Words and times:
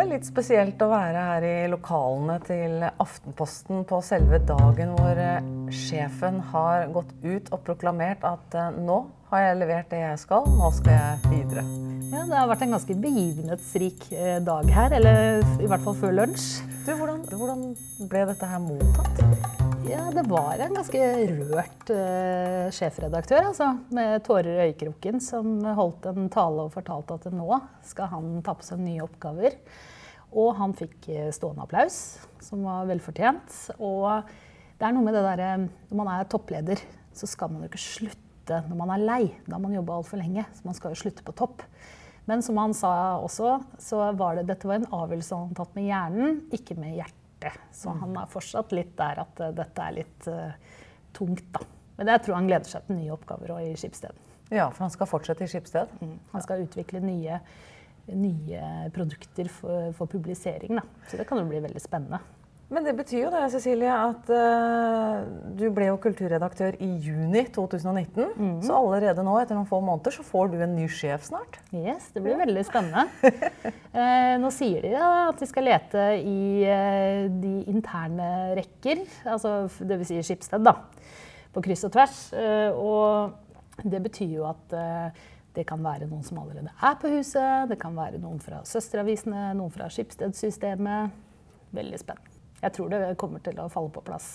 Det 0.00 0.06
er 0.06 0.14
litt 0.14 0.24
spesielt 0.30 0.80
å 0.80 0.86
være 0.88 1.22
her 1.26 1.44
i 1.44 1.56
lokalene 1.68 2.38
til 2.46 2.86
Aftenposten 2.88 3.82
på 3.84 3.98
selve 4.00 4.38
dagen 4.48 4.94
hvor 4.96 5.20
eh, 5.20 5.44
sjefen 5.76 6.38
har 6.54 6.86
gått 6.94 7.12
ut 7.20 7.52
og 7.52 7.60
proklamert 7.66 8.24
at 8.24 8.56
eh, 8.56 8.80
nå 8.80 8.96
har 9.28 9.44
jeg 9.44 9.60
levert 9.60 9.92
det 9.92 10.00
jeg 10.00 10.24
skal, 10.24 10.48
nå 10.56 10.72
skal 10.80 10.96
jeg 10.96 11.36
videre. 11.36 11.68
Ja, 12.14 12.24
Det 12.24 12.32
har 12.40 12.48
vært 12.48 12.64
en 12.64 12.76
ganske 12.78 13.00
begivenhetsrik 13.04 14.08
eh, 14.16 14.38
dag 14.48 14.72
her, 14.72 14.96
eller 15.02 15.44
i 15.60 15.68
hvert 15.68 15.84
fall 15.84 16.00
før 16.00 16.20
lunsj. 16.22 16.52
Du, 16.86 16.94
hvordan, 16.96 17.26
hvordan 17.36 17.72
ble 18.08 18.28
dette 18.32 18.54
her 18.56 18.68
mottatt? 18.70 19.59
Ja, 19.88 20.10
Det 20.12 20.26
var 20.28 20.60
en 20.60 20.74
ganske 20.76 21.00
rørt 21.30 21.90
uh, 21.94 22.66
sjefredaktør 22.74 23.46
altså, 23.48 23.70
med 23.94 24.20
tårer 24.26 24.50
i 24.50 24.66
øyekroken 24.68 25.20
som 25.24 25.60
holdt 25.76 26.08
en 26.10 26.28
tale 26.32 26.66
og 26.66 26.74
fortalte 26.74 27.16
at 27.16 27.28
nå 27.32 27.60
skal 27.86 28.10
han 28.12 28.28
ta 28.44 28.54
på 28.58 28.66
seg 28.66 28.82
nye 28.82 29.04
oppgaver. 29.06 29.56
Og 30.30 30.52
han 30.58 30.74
fikk 30.76 31.08
stående 31.34 31.64
applaus, 31.64 32.20
som 32.44 32.66
var 32.66 32.90
velfortjent. 32.90 33.56
Og 33.80 34.26
det 34.78 34.86
er 34.86 34.94
noe 34.94 35.06
med 35.06 35.16
det 35.16 35.24
derre 35.26 35.48
Når 35.64 35.96
man 35.98 36.10
er 36.12 36.28
toppleder, 36.30 36.82
så 37.16 37.26
skal 37.30 37.50
man 37.50 37.64
jo 37.64 37.70
ikke 37.70 37.82
slutte 37.82 38.60
når 38.68 38.78
man 38.78 38.92
er 38.94 39.06
lei. 39.06 39.22
Da 39.46 39.56
har 39.56 39.64
man 39.64 39.74
jobba 39.74 39.96
altfor 39.96 40.20
lenge, 40.20 40.44
så 40.54 40.68
man 40.68 40.76
skal 40.78 40.94
jo 40.94 41.00
slutte 41.02 41.26
på 41.26 41.34
topp. 41.40 41.64
Men 42.28 42.44
som 42.46 42.58
han 42.60 42.76
sa 42.76 42.92
også, 43.22 43.56
så 43.82 44.04
var 44.18 44.38
det, 44.38 44.46
dette 44.50 44.68
var 44.68 44.78
en 44.78 44.92
avgjørelse 44.92 45.40
han 45.40 45.56
tatt 45.58 45.72
med 45.78 45.88
hjernen, 45.88 46.44
ikke 46.54 46.76
med 46.78 46.98
hjertet. 47.00 47.19
Så 47.74 47.94
han 48.00 48.16
er 48.20 48.30
fortsatt 48.30 48.72
litt 48.76 48.92
der 48.98 49.22
at 49.24 49.42
uh, 49.42 49.52
dette 49.56 49.86
er 49.86 49.96
litt 49.96 50.28
uh, 50.30 50.76
tungt, 51.16 51.46
da. 51.54 51.64
Men 52.00 52.12
jeg 52.14 52.24
tror 52.24 52.38
han 52.38 52.48
gleder 52.48 52.68
seg 52.70 52.86
til 52.86 52.96
nye 52.96 53.12
oppgaver 53.12 53.54
i 53.60 53.74
Skipsted. 53.76 54.16
Ja, 54.50 54.70
for 54.72 54.86
han 54.86 54.92
skal 54.92 55.08
fortsette 55.10 55.44
i 55.44 55.50
Skipsted? 55.50 55.90
Mm. 56.00 56.16
Han 56.32 56.44
skal 56.44 56.64
utvikle 56.64 57.02
nye, 57.04 57.38
nye 58.08 58.90
produkter 58.94 59.50
for, 59.52 59.92
for 59.98 60.10
publisering, 60.10 60.80
da. 60.80 60.84
Så 61.10 61.20
det 61.20 61.28
kan 61.28 61.38
jo 61.40 61.48
bli 61.50 61.60
veldig 61.62 61.82
spennende. 61.82 62.22
Men 62.70 62.84
det 62.86 62.92
betyr 62.94 63.24
jo 63.24 63.30
det, 63.34 63.40
Cecilie, 63.50 63.90
at 63.90 64.28
uh, 64.30 65.24
du 65.58 65.64
ble 65.74 65.88
jo 65.88 65.96
kulturredaktør 66.02 66.76
i 66.78 66.88
juni 67.02 67.42
2019. 67.50 68.28
Mm. 68.30 68.60
Så 68.62 68.76
allerede 68.76 69.24
nå, 69.26 69.34
etter 69.40 69.58
noen 69.58 69.66
få 69.66 69.80
måneder, 69.82 70.14
så 70.14 70.22
får 70.26 70.52
du 70.52 70.60
en 70.62 70.76
ny 70.78 70.86
sjef 70.86 71.26
snart. 71.26 71.58
Yes, 71.74 72.12
det 72.14 72.22
blir 72.22 72.38
veldig 72.38 72.62
spennende. 72.68 73.08
uh, 73.90 74.36
nå 74.44 74.52
sier 74.54 74.86
de 74.86 74.94
ja, 74.94 75.10
at 75.32 75.42
de 75.42 75.50
skal 75.50 75.66
lete 75.66 76.06
i 76.22 76.62
uh, 76.62 77.26
de 77.42 77.56
interne 77.74 78.30
rekker, 78.60 79.02
altså 79.26 79.64
dvs. 79.82 80.06
Si 80.12 80.22
Skipsted, 80.30 80.62
da. 80.62 80.76
På 81.50 81.62
kryss 81.64 81.82
og 81.88 81.94
tvers. 81.96 82.18
og 82.78 83.82
det 83.82 83.98
betyr 84.04 84.36
jo 84.36 84.44
at 84.46 84.76
det 85.56 85.64
kan 85.66 85.82
være 85.82 86.06
noen 86.06 86.22
som 86.22 86.38
allerede 86.38 86.70
er 86.70 86.98
på 87.02 87.10
huset, 87.10 87.66
det 87.70 87.80
kan 87.82 87.98
være 87.98 88.22
noen 88.22 88.38
fra 88.42 88.62
søsteravisene, 88.62 89.48
noen 89.58 89.74
fra 89.74 89.90
Skipsted-systemet. 89.90 91.16
Veldig 91.74 91.98
spennende. 91.98 92.39
Jeg 92.60 92.76
tror 92.76 92.92
det 92.92 93.00
kommer 93.20 93.42
til 93.44 93.58
å 93.62 93.68
falle 93.72 93.92
på 93.94 94.02
plass 94.04 94.28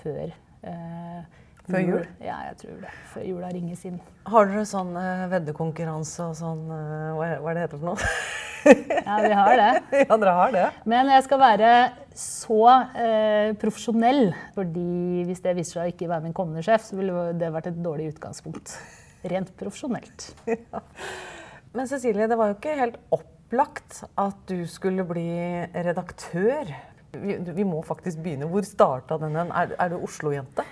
før 0.00 0.30
eh, 0.30 1.22
Før 1.70 1.82
jul? 1.84 2.04
Ja, 2.24 2.38
jeg 2.48 2.56
tror 2.62 2.78
det. 2.82 2.92
Før 3.12 3.24
jula 3.28 3.50
ringes 3.52 3.82
inn. 3.86 3.98
Har 4.30 4.48
dere 4.48 4.66
sånn 4.68 4.94
eh, 4.98 5.26
veddekonkurranse 5.30 6.30
og 6.30 6.38
sånn 6.38 6.62
eh, 6.74 7.10
hva, 7.18 7.32
hva 7.44 7.52
er 7.52 7.58
det 7.58 7.66
heter 7.66 7.82
for 7.82 7.92
noe? 7.92 8.14
ja, 9.06 9.18
vi 9.24 9.32
har 9.36 9.52
det. 9.60 9.70
Ja, 10.06 10.16
dere 10.16 10.36
har 10.36 10.54
det. 10.56 10.64
Men 10.88 11.12
jeg 11.14 11.26
skal 11.26 11.42
være 11.42 11.72
så 12.16 12.62
eh, 12.98 13.52
profesjonell. 13.60 14.32
fordi 14.56 15.26
hvis 15.28 15.44
det 15.44 15.56
viser 15.60 15.78
seg 15.78 15.84
å 15.84 15.94
ikke 15.94 16.10
være 16.10 16.26
min 16.26 16.36
kommende 16.36 16.64
sjef, 16.66 16.88
så 16.88 16.98
ville 16.98 17.30
det 17.40 17.52
vært 17.54 17.70
et 17.70 17.82
dårlig 17.84 18.10
utgangspunkt. 18.14 18.76
Rent 19.30 19.52
profesjonelt. 19.60 20.32
Ja. 20.70 20.82
Men 21.70 21.86
Cecilie, 21.86 22.26
det 22.26 22.34
var 22.34 22.48
jo 22.50 22.56
ikke 22.56 22.72
helt 22.80 22.96
opplagt 23.14 24.00
at 24.18 24.38
du 24.50 24.64
skulle 24.66 25.04
bli 25.06 25.28
redaktør 25.70 26.72
vi, 27.12 27.38
vi, 27.50 27.66
må 27.66 27.80
faktisk 27.86 28.20
begynne. 28.22 28.48
Hvor 28.50 28.66
starta 28.66 29.18
den? 29.20 29.38
Er, 29.40 29.74
er 29.74 29.92
du 29.92 29.98
Oslo-jente? 30.04 30.66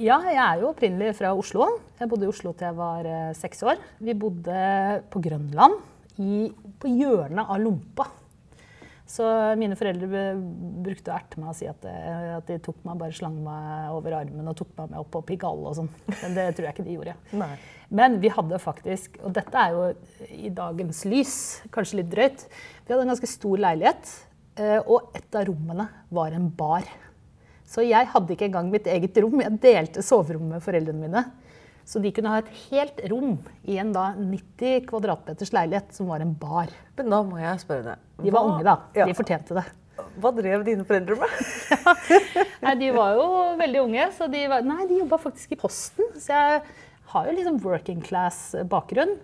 Ja, 0.00 0.16
jeg 0.24 0.40
er 0.40 0.62
jo 0.62 0.70
opprinnelig 0.72 1.12
fra 1.18 1.34
Oslo. 1.36 1.66
Jeg 2.00 2.08
bodde 2.08 2.24
i 2.26 2.32
Oslo 2.32 2.54
til 2.56 2.70
jeg 2.70 2.78
var 2.78 3.08
eh, 3.08 3.34
seks 3.36 3.62
år. 3.68 3.80
Vi 4.00 4.16
bodde 4.16 4.56
på 5.12 5.20
Grønland, 5.22 5.78
i, 6.20 6.48
på 6.80 6.90
hjørnet 6.92 7.48
av 7.48 7.60
Lompa. 7.60 8.08
Så 9.12 9.26
mine 9.60 9.76
foreldre 9.76 10.22
brukte 10.84 11.10
å 11.12 11.16
erte 11.18 11.40
meg 11.40 11.50
og 11.52 11.56
si 11.58 11.66
at, 11.68 11.84
eh, 11.88 12.30
at, 12.38 12.48
de 12.48 12.56
tok 12.64 12.78
meg, 12.86 12.96
bare 13.02 13.16
slang 13.16 13.36
meg 13.44 13.92
over 13.92 14.16
armen 14.22 14.48
og 14.48 14.56
tok 14.56 14.72
meg 14.78 14.94
med 14.94 15.02
opp 15.02 15.10
på 15.12 15.24
Pigalle 15.32 15.68
og 15.68 15.76
sånn. 15.76 15.90
Men 16.22 16.36
det 16.38 16.46
tror 16.56 16.68
jeg 16.68 16.76
ikke 16.78 16.88
de 16.88 16.96
gjorde. 16.96 17.16
Nei. 17.42 17.52
Men 17.92 18.16
vi 18.22 18.32
hadde 18.32 18.60
faktisk, 18.62 19.20
og 19.20 19.34
dette 19.36 19.64
er 19.66 19.76
jo 19.76 20.28
i 20.32 20.52
dagens 20.56 21.04
lys, 21.04 21.34
kanskje 21.74 22.00
litt 22.00 22.12
drøyt, 22.14 22.46
vi 22.86 22.94
hadde 22.94 23.04
en 23.04 23.12
ganske 23.12 23.28
stor 23.28 23.60
leilighet 23.60 24.14
og 24.60 25.14
et 25.16 25.38
av 25.38 25.46
rommene 25.48 25.86
var 26.12 26.34
en 26.36 26.50
bar. 26.52 26.84
Så 27.72 27.84
jeg 27.86 28.08
hadde 28.12 28.34
ikke 28.34 28.50
engang 28.50 28.68
mitt 28.72 28.88
eget 28.90 29.16
rom. 29.24 29.40
Jeg 29.40 29.60
delte 29.62 30.04
soverommet 30.04 30.58
med 30.58 30.64
foreldrene 30.64 31.06
mine. 31.06 31.22
Så 31.88 31.98
de 32.02 32.12
kunne 32.14 32.30
ha 32.30 32.40
et 32.42 32.50
helt 32.68 33.00
rom 33.10 33.38
i 33.66 33.78
en 33.82 33.90
da 33.94 34.12
90 34.18 34.84
kvadratmeters 34.90 35.50
leilighet 35.54 35.94
som 35.96 36.10
var 36.12 36.22
en 36.22 36.34
bar. 36.38 36.70
Men 36.98 37.10
da 37.10 37.22
må 37.26 37.40
jeg 37.40 37.62
spørre 37.64 37.86
deg. 37.94 38.04
De 38.22 38.34
var 38.34 38.50
unge, 38.50 38.62
da. 38.66 38.76
Ja. 38.96 39.08
De 39.08 39.16
fortjente 39.18 39.56
det. 39.56 39.64
Hva 40.22 40.32
drev 40.36 40.64
dine 40.66 40.84
foreldre 40.86 41.16
med? 41.20 41.34
ja. 41.72 41.96
Nei, 42.62 42.76
De 42.80 42.92
var 42.94 43.16
jo 43.18 43.26
veldig 43.58 43.82
unge, 43.82 44.06
så 44.16 44.28
de, 44.30 44.44
var, 44.52 44.64
nei, 44.66 44.86
de 44.90 45.00
jobba 45.00 45.18
faktisk 45.22 45.56
i 45.56 45.60
Posten. 45.60 46.12
Så 46.14 46.32
jeg 46.36 46.62
har 47.12 47.28
jo 47.28 47.36
liksom 47.38 47.60
working 47.64 48.02
class-bakgrunn. 48.04 49.16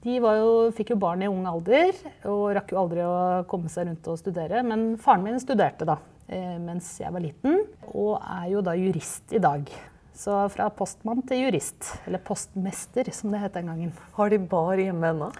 De 0.00 0.16
jo, 0.16 0.52
fikk 0.72 0.94
jo 0.94 1.00
barn 1.00 1.20
i 1.20 1.28
ung 1.28 1.44
alder 1.48 1.92
og 2.28 2.54
rakk 2.56 2.72
jo 2.72 2.80
aldri 2.80 3.04
å 3.04 3.44
komme 3.50 3.68
seg 3.68 3.88
rundt 3.88 4.08
og 4.08 4.16
studere. 4.20 4.62
Men 4.64 4.94
faren 5.00 5.26
min 5.26 5.40
studerte 5.42 5.88
da 5.88 5.98
eh, 6.30 6.56
mens 6.62 6.94
jeg 7.02 7.12
var 7.12 7.24
liten, 7.24 7.66
og 7.92 8.16
er 8.20 8.46
jo 8.54 8.64
da 8.64 8.76
jurist 8.78 9.34
i 9.36 9.42
dag. 9.42 9.68
Så 10.16 10.36
fra 10.52 10.68
postmann 10.72 11.22
til 11.28 11.46
jurist. 11.46 11.94
Eller 12.08 12.20
postmester, 12.24 13.08
som 13.12 13.32
det 13.32 13.40
het 13.44 13.56
den 13.56 13.70
gangen. 13.72 13.92
Har 14.16 14.32
de 14.32 14.40
bar 14.40 14.80
hjemme 14.80 15.12
ennå? 15.14 15.30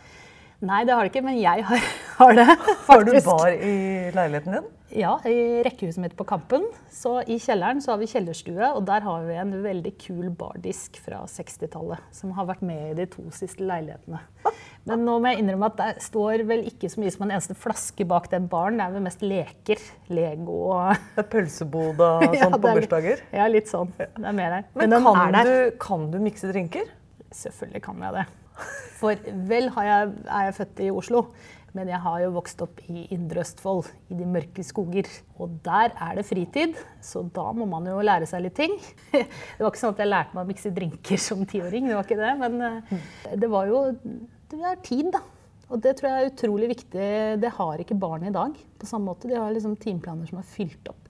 Nei, 0.60 0.82
det 0.84 0.92
har 0.92 1.06
det 1.06 1.14
ikke, 1.14 1.24
men 1.24 1.38
jeg 1.40 1.64
har, 1.64 1.88
har 2.20 2.36
det. 2.36 2.46
Faktisk. 2.84 2.90
Har 2.90 3.06
du 3.06 3.20
bar 3.24 3.54
i 3.54 3.74
leiligheten 4.12 4.58
din? 4.58 4.68
Ja, 4.90 5.12
i 5.24 5.62
rekkehuset 5.62 6.02
mitt 6.02 6.16
på 6.18 6.26
Kampen. 6.26 6.64
Så 6.92 7.20
I 7.22 7.38
kjelleren 7.40 7.78
så 7.80 7.92
har 7.94 8.00
vi 8.00 8.08
kjellerstue, 8.10 8.72
og 8.74 8.82
der 8.88 9.04
har 9.06 9.22
vi 9.24 9.36
en 9.38 9.54
veldig 9.62 9.92
kul 10.02 10.26
bardisk 10.36 10.98
fra 11.00 11.22
60-tallet. 11.30 12.02
Som 12.12 12.34
har 12.36 12.48
vært 12.50 12.64
med 12.66 12.90
i 12.90 12.96
de 12.98 13.06
to 13.12 13.24
siste 13.32 13.64
leilighetene. 13.64 14.20
Men 14.88 15.04
nå 15.06 15.14
må 15.22 15.30
jeg 15.30 15.44
innrømme 15.44 15.70
at 15.70 15.78
det 15.78 16.04
står 16.04 16.44
vel 16.48 16.66
ikke 16.68 16.90
så 16.90 17.00
mye 17.00 17.14
som 17.14 17.24
en 17.24 17.34
eneste 17.36 17.56
flaske 17.56 18.08
bak 18.10 18.28
den 18.32 18.50
baren. 18.50 18.80
Det 18.80 18.88
er 18.88 18.96
vel 18.98 19.06
mest 19.06 19.24
leker, 19.24 19.86
Lego 20.10 20.58
og 20.74 21.24
Pølsebod 21.30 22.02
og 22.04 22.26
sånn 22.26 22.36
ja, 22.42 22.50
på 22.56 22.62
bursdager? 22.66 23.24
Ja, 23.36 23.48
litt 23.52 23.70
sånn. 23.70 23.94
Det 23.96 24.10
er 24.18 24.36
mer 24.36 24.58
her. 24.58 24.68
Men, 24.74 24.92
Men 24.92 25.08
kan, 25.08 25.40
du, 25.46 25.56
kan 25.80 26.10
du 26.12 26.20
mikse 26.24 26.50
drinker? 26.52 26.90
Selvfølgelig 27.30 27.86
kan 27.86 28.04
jeg 28.08 28.18
det. 28.18 28.28
For 29.00 29.16
vel 29.48 29.70
jeg, 29.70 30.12
er 30.28 30.46
jeg 30.48 30.56
født 30.58 30.82
i 30.84 30.90
Oslo, 30.92 31.24
men 31.76 31.88
jeg 31.92 32.00
har 32.02 32.18
jo 32.24 32.32
vokst 32.34 32.62
opp 32.64 32.80
i 32.90 33.04
Indre 33.14 33.44
Østfold, 33.44 33.88
i 34.10 34.16
de 34.18 34.26
mørke 34.26 34.64
skoger. 34.66 35.08
Og 35.38 35.58
der 35.64 35.94
er 35.94 36.18
det 36.18 36.26
fritid, 36.26 36.78
så 37.04 37.22
da 37.34 37.46
må 37.56 37.68
man 37.70 37.86
jo 37.86 38.00
lære 38.04 38.26
seg 38.28 38.42
litt 38.44 38.56
ting. 38.58 38.74
Det 39.14 39.62
var 39.62 39.70
ikke 39.70 39.82
sånn 39.82 39.94
at 39.94 40.02
jeg 40.02 40.10
lærte 40.10 40.36
meg 40.36 40.44
å 40.44 40.50
mikse 40.50 40.72
drinker 40.74 41.20
som 41.22 41.44
tiåring, 41.48 41.86
det 41.88 41.98
var 41.98 42.08
ikke 42.08 42.18
det. 42.20 42.32
Men 42.40 42.64
eh, 42.66 43.04
det 43.38 43.50
var 43.52 43.70
jo 43.70 43.84
Det 44.50 44.58
er 44.66 44.82
tid, 44.82 45.12
da. 45.14 45.22
Og 45.70 45.78
det 45.78 45.94
tror 45.96 46.10
jeg 46.10 46.24
er 46.24 46.32
utrolig 46.32 46.68
viktig. 46.72 47.10
Det 47.38 47.52
har 47.54 47.78
ikke 47.78 47.98
barn 48.02 48.26
i 48.26 48.34
dag 48.34 48.56
på 48.58 48.88
samme 48.88 49.12
måte. 49.12 49.30
De 49.30 49.38
har 49.38 49.52
liksom 49.54 49.76
timeplaner 49.78 50.26
som 50.26 50.40
er 50.40 50.48
fylt 50.50 50.90
opp. 50.90 51.06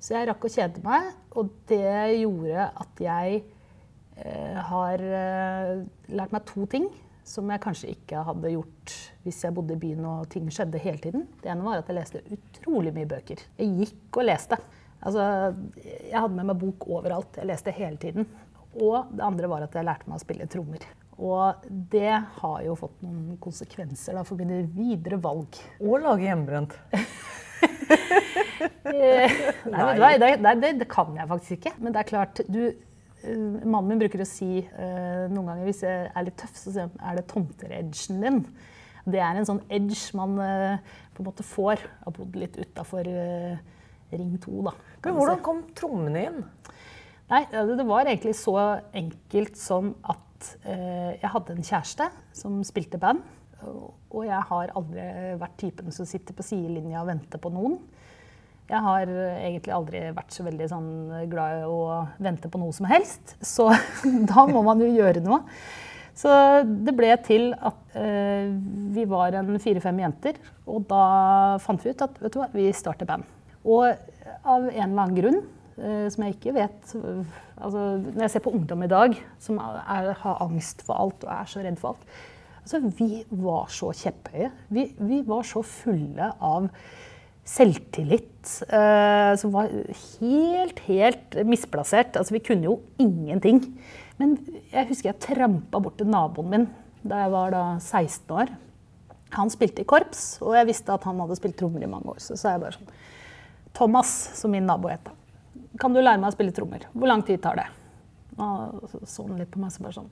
Så 0.00 0.16
jeg 0.16 0.26
rakk 0.26 0.46
å 0.48 0.50
kjede 0.50 0.82
meg, 0.82 1.12
og 1.38 1.52
det 1.70 2.18
gjorde 2.18 2.66
at 2.82 3.02
jeg 3.04 3.42
har 4.70 5.00
eh, 5.00 5.80
lært 6.12 6.34
meg 6.34 6.44
to 6.48 6.66
ting 6.70 6.88
som 7.30 7.50
jeg 7.52 7.62
kanskje 7.62 7.92
ikke 7.94 8.24
hadde 8.26 8.52
gjort 8.54 8.94
hvis 9.24 9.42
jeg 9.44 9.54
bodde 9.54 9.76
i 9.76 9.80
byen 9.80 10.06
og 10.08 10.28
ting 10.32 10.48
skjedde 10.52 10.80
hele 10.82 11.02
tiden. 11.02 11.26
Det 11.42 11.50
ene 11.52 11.66
var 11.66 11.80
at 11.80 11.90
jeg 11.90 11.98
leste 11.98 12.22
utrolig 12.36 12.92
mye 12.96 13.08
bøker. 13.10 13.42
Jeg 13.60 13.74
gikk 13.78 14.20
og 14.20 14.26
leste. 14.26 14.58
Altså, 15.00 15.26
jeg 15.80 16.16
hadde 16.16 16.36
med 16.36 16.50
meg 16.50 16.58
bok 16.60 16.88
overalt. 16.90 17.38
Jeg 17.40 17.48
leste 17.48 17.74
hele 17.76 18.00
tiden. 18.00 18.26
Og 18.80 19.12
det 19.12 19.24
andre 19.26 19.50
var 19.50 19.66
at 19.66 19.76
jeg 19.76 19.86
lærte 19.86 20.10
meg 20.10 20.18
å 20.18 20.24
spille 20.24 20.48
trommer. 20.50 20.84
Og 21.20 21.64
det 21.92 22.16
har 22.40 22.60
jo 22.64 22.76
fått 22.80 23.02
noen 23.04 23.36
konsekvenser 23.42 24.16
da, 24.16 24.24
for 24.24 24.40
mine 24.40 24.62
videre 24.72 25.20
valg. 25.20 25.60
Og 25.82 26.00
lage 26.04 26.28
hjemmebrent. 26.28 26.78
Eh, 28.90 29.32
nei, 29.70 29.84
Nei. 30.00 30.10
Det, 30.20 30.28
det, 30.42 30.70
det, 30.80 30.86
kan 30.90 31.12
jeg 31.16 31.28
faktisk 31.28 31.52
ikke. 31.56 31.72
Men 31.84 31.94
det 31.94 32.00
er 32.00 32.08
klart, 32.08 32.40
du, 32.48 32.60
Eh, 32.68 32.89
mannen 33.24 33.88
min 33.90 34.00
bruker 34.00 34.22
å 34.22 34.28
si 34.28 34.62
uh, 34.64 35.26
noen 35.30 35.50
ganger 35.50 35.66
hvis 35.68 35.82
jeg 35.86 36.06
er 36.08 36.26
litt 36.26 36.38
tøff, 36.40 36.54
så 36.56 36.74
sier 36.74 36.88
han 36.88 37.02
er 37.10 37.18
det 37.18 37.26
tomter-edgen 37.30 38.22
din. 38.24 38.40
Det 39.10 39.20
er 39.24 39.38
en 39.38 39.48
sånn 39.48 39.62
edge 39.72 40.16
man 40.18 40.36
uh, 40.40 40.94
på 41.14 41.22
en 41.22 41.28
måte 41.30 41.46
får. 41.46 41.84
Har 42.04 42.16
bodd 42.16 42.38
litt 42.40 42.58
utafor 42.60 43.08
Ring 44.10 44.32
2, 44.42 44.62
da. 44.66 44.74
Men 45.04 45.18
hvordan 45.18 45.42
kom 45.44 45.64
trommene 45.76 46.24
inn? 46.30 46.40
Nei, 47.30 47.44
Det 47.46 47.86
var 47.86 48.08
egentlig 48.08 48.34
så 48.34 48.56
enkelt 48.96 49.58
som 49.60 49.92
at 50.02 50.26
jeg 50.64 51.28
hadde 51.30 51.52
en 51.52 51.66
kjæreste 51.68 52.06
som 52.34 52.56
spilte 52.64 52.98
band. 52.98 53.20
Og 53.60 54.24
jeg 54.24 54.40
har 54.48 54.72
aldri 54.74 55.04
vært 55.38 55.58
typen 55.60 55.94
som 55.94 56.08
sitter 56.08 56.34
på 56.34 56.46
sidelinja 56.48 57.04
og 57.04 57.10
venter 57.12 57.42
på 57.42 57.52
noen. 57.52 57.76
Jeg 58.70 58.80
har 58.84 59.10
egentlig 59.10 59.72
aldri 59.74 60.00
vært 60.14 60.34
så 60.34 60.44
veldig 60.46 60.66
sånn 60.70 60.90
glad 61.30 61.62
i 61.64 61.68
å 61.68 62.02
vente 62.22 62.50
på 62.50 62.60
noe 62.62 62.74
som 62.76 62.86
helst. 62.90 63.34
Så 63.42 63.66
da 64.30 64.46
må 64.46 64.62
man 64.66 64.82
jo 64.82 64.90
gjøre 64.90 65.22
noe. 65.24 65.42
Så 66.20 66.30
det 66.66 66.94
ble 66.96 67.10
til 67.24 67.50
at 67.56 67.96
eh, 67.98 68.50
vi 68.94 69.06
var 69.08 69.34
en 69.38 69.54
fire-fem 69.62 70.02
jenter. 70.02 70.40
Og 70.68 70.84
da 70.90 71.04
fant 71.64 71.82
vi 71.82 71.94
ut 71.94 72.04
at 72.04 72.18
vet 72.20 72.34
du 72.34 72.40
hva, 72.42 72.50
vi 72.54 72.68
starter 72.76 73.08
band. 73.08 73.26
Og 73.64 73.86
av 73.88 74.66
en 74.66 74.70
eller 74.70 75.02
annen 75.02 75.16
grunn, 75.16 75.40
eh, 75.80 76.06
som 76.12 76.24
jeg 76.26 76.36
ikke 76.36 76.56
vet 76.56 76.94
altså, 76.94 77.82
Når 78.06 78.22
jeg 78.24 78.32
ser 78.34 78.44
på 78.44 78.54
ungdom 78.56 78.84
i 78.86 78.90
dag 78.90 79.16
som 79.42 79.58
er, 79.60 80.12
har 80.22 80.44
angst 80.46 80.84
for 80.86 80.96
alt 80.96 81.26
og 81.26 81.32
er 81.34 81.50
så 81.50 81.64
redd 81.64 81.76
for 81.80 81.92
alt 81.92 82.06
altså, 82.62 82.80
Vi 82.96 83.24
var 83.42 83.68
så 83.72 83.92
kjepphøye. 84.02 84.50
Vi, 84.72 84.86
vi 84.96 85.22
var 85.28 85.44
så 85.48 85.64
fulle 85.66 86.32
av 86.40 86.70
selvtillit 87.50 88.50
eh, 88.68 89.32
som 89.40 89.52
var 89.54 89.70
helt, 90.20 90.82
helt 90.86 91.38
misplassert. 91.48 92.16
Altså, 92.16 92.36
vi 92.36 92.42
kunne 92.46 92.68
jo 92.68 92.78
ingenting. 93.02 93.62
Men 94.20 94.36
jeg 94.70 94.90
husker 94.90 95.10
jeg 95.10 95.22
trampa 95.24 95.80
bort 95.82 95.98
til 96.00 96.10
naboen 96.10 96.50
min 96.52 96.68
da 97.00 97.22
jeg 97.22 97.32
var 97.32 97.54
da 97.54 97.62
16 97.80 98.34
år. 98.36 98.50
Han 99.38 99.50
spilte 99.52 99.84
i 99.84 99.88
korps, 99.88 100.40
og 100.42 100.56
jeg 100.58 100.68
visste 100.68 100.92
at 100.92 101.06
han 101.06 101.20
hadde 101.22 101.38
spilt 101.38 101.56
trommer 101.56 101.84
i 101.86 101.88
mange 101.88 102.12
år. 102.12 102.18
Så 102.20 102.36
sa 102.36 102.54
jeg 102.54 102.62
bare 102.64 102.76
sånn 102.76 102.90
Thomas, 103.78 104.10
som 104.36 104.50
min 104.52 104.66
nabo 104.66 104.90
het, 104.90 105.06
kan 105.80 105.94
du 105.94 106.00
lære 106.02 106.18
meg 106.18 106.32
å 106.32 106.34
spille 106.34 106.52
trommer? 106.52 106.84
Hvor 106.92 107.08
lang 107.08 107.22
tid 107.24 107.40
tar 107.42 107.60
det? 107.60 107.68
Og 108.40 108.90
så 109.06 109.24
han 109.26 109.38
litt 109.38 109.52
på 109.52 109.62
meg 109.62 109.72
så 109.74 109.84
bare 109.84 109.96
sånn 110.00 110.10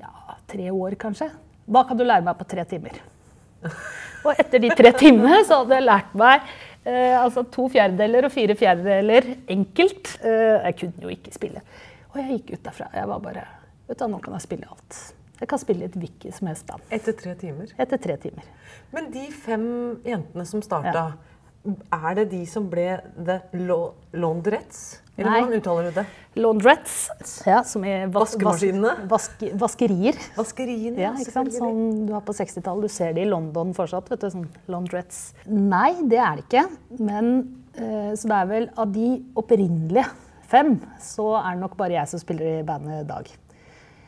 Ja, 0.00 0.36
tre 0.48 0.70
år 0.72 0.96
kanskje? 1.00 1.28
Hva 1.70 1.84
kan 1.86 1.98
du 1.98 2.06
lære 2.06 2.24
meg 2.24 2.38
på 2.40 2.48
tre 2.48 2.64
timer? 2.68 2.96
Og 4.26 4.34
etter 4.36 4.60
de 4.62 4.72
tre 4.76 4.92
timene 5.00 5.40
så 5.48 5.62
hadde 5.62 5.78
jeg 5.78 5.86
lært 5.86 6.10
meg 6.18 6.50
eh, 6.84 7.14
altså 7.16 7.44
to 7.52 7.68
fjerdedeler 7.72 8.28
og 8.28 8.34
fire 8.34 8.56
fjerdedeler 8.58 9.30
enkelt. 9.54 10.12
Eh, 10.20 10.58
jeg 10.66 10.76
kunne 10.82 11.06
jo 11.06 11.14
ikke 11.14 11.32
spille. 11.34 11.62
Og 12.10 12.20
jeg 12.20 12.36
gikk 12.36 12.52
ut 12.56 12.68
derfra. 12.68 12.90
Jeg 12.96 13.10
var 13.12 13.24
bare 13.24 13.46
Vet 13.90 13.98
du, 13.98 14.04
nå 14.06 14.20
kan 14.22 14.36
jeg 14.36 14.44
spille 14.44 14.68
alt. 14.70 14.98
Jeg 15.40 15.48
kan 15.50 15.58
spille 15.58 15.86
et 15.88 15.94
hvilket 15.98 16.36
som 16.36 16.46
helst 16.46 16.66
band. 16.68 16.84
Etter 16.94 17.16
tre 17.16 17.32
timer? 17.40 17.72
Etter 17.80 17.98
tre 17.98 18.14
timer. 18.22 18.44
Men 18.94 19.08
de 19.10 19.24
fem 19.34 19.64
jentene 20.06 20.44
som 20.46 20.62
starta, 20.62 20.92
ja. 20.92 21.29
Er 21.66 22.16
det 22.16 22.30
de 22.30 22.40
som 22.48 22.66
ble 22.72 22.86
The 23.18 23.40
Laundrettes? 24.16 25.00
Eller 25.20 25.34
Nei. 25.34 25.40
hvordan 25.42 25.60
uttaler 25.60 25.88
du 25.90 25.96
det? 25.98 26.04
Laundrettes. 26.40 27.34
Ja, 27.44 27.58
som 27.68 27.84
er 27.84 28.06
vas 28.08 28.32
Vaskemaskinene? 28.32 28.94
Vaske, 29.10 29.50
vaskerier. 29.60 30.16
Vaskeriene, 30.38 31.02
ja, 31.02 31.10
ikke 31.20 31.34
sant? 31.34 31.52
Som 31.52 32.06
du 32.08 32.14
har 32.16 32.24
på 32.24 32.32
60-tallet. 32.38 32.88
Du 32.88 32.94
ser 32.94 33.12
det 33.18 33.26
i 33.26 33.28
London 33.28 33.74
fortsatt. 33.76 34.08
vet 34.08 34.24
du, 34.24 34.30
sånn 34.32 34.48
Laundrettes. 34.72 35.34
Nei, 35.50 35.92
det 36.08 36.22
er 36.24 36.40
det 36.40 36.46
ikke. 36.46 36.64
Men, 37.02 37.30
uh, 37.76 38.16
så 38.16 38.32
det 38.32 38.40
er 38.40 38.50
vel 38.54 38.70
av 38.80 38.96
de 38.96 39.12
opprinnelige 39.42 40.08
fem, 40.50 40.78
så 41.04 41.34
er 41.42 41.54
det 41.54 41.64
nok 41.66 41.76
bare 41.78 41.98
jeg 41.98 42.14
som 42.14 42.22
spiller 42.22 42.56
i 42.56 42.66
bandet 42.66 43.04
i 43.04 43.08
dag. 43.10 43.28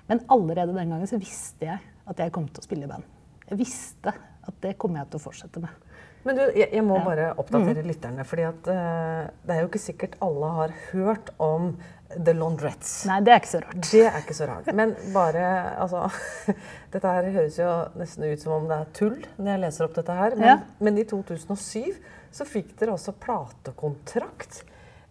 Men 0.09 0.25
allerede 0.33 0.75
den 0.75 0.91
gangen 0.91 1.09
så 1.11 1.21
visste 1.21 1.69
jeg 1.69 1.79
at 2.09 2.19
jeg 2.19 2.33
kom 2.35 2.49
til 2.49 2.65
å 2.65 2.67
spille 2.67 2.89
i 2.89 2.91
band. 2.91 3.05
Jeg 3.53 3.61
visste 3.61 4.17
at 4.17 4.57
det 4.65 4.79
kommer 4.81 5.03
jeg 5.03 5.13
til 5.13 5.21
å 5.21 5.27
fortsette 5.29 5.63
med. 5.63 5.92
Men 6.27 6.39
du, 6.39 6.43
jeg, 6.55 6.69
jeg 6.69 6.85
må 6.87 7.01
ja. 7.01 7.07
bare 7.07 7.31
oppdatere 7.35 7.83
mm. 7.83 7.89
lytterne. 7.89 8.27
for 8.29 8.43
uh, 8.43 8.53
det 8.63 9.57
er 9.57 9.65
jo 9.65 9.71
ikke 9.71 9.83
sikkert 9.83 10.17
alle 10.23 10.53
har 10.59 10.77
hørt 10.93 11.33
om 11.43 11.73
The 12.13 12.35
Laundrettes. 12.37 13.05
Nei, 13.09 13.21
det 13.25 13.33
er 13.33 13.41
ikke 13.41 13.53
så 13.53 13.61
rart. 13.63 13.79
Det 13.89 14.03
er 14.05 14.19
ikke 14.21 14.37
så 14.37 14.49
rart. 14.51 14.73
Men 14.77 14.95
bare 15.15 15.45
altså 15.81 16.09
Dette 16.93 17.15
her 17.15 17.31
høres 17.37 17.57
jo 17.61 17.71
nesten 17.99 18.27
ut 18.29 18.43
som 18.43 18.57
om 18.59 18.67
det 18.69 18.79
er 18.79 18.91
tull 18.97 19.17
når 19.39 19.55
jeg 19.55 19.63
leser 19.65 19.87
opp 19.87 19.97
dette 19.97 20.19
her. 20.19 20.37
Men, 20.37 20.51
ja. 20.51 20.59
men 20.85 21.01
i 21.01 21.07
2007 21.09 21.97
så 22.33 22.47
fikk 22.49 22.77
dere 22.81 22.95
også 22.97 23.15
platekontrakt 23.21 24.63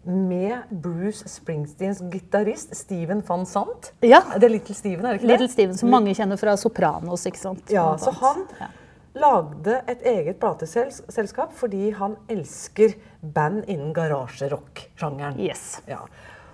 med 0.02 0.70
Bruce 0.82 1.28
Springsteens 1.30 2.00
gitarist 2.10 2.74
Steven 2.74 3.22
van 3.26 3.44
Sant. 3.46 3.92
Ja. 4.02 4.22
Det 4.34 4.48
er 4.48 4.54
Little 4.56 4.74
Steven, 4.74 5.06
er 5.06 5.14
det 5.14 5.22
ikke 5.22 5.30
Little 5.30 5.46
det? 5.46 5.54
Steven, 5.54 5.76
Som 5.78 5.92
mange 5.94 6.14
kjenner 6.18 6.40
fra 6.40 6.56
Sopranos. 6.58 7.26
ikke 7.30 7.38
sant? 7.38 7.70
Ja, 7.70 7.92
så 8.02 8.14
han 8.18 8.46
ja. 8.58 8.70
Lagde 9.18 9.78
et 9.90 10.04
eget 10.08 10.38
plateselskap 10.40 11.52
fordi 11.56 11.90
han 11.96 12.16
elsker 12.32 12.94
band 13.22 13.66
innen 13.66 13.92
garasjerock-sjangeren. 13.96 15.40
Yes. 15.40 15.82
Ja. 15.88 16.00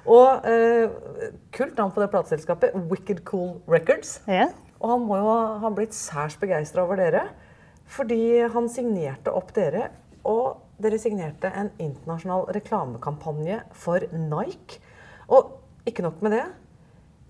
Og 0.08 0.46
eh, 0.48 0.88
kult 1.54 1.76
navn 1.78 1.92
på 1.94 2.02
det 2.02 2.10
plateselskapet, 2.12 2.76
Wicked 2.90 3.22
Cool 3.28 3.58
Records. 3.68 4.18
Yeah. 4.28 4.54
Og 4.80 4.94
han 4.94 5.04
må 5.06 5.18
jo 5.20 5.34
ha 5.62 5.70
blitt 5.74 5.96
særs 5.96 6.38
begeistra 6.40 6.84
over 6.86 7.00
dere, 7.00 7.26
fordi 7.88 8.46
han 8.52 8.68
signerte 8.72 9.34
opp 9.34 9.54
dere. 9.56 9.90
og 10.28 10.64
dere 10.78 10.98
signerte 11.00 11.48
en 11.56 11.70
internasjonal 11.80 12.50
reklamekampanje 12.54 13.62
for 13.74 14.04
Nike. 14.12 14.78
Og 15.28 15.54
ikke 15.88 16.04
nok 16.04 16.20
med 16.22 16.36
det. 16.36 16.44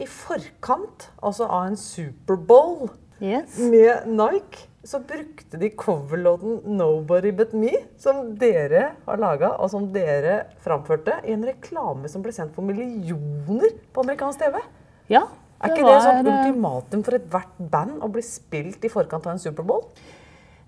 I 0.03 0.07
forkant 0.07 1.09
altså 1.23 1.47
av 1.47 1.71
en 1.71 1.79
Superbowl 1.79 2.91
yes. 3.21 3.59
med 3.59 4.07
Nike, 4.07 4.67
så 4.85 5.01
brukte 5.05 5.59
de 5.61 5.71
coverlåten 5.71 6.61
'Nobody 6.65 7.33
But 7.33 7.53
Me', 7.53 7.85
som 7.99 8.35
dere 8.39 8.93
har 9.07 9.21
laga, 9.21 9.51
og 9.59 9.71
som 9.71 9.91
dere 9.93 10.45
framførte, 10.65 11.21
i 11.25 11.33
en 11.33 11.45
reklame 11.45 12.09
som 12.09 12.23
ble 12.23 12.33
sendt 12.33 12.55
for 12.55 12.63
millioner 12.63 13.75
på 13.93 14.05
amerikansk 14.07 14.39
TV. 14.39 14.61
Ja, 15.09 15.27
det 15.59 15.71
er 15.71 15.75
ikke 15.75 15.89
det 15.91 15.99
sånn 16.05 16.31
ultimatum 16.31 17.03
for 17.05 17.19
ethvert 17.19 17.59
band 17.59 18.03
å 18.03 18.09
bli 18.13 18.23
spilt 18.23 18.85
i 18.85 18.93
forkant 18.93 19.27
av 19.27 19.35
en 19.35 19.43
Superbowl? 19.43 19.89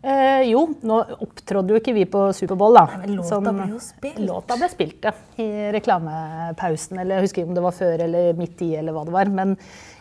Eh, 0.01 0.47
jo, 0.49 0.63
nå 0.89 0.97
opptrådde 1.21 1.75
jo 1.75 1.79
ikke 1.81 1.93
vi 1.93 2.07
på 2.09 2.23
Superbowl, 2.33 2.79
da. 2.79 2.85
Men 3.03 3.19
låta 3.19 3.29
Som, 3.29 3.49
ble 3.59 3.67
jo 3.75 3.81
spilt. 3.85 4.21
Låta 4.25 4.57
ble 4.57 4.69
spilt, 4.73 5.05
ja. 5.05 5.13
I 5.37 5.49
reklamepausen. 5.77 7.03
Eller 7.03 7.19
jeg 7.19 7.27
husker 7.27 7.43
ikke 7.43 7.53
om 7.53 7.59
det 7.59 7.65
var 7.67 7.77
før 7.77 8.05
eller 8.07 8.39
midt 8.39 8.65
i, 8.65 8.71
eller 8.81 8.97
hva 8.97 9.05
det 9.05 9.15
var. 9.19 9.33
Men 9.37 9.55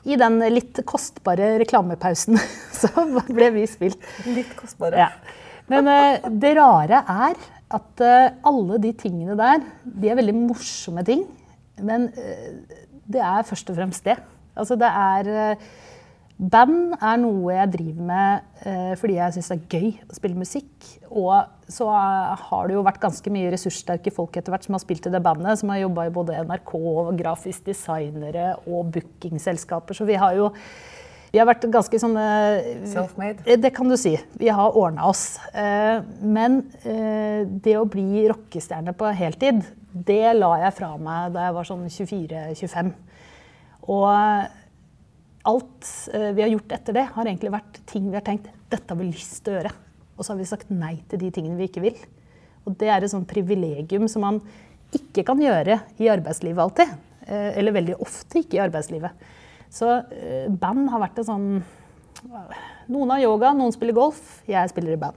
i 0.07 0.15
den 0.19 0.39
litt 0.53 0.79
kostbare 0.87 1.51
reklamepausen 1.59 2.39
så 2.81 3.07
ble 3.27 3.51
vi 3.57 3.65
spilt. 3.67 4.07
Litt 4.29 4.55
kostbare. 4.59 5.09
Ja. 5.09 5.11
Men 5.69 5.91
eh, 5.91 6.29
det 6.31 6.55
rare 6.57 7.03
er 7.03 7.35
at 7.75 8.01
eh, 8.01 8.31
alle 8.47 8.79
de 8.81 8.93
tingene 8.97 9.35
der, 9.37 9.67
de 9.83 10.09
er 10.09 10.17
veldig 10.21 10.37
morsomme 10.47 11.03
ting. 11.05 11.27
Men 11.83 12.07
eh, 12.15 12.79
det 13.09 13.21
er 13.25 13.45
først 13.47 13.69
og 13.73 13.81
fremst 13.81 14.07
det. 14.07 14.15
Altså 14.59 14.79
det 14.79 14.89
er 14.89 15.29
eh, 15.35 15.69
Band 16.39 16.93
er 17.03 17.17
noe 17.19 17.51
jeg 17.51 17.71
driver 17.73 18.05
med 18.07 18.61
eh, 18.63 18.93
fordi 18.99 19.17
jeg 19.17 19.35
syns 19.35 19.49
det 19.51 19.57
er 19.57 19.73
gøy 19.75 19.89
å 20.07 20.15
spille 20.15 20.39
musikk. 20.39 20.85
Og 21.11 21.33
så 21.67 21.87
har 21.91 22.69
det 22.69 22.77
jo 22.77 22.83
vært 22.85 23.01
ganske 23.03 23.33
mye 23.33 23.49
ressurssterke 23.51 24.13
folk 24.15 24.37
etter 24.39 24.53
hvert 24.53 24.63
som 24.63 24.77
har 24.77 24.83
spilt 24.85 25.09
i 25.09 25.11
det 25.11 25.19
bandet, 25.25 25.59
som 25.59 25.73
har 25.73 25.81
jobba 25.81 26.07
i 26.07 26.13
både 26.15 26.37
NRK, 26.47 26.71
og 26.79 27.11
grafisk 27.19 27.67
designere 27.67 28.53
og 28.63 28.93
bookingselskaper. 28.95 29.99
Så 29.99 30.07
vi 30.07 30.15
har 30.21 30.37
jo 30.39 30.47
vi 31.29 31.37
har 31.37 31.45
vært 31.45 31.67
ganske 31.69 31.99
sånne 32.01 32.23
Self-made? 32.89 33.43
Eh, 33.45 33.59
det 33.61 33.73
kan 33.75 33.89
du 33.91 33.97
si. 33.99 34.15
Vi 34.39 34.49
har 34.49 34.77
ordna 34.79 35.09
oss. 35.11 35.37
Eh, 35.53 35.99
men 36.23 36.63
eh, 36.81 37.43
det 37.45 37.75
å 37.77 37.85
bli 37.89 38.23
rockestjerne 38.31 38.95
på 38.97 39.11
heltid, 39.17 39.61
det 39.93 40.33
la 40.37 40.55
jeg 40.63 40.77
fra 40.79 40.95
meg 40.97 41.35
da 41.35 41.49
jeg 41.49 41.57
var 41.59 41.69
sånn 41.69 41.85
24-25. 41.85 42.95
Og 43.89 44.57
alt 45.49 45.89
eh, 46.13 46.31
vi 46.37 46.45
har 46.45 46.53
gjort 46.53 46.77
etter 46.77 46.97
det, 46.99 47.05
har 47.15 47.27
egentlig 47.27 47.53
vært 47.53 47.81
ting 47.89 48.07
vi 48.09 48.17
har 48.17 48.25
tenkt 48.25 48.49
dette 48.69 48.93
har 48.93 48.99
vi 48.99 49.09
lyst 49.09 49.41
til 49.43 49.55
å 49.55 49.59
gjøre. 49.59 49.73
Og 50.15 50.25
så 50.25 50.33
har 50.33 50.39
vi 50.39 50.49
sagt 50.49 50.71
nei 50.73 50.95
til 51.09 51.21
de 51.21 51.29
tingene 51.33 51.57
vi 51.59 51.69
ikke 51.69 51.83
vil. 51.83 51.99
Og 52.67 52.75
det 52.79 52.89
er 52.91 53.03
et 53.03 53.11
sånt 53.11 53.29
privilegium 53.29 54.07
som 54.11 54.25
man 54.25 54.41
ikke 54.95 55.23
kan 55.27 55.39
gjøre 55.41 55.79
i 56.01 56.09
arbeidslivet 56.11 56.61
alltid. 56.63 56.91
Eh, 57.25 57.51
eller 57.59 57.75
veldig 57.75 57.97
ofte 58.03 58.41
ikke 58.43 58.59
i 58.59 58.63
arbeidslivet. 58.63 59.27
Så 59.73 59.89
eh, 60.13 60.49
band 60.49 60.89
har 60.93 61.05
vært 61.05 61.21
en 61.21 61.29
sånn 61.33 61.51
Noen 62.89 63.13
har 63.13 63.21
yoga, 63.23 63.53
noen 63.55 63.71
spiller 63.71 63.95
golf. 63.95 64.19
Jeg 64.49 64.71
spiller 64.73 64.97
i 64.97 64.99
band. 64.99 65.15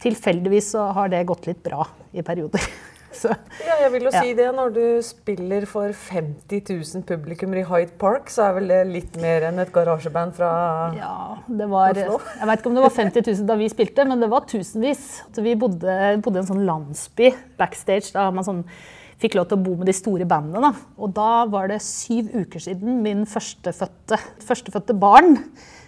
Tilfeldigvis 0.00 0.70
så 0.72 0.86
har 0.96 1.10
det 1.12 1.26
gått 1.28 1.44
litt 1.48 1.60
bra 1.66 1.84
i 2.16 2.24
perioder. 2.24 2.62
Så, 3.16 3.30
ja, 3.64 3.76
jeg 3.82 3.92
vil 3.94 4.06
jo 4.08 4.12
ja. 4.12 4.22
si 4.22 4.34
det. 4.38 4.48
Når 4.56 4.72
du 4.74 4.82
spiller 5.04 5.66
for 5.70 5.92
50 5.92 6.72
000 6.72 7.06
publikummer 7.08 7.62
i 7.62 7.64
Hyde 7.68 7.94
Park, 8.00 8.28
så 8.32 8.48
er 8.48 8.58
vel 8.58 8.68
det 8.72 8.80
litt 8.90 9.16
mer 9.22 9.48
enn 9.48 9.62
et 9.62 9.72
garasjeband 9.74 10.36
fra 10.36 10.50
ja, 10.96 11.14
det 11.48 11.70
var, 11.72 11.96
Oslo? 11.96 12.20
Jeg 12.40 12.50
vet 12.50 12.62
ikke 12.62 12.72
om 12.72 12.78
det 12.78 12.84
var 12.86 12.94
50 12.98 13.26
000 13.30 13.48
da 13.48 13.58
vi 13.60 13.70
spilte, 13.72 14.06
men 14.08 14.22
det 14.22 14.30
var 14.32 14.46
tusenvis. 14.50 15.06
Vi 15.36 15.56
bodde, 15.58 15.96
bodde 16.24 16.40
i 16.40 16.44
en 16.44 16.50
sånn 16.52 16.66
landsby 16.68 17.32
backstage. 17.60 18.12
Da 18.14 18.28
man 18.34 18.46
sånn, 18.46 18.62
fikk 19.22 19.38
lov 19.38 19.48
til 19.50 19.58
å 19.58 19.64
bo 19.64 19.76
med 19.80 19.88
de 19.88 19.96
store 19.96 20.28
bandene. 20.28 20.70
Da. 20.70 20.88
Og 21.00 21.14
da 21.16 21.46
var 21.50 21.72
det 21.72 21.80
syv 21.84 22.32
uker 22.36 22.62
siden 22.68 23.00
min 23.04 23.24
førstefødte, 23.28 24.20
førstefødte 24.44 24.96
barn 25.00 25.38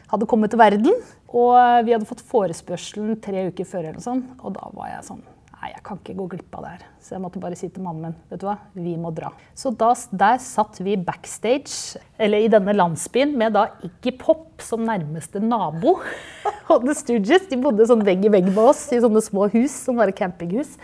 hadde 0.08 0.28
kommet 0.28 0.52
til 0.52 0.60
verden. 0.62 0.94
Og 1.28 1.84
vi 1.84 1.92
hadde 1.92 2.08
fått 2.08 2.24
forespørselen 2.24 3.18
tre 3.24 3.50
uker 3.50 3.68
før, 3.68 3.82
eller 3.84 3.98
noe 3.98 4.06
sånt, 4.06 4.30
og 4.40 4.56
da 4.56 4.70
var 4.72 4.94
jeg 4.94 5.10
sånn 5.10 5.26
Nei, 5.58 5.72
jeg 5.72 5.82
kan 5.82 5.98
ikke 5.98 6.14
gå 6.14 6.24
glipp 6.36 6.52
av 6.54 6.62
det 6.62 6.70
her. 6.76 6.82
Så 7.02 7.16
jeg 7.16 7.22
måtte 7.24 7.40
bare 7.42 7.56
si 7.58 7.66
til 7.74 7.82
mannen 7.82 8.04
min 8.04 8.18
vet 8.30 8.38
du 8.38 8.44
hva, 8.46 8.54
vi 8.78 8.92
må 9.00 9.10
dra. 9.14 9.32
Så 9.58 9.72
da, 9.74 9.88
der 10.20 10.36
satt 10.42 10.78
vi 10.86 10.94
backstage, 10.94 11.98
eller 12.14 12.44
i 12.44 12.50
denne 12.52 12.76
landsbyen, 12.76 13.32
med 13.40 13.56
da 13.56 13.64
Iggy 13.82 14.12
Pop 14.20 14.62
som 14.62 14.86
nærmeste 14.86 15.42
nabo. 15.42 15.96
Og 16.70 16.86
The 16.86 16.94
Stooges 16.94 17.50
de 17.50 17.58
bodde 17.58 17.88
sånn 17.90 18.06
vegg 18.06 18.22
i 18.22 18.30
vegg 18.30 18.52
med 18.52 18.62
oss 18.68 18.84
i 18.94 19.00
sånne 19.02 19.24
små 19.24 19.48
hus, 19.56 19.74
sånne 19.88 20.06
campinghus. 20.14 20.76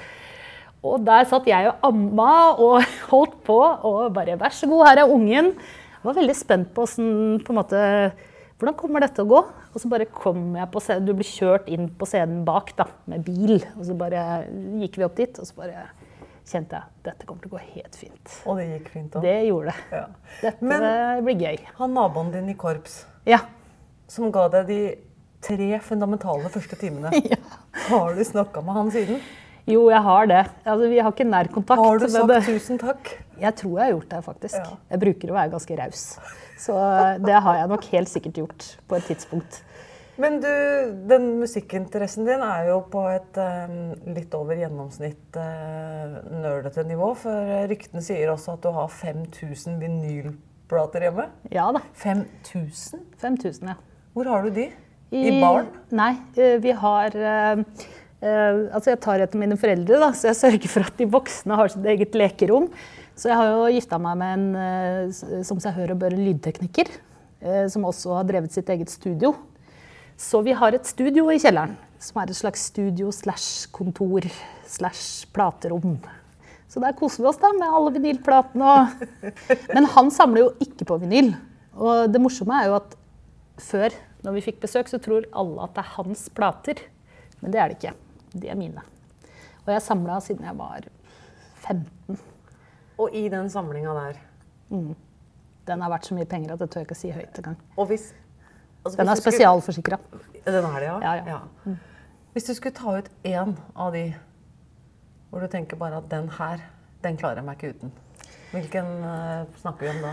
Og 0.84 1.06
der 1.06 1.30
satt 1.30 1.46
jeg 1.48 1.70
og 1.70 1.86
amma 1.86 2.34
og 2.58 2.82
holdt 3.12 3.38
på 3.46 3.60
og 3.62 4.10
bare 4.16 4.34
Vær 4.40 4.58
så 4.58 4.66
god, 4.68 4.88
her 4.90 5.04
er 5.04 5.14
ungen. 5.14 5.54
Jeg 5.54 6.08
var 6.08 6.18
veldig 6.18 6.36
spent 6.36 6.74
på, 6.74 6.88
åssen 6.88 7.38
på 7.46 7.54
en 7.54 7.62
måte, 7.62 7.84
hvordan 8.64 8.78
kommer 8.80 9.04
dette 9.04 9.22
å 9.22 9.28
gå. 9.28 9.40
Og 9.74 9.80
så 9.82 9.88
bare 9.92 10.06
kom 10.10 10.54
jeg 10.56 10.70
på 10.72 10.80
scenen. 10.82 11.06
Du 11.06 11.12
blir 11.14 11.28
kjørt 11.28 11.68
inn 11.68 11.88
på 12.00 12.08
scenen 12.08 12.42
bak 12.46 12.72
da, 12.78 12.86
med 13.06 13.24
bil. 13.26 13.58
Og 13.76 13.84
så 13.86 13.94
bare 13.98 14.24
gikk 14.80 14.96
vi 14.98 15.04
opp 15.06 15.14
dit, 15.20 15.38
og 15.38 15.46
så 15.46 15.54
bare 15.60 15.86
kjente 16.44 16.76
jeg 16.76 17.04
dette 17.06 17.24
kommer 17.28 17.40
til 17.44 17.52
å 17.52 17.54
gå 17.56 17.62
helt 17.76 17.96
fint. 17.96 18.34
Og 18.48 18.58
det 18.60 18.66
gikk 18.72 18.88
fint 18.92 19.14
òg. 19.16 19.22
Det 19.24 19.36
gjorde 19.46 19.72
det. 19.72 19.76
Ja. 19.92 20.06
Dette 20.42 20.62
Men- 20.72 21.24
blir 21.24 21.40
gøy. 21.40 21.58
Han 21.78 21.94
naboen 21.96 22.32
din 22.32 22.48
i 22.48 22.54
korps 22.54 23.04
Ja. 23.26 23.38
som 24.08 24.30
ga 24.30 24.48
deg 24.48 24.66
de 24.66 24.98
tre 25.40 25.78
fundamentale 25.80 26.48
første 26.52 26.76
timene. 26.76 27.10
Har 27.88 28.14
du 28.14 28.20
snakka 28.24 28.62
med 28.64 28.74
han 28.74 28.90
siden? 28.90 29.20
Jo, 29.66 29.88
jeg 29.88 30.02
har 30.04 30.26
det. 30.28 30.42
Altså, 30.66 30.88
vi 30.90 30.98
har 31.00 31.10
ikke 31.12 31.24
nær 31.24 31.48
kontakt. 31.48 31.80
Har 31.80 31.98
du 31.98 32.06
sagt 32.08 32.28
det- 32.28 32.42
tusen 32.44 32.78
takk? 32.78 33.14
Jeg 33.40 33.56
tror 33.56 33.78
jeg 33.78 33.84
har 33.86 33.92
gjort 33.94 34.08
det, 34.10 34.24
faktisk. 34.24 34.54
Ja. 34.60 34.76
Jeg 34.90 35.00
bruker 35.00 35.28
å 35.32 35.34
være 35.38 35.50
ganske 35.50 35.78
raus. 35.80 36.02
Så 36.60 36.74
eh, 36.78 37.16
det 37.22 37.38
har 37.46 37.60
jeg 37.60 37.70
nok 37.70 37.86
helt 37.92 38.10
sikkert 38.10 38.40
gjort 38.42 38.66
på 38.88 38.98
et 38.98 39.08
tidspunkt. 39.10 39.62
Men 40.20 40.36
du, 40.38 40.50
den 41.10 41.26
musikkinteressen 41.40 42.26
din 42.28 42.42
er 42.46 42.68
jo 42.68 42.78
på 42.86 43.02
et 43.10 43.38
um, 43.40 43.94
litt 44.14 44.34
over 44.38 44.60
gjennomsnitt 44.60 45.38
uh, 45.40 46.20
nerdete 46.30 46.84
nivå. 46.86 47.10
For 47.18 47.66
ryktene 47.70 48.02
sier 48.04 48.30
også 48.30 48.54
at 48.54 48.62
du 48.62 48.70
har 48.76 48.92
5000 48.94 49.80
vinylplater 49.82 51.08
hjemme. 51.08 51.26
Ja 51.50 51.66
da. 51.74 51.82
5000? 51.98 53.02
5000, 53.24 53.74
ja. 53.74 53.76
Hvor 54.14 54.30
har 54.30 54.46
du 54.46 54.54
de? 54.54 54.68
I 55.14 55.34
baren? 55.42 55.66
Nei, 55.94 56.12
vi 56.62 56.72
har 56.78 57.14
uh, 57.18 57.64
uh, 58.22 58.62
Altså, 58.70 58.92
jeg 58.92 59.02
tar 59.02 59.26
etter 59.26 59.42
mine 59.42 59.58
foreldre, 59.58 59.98
da, 59.98 60.12
så 60.14 60.30
jeg 60.30 60.38
sørger 60.44 60.74
for 60.76 60.86
at 60.92 61.02
de 61.02 61.10
voksne 61.10 61.58
har 61.58 61.74
sitt 61.74 61.90
eget 61.90 62.14
lekerom. 62.18 62.70
Så 63.14 63.30
jeg 63.30 63.38
har 63.38 63.52
jo 63.52 63.70
gifta 63.70 63.98
meg 64.02 64.18
med 64.18 64.36
en 64.36 64.46
eh, 64.58 65.42
som 65.46 65.60
seg 65.62 65.76
hør 65.76 65.94
og 65.94 66.00
bør 66.02 66.16
lydtekniker, 66.18 66.90
eh, 67.44 67.66
som 67.70 67.86
også 67.86 68.16
har 68.18 68.26
drevet 68.26 68.54
sitt 68.54 68.70
eget 68.74 68.90
studio. 68.90 69.36
Så 70.18 70.40
vi 70.46 70.54
har 70.54 70.74
et 70.74 70.86
studio 70.86 71.28
i 71.30 71.38
kjelleren, 71.38 71.76
som 72.02 72.18
er 72.20 72.30
et 72.30 72.38
slags 72.38 72.66
studio 72.72 73.12
slash 73.14 73.70
kontor 73.74 74.26
slash 74.66 75.30
platerom. 75.34 76.00
Så 76.70 76.82
der 76.82 76.96
koser 76.98 77.22
vi 77.22 77.30
oss 77.30 77.38
da 77.38 77.52
med 77.54 77.70
alle 77.70 77.94
vinylplatene. 77.94 78.74
Men 79.76 79.86
han 79.94 80.10
samler 80.10 80.46
jo 80.46 80.50
ikke 80.66 80.88
på 80.90 80.98
vinyl. 81.04 81.30
Og 81.78 82.10
det 82.10 82.22
morsomme 82.22 82.58
er 82.58 82.70
jo 82.72 82.78
at 82.80 82.98
før, 83.62 83.94
når 84.26 84.38
vi 84.38 84.46
fikk 84.48 84.58
besøk, 84.64 84.90
så 84.90 84.98
tror 85.02 85.30
alle 85.30 85.68
at 85.68 85.76
det 85.76 85.84
er 85.84 85.94
hans 86.00 86.26
plater. 86.34 86.82
Men 87.38 87.54
det 87.54 87.62
er 87.62 87.70
det 87.70 87.78
ikke. 87.78 87.96
De 88.34 88.50
er 88.50 88.58
mine. 88.58 88.82
Og 89.62 89.74
jeg 89.76 89.86
samla 89.86 90.18
siden 90.24 90.50
jeg 90.50 90.58
var 90.58 90.90
15. 91.62 92.33
Og 92.98 93.14
i 93.16 93.28
den 93.28 93.50
samlinga 93.50 93.94
der 93.96 94.20
Den 95.66 95.80
har 95.80 95.90
vært 95.90 96.06
så 96.06 96.14
mye 96.14 96.28
penger 96.28 96.54
at 96.54 96.60
det 96.60 96.70
tør 96.70 96.82
jeg 96.82 96.88
ikke 96.90 96.98
si 96.98 97.10
høyt 97.14 97.38
engang. 97.40 97.56
Hvis 97.88 98.12
altså 98.84 98.98
Den 99.00 99.08
er 99.08 99.20
spesialforsikra. 99.20 99.98
Den 100.44 100.64
er 100.64 100.78
det, 100.78 100.86
ja? 100.86 100.98
Ja, 101.00 101.14
ja. 101.26 101.74
Hvis 102.32 102.44
du 102.44 102.54
skulle 102.54 102.74
ta 102.74 102.98
ut 102.98 103.10
én 103.24 103.54
av 103.76 103.92
de 103.94 104.14
hvor 105.30 105.42
du 105.42 105.50
tenker 105.50 105.76
bare 105.76 105.96
at 105.98 106.10
den 106.10 106.28
her, 106.30 106.60
den 107.02 107.16
klarer 107.18 107.40
jeg 107.40 107.44
meg 107.44 107.56
ikke 107.58 107.74
uten. 107.74 107.92
Hvilken 108.52 108.90
uh, 109.02 109.46
snakker 109.58 109.82
vi 109.82 109.88
om 109.90 110.04
da? 110.04 110.12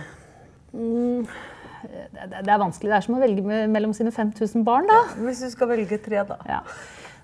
Det, 0.72 2.06
det, 2.16 2.40
det 2.46 2.54
er 2.54 2.62
vanskelig. 2.62 2.90
Det 2.90 2.96
er 2.98 3.06
som 3.06 3.18
å 3.18 3.22
velge 3.22 3.60
mellom 3.70 3.94
sine 3.94 4.14
5000 4.16 4.66
barn, 4.66 4.90
da. 4.90 4.98
Hvis 5.22 5.44
du 5.46 5.50
skal 5.54 5.70
velge 5.70 6.00
tre, 6.02 6.24
da. 6.26 6.40
Ja. 6.50 6.64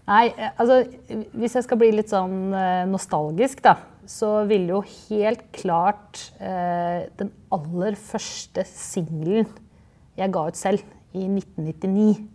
Nei, 0.08 0.32
altså 0.56 0.86
hvis 1.36 1.58
jeg 1.58 1.66
skal 1.66 1.80
bli 1.82 1.90
litt 1.92 2.14
sånn 2.14 2.54
eh, 2.56 2.86
nostalgisk, 2.88 3.60
da, 3.66 3.76
så 4.08 4.46
ville 4.48 4.78
jo 4.78 4.84
helt 5.10 5.44
klart 5.56 6.22
eh, 6.40 7.10
den 7.20 7.34
aller 7.52 7.98
første 8.00 8.64
singelen 8.70 9.50
jeg 10.18 10.34
ga 10.34 10.46
ut 10.48 10.58
selv, 10.58 10.86
i 11.16 11.26
1999 11.28 12.26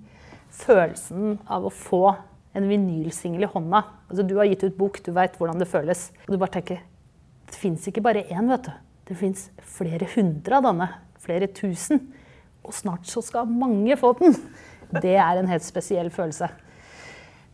Følelsen 0.52 1.38
av 1.48 1.64
å 1.64 1.72
få 1.72 2.10
en 2.52 2.66
vinylsingel 2.68 3.46
i 3.46 3.48
hånda. 3.48 3.78
Altså, 4.10 4.24
du 4.26 4.34
har 4.36 4.48
gitt 4.50 4.64
ut 4.66 4.76
bok, 4.76 4.98
du 5.00 5.08
veit 5.16 5.38
hvordan 5.38 5.62
det 5.62 5.68
føles. 5.70 6.10
Og 6.26 6.34
du 6.34 6.40
bare 6.40 6.58
tenker 6.58 6.82
Det 7.48 7.56
fins 7.56 7.86
ikke 7.88 8.04
bare 8.04 8.26
én, 8.28 8.50
vet 8.52 8.68
du. 8.68 8.72
Det 9.08 9.16
fins 9.16 9.46
flere 9.64 10.08
hundre 10.12 10.58
av 10.58 10.66
denne. 10.68 10.88
Flere 11.24 11.48
tusen. 11.52 12.02
Og 12.64 12.76
snart 12.76 13.08
så 13.08 13.24
skal 13.24 13.48
mange 13.48 13.96
få 13.96 14.12
den. 14.20 14.36
Det 14.92 15.16
er 15.16 15.40
en 15.40 15.48
helt 15.48 15.64
spesiell 15.64 16.12
følelse. 16.12 16.50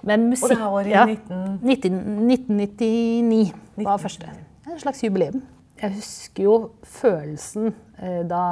Men 0.06 0.28
musikk 0.30 0.50
Og 0.50 0.54
det 0.54 0.60
her 0.60 0.74
var 0.74 0.88
i 0.88 0.92
ja, 0.92 1.04
19 1.08 1.58
19 1.62 2.60
1999 2.62 3.86
var 3.86 3.98
første. 4.02 4.30
En 4.68 4.78
slags 4.78 5.02
jubileum. 5.02 5.42
Jeg 5.78 5.94
husker 5.96 6.44
jo 6.44 6.54
følelsen 6.86 7.72
eh, 8.02 8.22
da 8.28 8.42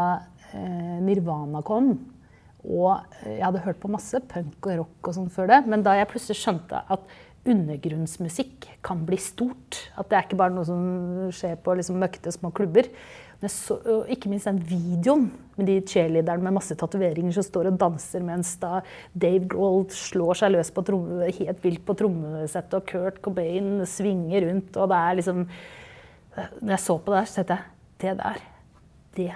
eh, 0.55 0.99
Nirvana 1.03 1.63
kom. 1.67 1.95
Og 2.67 2.99
jeg 3.23 3.45
hadde 3.45 3.63
hørt 3.63 3.79
på 3.83 3.91
masse 3.93 4.19
punk 4.27 4.67
og 4.67 4.81
rock 4.81 5.11
og 5.11 5.15
sånn 5.15 5.31
før 5.31 5.53
det, 5.53 5.61
men 5.71 5.85
da 5.87 5.95
jeg 5.95 6.09
plutselig 6.11 6.41
skjønte 6.41 6.81
at 6.91 7.05
undergrunnsmusikk 7.47 8.67
kan 8.87 9.05
bli 9.07 9.19
stort, 9.23 9.79
at 9.95 10.09
det 10.11 10.19
er 10.19 10.27
ikke 10.27 10.39
bare 10.41 10.55
noe 10.55 10.67
som 10.67 10.81
skjer 11.35 11.55
på 11.63 11.77
liksom 11.79 12.01
møkkete 12.03 12.33
små 12.35 12.51
klubber 12.55 12.89
så, 13.45 13.77
og 13.77 14.09
Ikke 14.13 14.31
minst 14.33 14.49
den 14.49 14.61
videoen 14.65 15.27
med 15.57 15.69
de 15.69 15.77
cheerleaderne 15.85 16.45
med 16.45 16.57
masse 16.57 16.77
tatoveringer 16.79 17.35
som 17.37 17.45
står 17.45 17.71
og 17.71 17.79
danser 17.81 18.25
mens 18.25 18.55
da 18.61 18.81
Dave 19.13 19.45
Grohl 19.53 19.87
slår 19.93 20.41
seg 20.41 20.55
løs 20.55 20.73
på 20.73 20.85
tromme, 20.85 21.29
helt 21.29 21.65
vilt 21.65 21.85
på 21.87 21.97
trommesettet, 21.97 22.79
og 22.79 22.89
Kurt 22.89 23.21
Cobain 23.25 23.85
svinger 23.89 24.49
rundt, 24.49 24.77
og 24.77 24.93
det 24.93 25.01
er 25.01 25.19
liksom 25.21 25.45
Når 26.37 26.75
jeg 26.75 26.85
så 26.85 26.99
på 26.99 27.13
det 27.13 27.19
der, 27.19 27.29
så 27.31 27.35
tenkte 27.41 27.57
jeg 27.57 27.73
det 27.97 28.17
der, 28.21 28.41
det, 29.17 29.31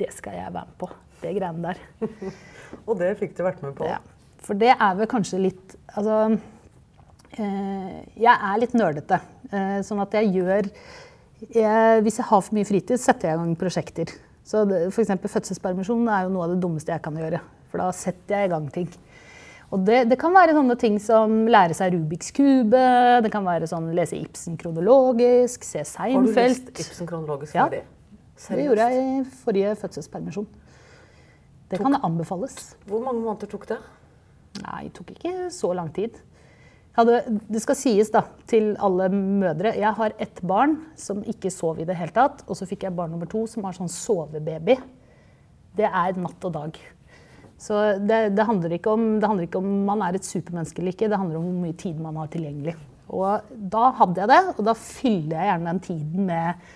det 0.00 0.08
skal 0.14 0.34
jeg 0.34 0.54
være 0.54 0.66
med 0.66 0.78
på. 0.80 0.88
Det 1.22 1.34
greiene 1.36 1.70
der. 1.70 1.78
Og 2.88 2.98
det 2.98 3.12
fikk 3.20 3.36
du 3.38 3.44
vært 3.46 3.62
med 3.62 3.76
på. 3.78 3.86
Ja. 3.86 4.00
For 4.42 4.58
det 4.58 4.72
er 4.74 4.96
vel 4.98 5.08
kanskje 5.10 5.38
litt 5.40 5.74
Altså 5.96 6.16
eh, 7.38 7.94
Jeg 8.18 8.34
er 8.34 8.60
litt 8.60 8.74
nerdete. 8.76 9.20
Eh, 9.50 9.78
sånn 9.86 10.02
at 10.02 10.14
jeg 10.18 10.34
gjør 10.34 10.68
jeg, 11.52 12.02
Hvis 12.02 12.18
jeg 12.18 12.26
har 12.30 12.40
for 12.42 12.54
mye 12.56 12.64
fritid, 12.68 12.98
setter 13.00 13.28
jeg 13.30 13.36
i 13.36 13.40
gang 13.42 13.56
prosjekter. 13.60 14.12
Så 14.46 14.62
F.eks. 14.92 15.10
Fødselspermisjon 15.26 16.06
er 16.08 16.26
jo 16.26 16.32
noe 16.34 16.46
av 16.46 16.54
det 16.54 16.60
dummeste 16.62 16.92
jeg 16.94 17.02
kan 17.02 17.16
gjøre. 17.18 17.40
For 17.70 17.82
da 17.82 17.90
setter 17.96 18.38
jeg 18.38 18.48
i 18.48 18.52
gang 18.54 18.68
ting. 18.72 18.88
Og 19.74 19.82
det, 19.82 20.04
det 20.08 20.18
kan 20.20 20.30
være 20.32 20.54
sånne 20.54 20.76
ting 20.78 21.00
som 21.02 21.40
lære 21.50 21.74
seg 21.74 21.90
Rubiks 21.96 22.30
kube, 22.36 22.82
det 23.24 23.32
kan 23.34 23.42
være 23.44 23.66
sånn 23.66 23.88
lese 23.98 24.14
Ibsen 24.14 24.54
kronologisk, 24.60 25.64
se 25.66 25.82
Har 25.82 26.12
du 26.14 26.28
Seinfeld. 26.30 26.68
lest 26.70 26.84
Ibsen 26.84 27.08
kronologisk 27.10 27.56
Ja. 27.56 27.64
ferdig? 27.66 27.82
Det 28.36 28.64
gjorde 28.68 28.86
jeg 28.86 29.02
i 29.02 29.24
forrige 29.42 29.74
fødselspermisjon. 29.80 30.46
Det 31.68 31.80
kan 31.82 31.96
anbefales. 32.06 32.76
Hvor 32.86 33.02
mange 33.02 33.24
måneder 33.24 33.50
tok 33.50 33.66
det? 33.66 33.78
Nei, 34.62 34.84
det 34.84 34.94
tok 34.94 35.10
ikke 35.16 35.50
så 35.50 35.72
lang 35.74 35.90
tid. 35.92 36.14
Hadde, 36.96 37.20
det 37.52 37.60
skal 37.60 37.76
sies 37.76 38.08
da, 38.12 38.22
til 38.48 38.70
alle 38.80 39.10
mødre 39.12 39.74
Jeg 39.76 39.92
har 39.98 40.14
ett 40.22 40.38
barn 40.40 40.78
som 40.96 41.20
ikke 41.28 41.52
sov 41.52 41.80
i 41.82 41.84
det 41.88 41.96
hele 41.98 42.14
tatt. 42.16 42.40
Og 42.48 42.56
så 42.56 42.68
fikk 42.68 42.86
jeg 42.86 42.96
barn 42.96 43.12
nummer 43.12 43.28
to 43.28 43.44
som 43.50 43.66
har 43.68 43.76
sånn 43.76 43.92
sovebaby. 43.92 44.78
Det 45.76 45.90
er 45.90 46.16
natt 46.16 46.46
og 46.48 46.54
dag. 46.54 46.78
Så 47.60 47.76
det, 48.00 48.20
det, 48.36 48.44
handler 48.48 48.74
om, 48.92 49.04
det 49.20 49.28
handler 49.28 49.48
ikke 49.48 49.60
om 49.60 49.68
man 49.88 50.02
er 50.04 50.16
et 50.16 50.28
supermenneske 50.28 50.82
eller 50.82 50.92
ikke, 50.92 51.08
det 51.08 51.20
handler 51.20 51.38
om 51.40 51.46
hvor 51.46 51.60
mye 51.64 51.76
tid 51.80 52.00
man 52.00 52.18
har 52.20 52.28
tilgjengelig. 52.32 52.74
Og 53.16 53.52
da 53.72 53.84
hadde 54.00 54.22
jeg 54.22 54.32
det, 54.32 54.40
og 54.56 54.66
da 54.66 54.74
fyller 54.76 55.36
jeg 55.36 55.50
gjerne 55.50 55.70
den 55.70 55.84
tiden 55.86 56.26
med 56.28 56.66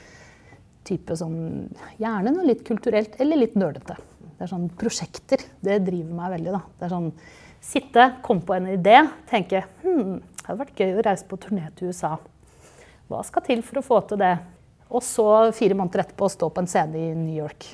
type 0.88 1.16
sånn, 1.18 1.40
gjerne 2.00 2.32
noe 2.32 2.48
litt 2.48 2.64
kulturelt 2.66 3.18
eller 3.20 3.42
litt 3.42 3.58
nerdete. 3.60 3.98
Det 4.38 4.46
er 4.46 4.52
sånn 4.54 4.70
prosjekter. 4.80 5.42
Det 5.60 5.82
driver 5.84 6.16
meg 6.16 6.36
veldig. 6.38 6.54
da. 6.56 6.62
Det 6.78 6.86
er 6.86 6.94
sånn 6.94 7.10
Sitte, 7.60 8.06
komme 8.24 8.40
på 8.46 8.54
en 8.56 8.68
idé, 8.72 8.96
tenke 9.28 9.64
hm, 9.82 10.16
det 10.20 10.46
hadde 10.46 10.60
vært 10.62 10.80
gøy 10.80 10.94
å 10.96 11.02
reise 11.04 11.26
på 11.28 11.36
turné 11.38 11.66
til 11.76 11.90
USA. 11.92 12.14
Hva 13.10 13.20
skal 13.26 13.44
til 13.46 13.60
for 13.66 13.80
å 13.80 13.84
få 13.84 13.98
til 14.08 14.20
det? 14.22 14.32
Og 14.90 15.04
så 15.04 15.26
fire 15.54 15.76
måneder 15.78 16.06
etterpå 16.06 16.30
stå 16.32 16.48
på 16.50 16.64
en 16.64 16.70
scene 16.70 16.98
i 16.98 17.10
New 17.14 17.36
York. 17.36 17.66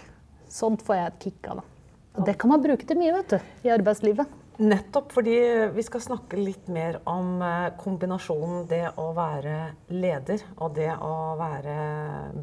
Sånt 0.53 0.83
får 0.85 0.99
jeg 0.99 1.13
et 1.13 1.27
kick 1.29 1.49
av. 1.53 1.61
da. 1.61 1.77
Og 2.17 2.27
det 2.27 2.35
kan 2.41 2.51
man 2.51 2.65
bruke 2.65 2.89
til 2.89 2.99
mye 2.99 3.15
vet 3.15 3.37
du, 3.37 3.55
i 3.69 3.73
arbeidslivet. 3.73 4.35
Nettopp 4.57 5.13
fordi 5.13 5.37
vi 5.77 5.85
skal 5.85 6.01
snakke 6.01 6.41
litt 6.41 6.71
mer 6.73 6.99
om 7.09 7.43
eh, 7.45 7.71
kombinasjonen 7.77 8.65
det 8.71 8.83
å 8.97 9.11
være 9.17 9.57
leder 9.93 10.45
og 10.57 10.75
det 10.79 10.91
å 10.97 11.37
være 11.37 11.77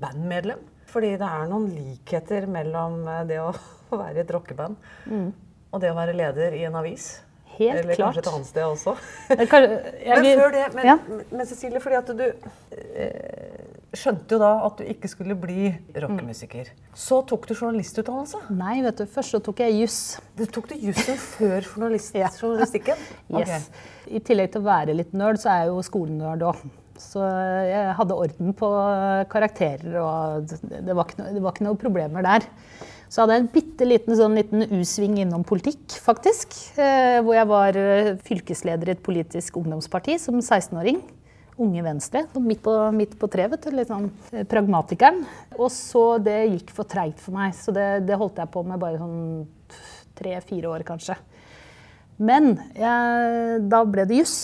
bandmedlem. 0.01 0.61
Fordi 0.93 1.15
det 1.17 1.29
er 1.29 1.49
noen 1.49 1.71
likheter 1.73 2.45
mellom 2.53 3.01
eh, 3.09 3.23
det 3.29 3.41
å 3.41 3.49
være 4.03 4.19
i 4.21 4.23
et 4.23 4.33
rockeband 4.37 4.77
og 5.73 5.81
det 5.81 5.89
å 5.89 5.97
være 5.97 6.13
leder 6.13 6.53
i 6.53 6.65
en 6.67 6.77
avis. 6.77 7.15
Helt 7.57 7.79
Eller 7.83 7.95
klart. 7.95 8.15
kanskje 8.15 8.21
et 8.23 8.29
annet 8.33 8.47
sted 8.49 8.63
også. 8.65 8.95
Kan- 9.51 9.69
jeg- 9.69 10.21
Men 10.23 10.39
før 10.39 10.51
det, 10.55 10.63
men, 10.75 10.85
ja. 10.89 10.97
men 11.31 11.45
Cecilie, 11.45 11.79
fordi 11.83 11.95
at 11.99 12.11
du 12.17 12.23
eh, 12.25 13.63
skjønte 13.93 14.33
jo 14.33 14.39
da 14.41 14.51
at 14.65 14.77
du 14.81 14.83
ikke 14.89 15.09
skulle 15.11 15.35
bli 15.37 15.67
rockemusiker. 16.01 16.71
Så 16.97 17.19
tok 17.29 17.45
du 17.49 17.53
journalistutdannelse. 17.53 18.41
Nei, 18.57 18.79
vet 18.85 18.97
du, 19.03 19.05
først 19.05 19.35
så 19.35 19.41
tok 19.45 19.61
jeg 19.61 19.75
juss. 19.83 19.99
Du 20.37 20.45
tok 20.49 20.71
du 20.71 20.75
jussen 20.81 21.19
før 21.21 21.59
journalist, 21.61 22.15
Ja. 22.23 22.29
journalistikken? 22.41 22.97
Yes. 23.43 23.69
I 24.09 24.19
tillegg 24.19 24.51
til 24.53 24.63
å 24.63 24.67
være 24.67 24.95
litt 24.97 25.13
nerd, 25.13 25.37
så 25.41 25.51
er 25.53 25.61
jeg 25.65 25.73
jo 25.75 25.83
skolenerd 25.85 26.41
òg. 26.49 26.63
Så 27.03 27.21
jeg 27.67 27.93
hadde 27.97 28.15
orden 28.21 28.51
på 28.57 28.67
karakterer, 29.31 29.95
og 30.01 30.45
det 30.61 30.93
var 30.93 31.07
ikke 31.07 31.17
no, 31.23 31.29
det 31.33 31.41
var 31.41 31.55
ikke 31.55 31.65
noe 31.65 31.79
problemer 31.81 32.25
der. 32.25 32.45
Så 33.13 33.21
hadde 33.21 33.35
jeg 33.35 33.43
en 33.43 33.51
bitte 33.53 33.85
liten, 33.85 34.15
sånn 34.17 34.33
liten 34.39 34.65
U-sving 34.73 35.19
innom 35.21 35.43
politikk, 35.45 35.99
faktisk. 36.01 36.55
Eh, 36.81 37.19
hvor 37.21 37.35
jeg 37.37 37.49
var 37.51 37.77
eh, 37.77 38.15
fylkesleder 38.25 38.89
i 38.89 38.95
et 38.95 39.03
politisk 39.05 39.59
ungdomsparti 39.59 40.15
som 40.17 40.39
16-åring. 40.39 40.97
Unge 41.61 41.83
Venstre. 41.85 42.23
Midt 42.41 42.63
på, 42.65 42.73
midt 42.97 43.13
på 43.21 43.29
treet, 43.29 43.53
vet 43.53 43.67
du. 43.67 43.77
Litt 43.77 43.91
sånn 43.91 44.09
eh, 44.31 44.47
pragmatikeren. 44.49 45.21
Og 45.59 45.69
så 45.75 46.17
det 46.25 46.39
gikk 46.55 46.73
for 46.73 46.89
treigt 46.89 47.21
for 47.21 47.37
meg, 47.37 47.53
så 47.53 47.75
det, 47.75 47.85
det 48.09 48.17
holdt 48.17 48.41
jeg 48.41 48.53
på 48.57 48.65
med 48.65 48.81
bare 48.81 48.97
sånn 48.97 49.45
tre-fire 50.17 50.73
år, 50.73 50.89
kanskje. 50.89 51.19
Men 52.17 52.55
jeg, 52.73 53.63
da 53.69 53.85
ble 53.85 54.09
det 54.09 54.23
juss. 54.23 54.37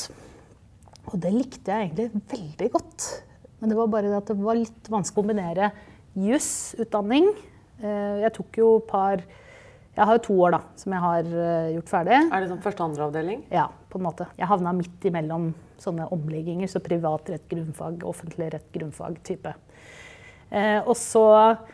Og 1.09 1.17
det 1.17 1.33
likte 1.33 1.73
jeg 1.73 1.89
egentlig 1.89 2.25
veldig 2.37 2.73
godt. 2.77 3.13
Men 3.57 3.73
det 3.73 3.81
var 3.81 3.93
bare 3.97 4.13
det 4.13 4.21
at 4.21 4.29
det 4.29 4.41
var 4.45 4.61
litt 4.61 4.93
vanskelig 4.93 5.17
å 5.17 5.23
kombinere 5.23 5.75
jussutdanning. 6.29 7.33
Eh, 7.79 8.19
Jeg 8.25 8.33
tok 8.35 8.59
jo 8.59 8.71
par 8.87 9.21
Jeg 9.95 10.05
har 10.05 10.15
jo 10.15 10.23
to 10.23 10.35
år 10.45 10.53
da, 10.55 10.59
som 10.79 10.93
jeg 10.95 11.03
har 11.03 11.25
eh, 11.27 11.71
gjort 11.75 11.89
ferdig. 11.91 12.19
Er 12.31 12.43
det 12.43 12.51
sånn 12.51 12.61
første 12.63 12.83
og 12.83 12.91
andre 12.91 13.07
avdeling? 13.09 13.41
Ja, 13.51 13.65
på 13.91 13.99
en 13.99 14.05
måte. 14.05 14.29
Jeg 14.39 14.47
havna 14.47 14.71
midt 14.77 15.07
imellom 15.09 15.49
sånne 15.81 16.05
omlegginger, 16.15 16.69
så 16.71 16.79
privat 16.83 17.27
rett 17.33 17.47
grunnfag, 17.51 18.05
offentlig 18.07 18.47
rett 18.53 18.69
grunnfag 18.75 19.17
type. 19.27 19.51
Eh, 20.51 20.79
og 20.85 20.95
så, 20.95 21.25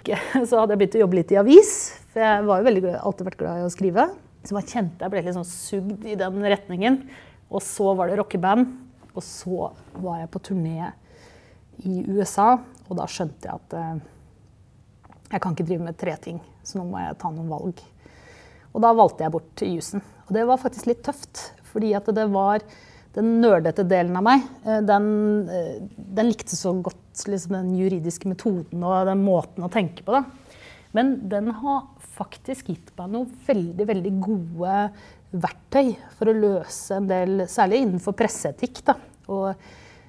så 0.50 0.62
hadde 0.62 0.74
jeg 0.74 0.82
begynt 0.82 0.98
å 0.98 1.04
jobbe 1.04 1.20
litt 1.20 1.36
i 1.36 1.40
avis, 1.42 1.76
for 2.14 2.24
jeg 2.24 2.66
veldig, 2.70 2.96
alltid 2.98 3.30
vært 3.30 3.40
glad 3.44 3.62
i 3.62 3.68
å 3.68 3.74
skrive. 3.74 4.08
Så 4.46 4.58
jeg 4.58 4.72
kjente 4.74 5.06
jeg 5.06 5.14
ble 5.14 5.24
litt 5.26 5.38
sånn 5.38 5.48
sugd 5.52 6.10
i 6.10 6.18
den 6.18 6.42
retningen. 6.50 7.00
Og 7.54 7.62
så 7.62 7.94
var 7.98 8.10
det 8.10 8.18
rockeband, 8.20 8.74
og 9.14 9.24
så 9.24 9.70
var 10.02 10.24
jeg 10.24 10.34
på 10.34 10.42
turné 10.50 10.92
i 11.86 12.02
USA, 12.10 12.56
og 12.88 12.98
da 12.98 13.06
skjønte 13.10 13.50
jeg 13.52 13.62
at 13.62 13.78
eh, 13.78 14.04
jeg 15.32 15.42
kan 15.42 15.56
ikke 15.56 15.68
drive 15.68 15.86
med 15.88 15.98
tre 15.98 16.16
ting, 16.22 16.40
så 16.64 16.80
nå 16.80 16.88
må 16.90 17.02
jeg 17.02 17.18
ta 17.22 17.32
noen 17.34 17.52
valg. 17.52 17.82
Og 18.76 18.84
da 18.84 18.92
valgte 18.96 19.26
jeg 19.26 19.34
bort 19.34 19.64
jusen. 19.66 20.04
Og 20.28 20.34
det 20.36 20.44
var 20.48 20.62
faktisk 20.62 20.90
litt 20.90 21.04
tøft, 21.06 21.52
fordi 21.72 21.94
at 21.98 22.10
det 22.16 22.28
var 22.34 22.64
den 23.16 23.38
nerdete 23.40 23.86
delen 23.88 24.16
av 24.20 24.26
meg. 24.28 24.44
eh, 24.66 24.82
Den, 24.82 25.50
eh, 25.50 25.88
den 25.96 26.28
likte 26.28 26.56
så 26.56 26.74
godt 26.84 27.26
liksom, 27.26 27.56
den 27.56 27.76
juridiske 27.80 28.28
metoden 28.28 28.84
og 28.84 29.06
den 29.08 29.24
måten 29.24 29.64
å 29.64 29.72
tenke 29.72 30.04
på. 30.04 30.12
Da. 30.12 30.26
Men 30.94 31.28
den 31.30 31.48
har 31.52 31.88
faktisk 32.16 32.68
gitt 32.68 32.92
meg 32.98 33.12
noen 33.12 33.32
veldig, 33.48 33.88
veldig 33.88 34.14
gode 34.24 34.92
verktøy 35.36 35.96
for 36.18 36.32
å 36.32 36.36
løse 36.36 36.96
en 36.96 37.08
del, 37.08 37.48
særlig 37.48 37.82
innenfor 37.84 38.16
presseetikk. 38.16 38.84
Da, 38.86 38.96
og 39.28 39.56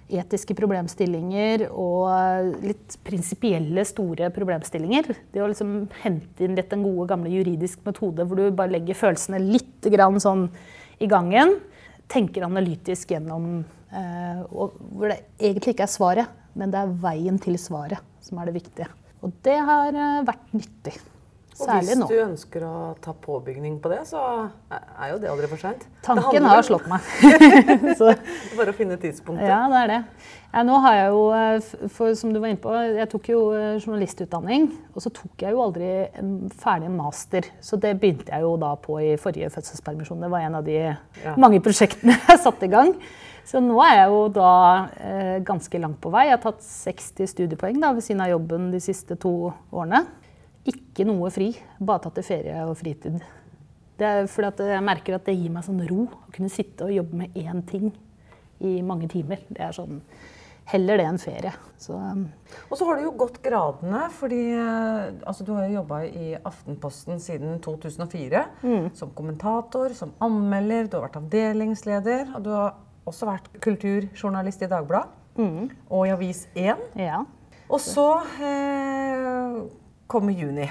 etiske 0.06 0.54
problemstillinger 0.56 1.66
og 1.72 2.60
litt 2.62 2.96
prinsipielle, 3.06 3.84
store 3.88 4.30
problemstillinger. 4.34 5.10
Det 5.32 5.42
å 5.42 5.48
liksom 5.50 5.72
hente 6.02 6.46
inn 6.46 6.56
litt 6.58 6.70
den 6.70 6.84
gode, 6.86 7.08
gamle 7.10 7.32
juridisk 7.32 7.82
metode 7.86 8.26
hvor 8.26 8.38
du 8.38 8.50
bare 8.54 8.76
legger 8.76 8.98
følelsene 8.98 9.42
litt 9.42 9.88
sånn 10.22 10.46
i 11.02 11.10
gangen. 11.10 11.56
Tenker 12.06 12.46
analytisk 12.46 13.10
gjennom 13.10 13.64
eh, 13.90 14.44
Hvor 14.46 15.10
det 15.10 15.18
egentlig 15.40 15.75
ikke 15.75 15.88
er 15.88 15.90
svaret, 15.90 16.38
men 16.54 16.70
det 16.70 16.78
er 16.78 16.94
veien 17.02 17.40
til 17.42 17.58
svaret 17.58 17.98
som 18.22 18.38
er 18.38 18.48
det 18.48 18.60
viktige. 18.60 18.88
Og 19.26 19.34
det 19.42 19.58
har 19.58 19.90
eh, 19.90 20.25
vært 20.26 20.54
nyttig. 20.54 20.94
Og 21.56 21.70
hvis 21.72 22.00
du 22.10 22.16
ønsker 22.20 22.64
å 22.68 22.76
ta 23.00 23.14
påbygning 23.16 23.78
på 23.80 23.88
det, 23.88 24.02
så 24.08 24.20
er 24.70 25.12
jo 25.14 25.20
det 25.22 25.30
aldri 25.32 25.48
for 25.48 25.62
seint. 25.62 25.86
Tanken 26.04 26.44
har 26.44 26.64
slått 26.66 26.84
meg. 26.90 27.04
Så 27.98 28.10
Bare 28.58 28.75
å 28.75 28.76
finne 28.76 28.98
tidspunktet. 29.00 29.48
Ja, 29.48 29.62
det 29.72 29.80
er 29.84 29.92
det. 29.94 30.00
Jeg, 30.52 30.66
nå 30.68 30.80
har 30.84 30.96
jeg 30.98 31.08
jo, 31.12 31.22
eh, 31.36 31.88
for, 31.92 32.12
som 32.16 32.33
du 32.33 32.40
var 32.42 32.52
inne 32.52 32.61
på, 32.61 32.72
jeg 32.96 33.09
tok 33.12 33.31
jo 33.33 33.40
eh, 33.57 33.78
journalistutdanning. 33.81 34.68
Og 34.92 35.04
så 35.04 35.12
tok 35.16 35.46
jeg 35.46 35.57
jo 35.57 35.62
aldri 35.64 35.90
en 36.20 36.35
ferdig 36.61 36.92
master. 36.92 37.48
Så 37.64 37.81
det 37.81 37.94
begynte 38.02 38.33
jeg 38.33 38.44
jo 38.44 38.52
da 38.61 38.74
på 38.81 39.00
i 39.00 39.14
forrige 39.20 39.52
fødselspermisjon. 39.57 40.20
Det 40.26 40.33
var 40.33 40.44
en 40.44 40.59
av 40.61 40.68
de 40.68 40.81
mange 41.40 41.62
prosjektene 41.64 42.18
jeg 42.31 42.44
satte 42.44 42.68
i 42.68 42.72
gang. 42.72 42.92
Så 43.46 43.61
nå 43.62 43.78
er 43.85 44.00
jeg 44.00 44.07
jo 44.11 44.22
da 44.35 44.52
eh, 44.98 45.35
ganske 45.46 45.81
langt 45.81 46.00
på 46.02 46.11
vei. 46.12 46.26
Jeg 46.28 46.37
har 46.37 46.44
tatt 46.44 46.64
60 46.66 47.33
studiepoeng 47.33 47.81
da, 47.81 47.94
ved 47.94 48.04
siden 48.04 48.24
av 48.24 48.33
jobben 48.33 48.72
de 48.72 48.81
siste 48.83 49.16
to 49.22 49.35
årene. 49.70 50.04
Ikke 50.66 51.07
noe 51.07 51.31
fri, 51.31 51.52
bare 51.79 52.07
tatt 52.07 52.16
til 52.18 52.26
ferie 52.26 52.62
og 52.66 52.76
fritid. 52.79 53.20
Det 53.96 54.07
er 54.07 54.26
fordi 54.29 54.48
at 54.50 54.62
jeg 54.74 54.85
merker 54.85 55.16
at 55.16 55.29
det 55.29 55.37
gir 55.38 55.52
meg 55.52 55.64
sånn 55.64 55.85
ro 55.88 56.07
å 56.09 56.33
kunne 56.35 56.52
sitte 56.52 56.88
og 56.88 56.92
jobbe 56.92 57.20
med 57.22 57.37
én 57.38 57.62
ting 57.68 57.92
i 58.61 58.81
mange 58.85 59.09
timer. 59.12 59.44
Det 59.48 59.62
er 59.62 59.76
sånn 59.76 60.02
Heller 60.66 60.98
det 60.98 61.05
enn 61.07 61.18
ferie. 61.22 61.52
Så 61.79 61.94
um, 61.94 62.24
Og 62.66 62.79
så 62.79 62.88
har 62.88 62.98
du 62.98 63.05
jo 63.05 63.12
gått 63.14 63.37
gradene, 63.44 64.00
fordi 64.11 64.40
eh, 64.50 65.12
altså, 65.22 65.44
du 65.46 65.52
har 65.55 65.68
jo 65.68 65.76
jobba 65.76 66.00
i 66.09 66.33
Aftenposten 66.40 67.20
siden 67.22 67.61
2004. 67.62 68.42
Som 68.98 69.12
kommentator, 69.14 69.94
som 69.94 70.16
anmelder, 70.26 70.88
du 70.90 70.98
har 70.98 71.07
vært 71.07 71.20
avdelingsleder. 71.20 72.35
Og 72.35 72.42
du 72.48 72.50
har 72.50 72.74
også 73.07 73.31
vært 73.31 73.46
kulturjournalist 73.62 74.66
i 74.66 74.70
Dagbladet 74.72 75.14
og 75.38 76.07
i 76.09 76.11
Avis 76.16 76.46
1. 76.57 76.83
ja. 76.98 77.22
Og 77.70 77.79
så 77.83 78.09
eh, 78.42 79.62
kommer 80.07 80.33
juni. 80.37 80.69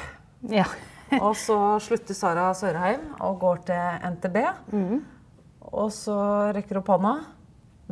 ja. 0.50 0.68
Og 1.22 1.36
så 1.38 1.56
slutter 1.86 2.18
Sara 2.18 2.48
Sørheim 2.58 3.04
og 3.22 3.36
går 3.44 3.60
til 3.68 4.06
NTB. 4.16 4.40
Og 5.70 5.92
så 5.94 6.16
rekker 6.58 6.80
opp 6.80 6.90
hånda, 6.90 7.12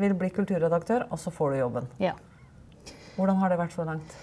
vil 0.01 0.15
bli 0.17 0.31
kulturredaktør, 0.33 1.05
og 1.13 1.21
så 1.21 1.29
får 1.31 1.53
du 1.53 1.59
jobben. 1.61 1.89
ja. 2.01 2.15
Hvordan 3.13 3.37
har 3.37 3.53
det 3.53 3.59
vært 3.59 3.75
så 3.75 3.85
langt? 3.85 4.15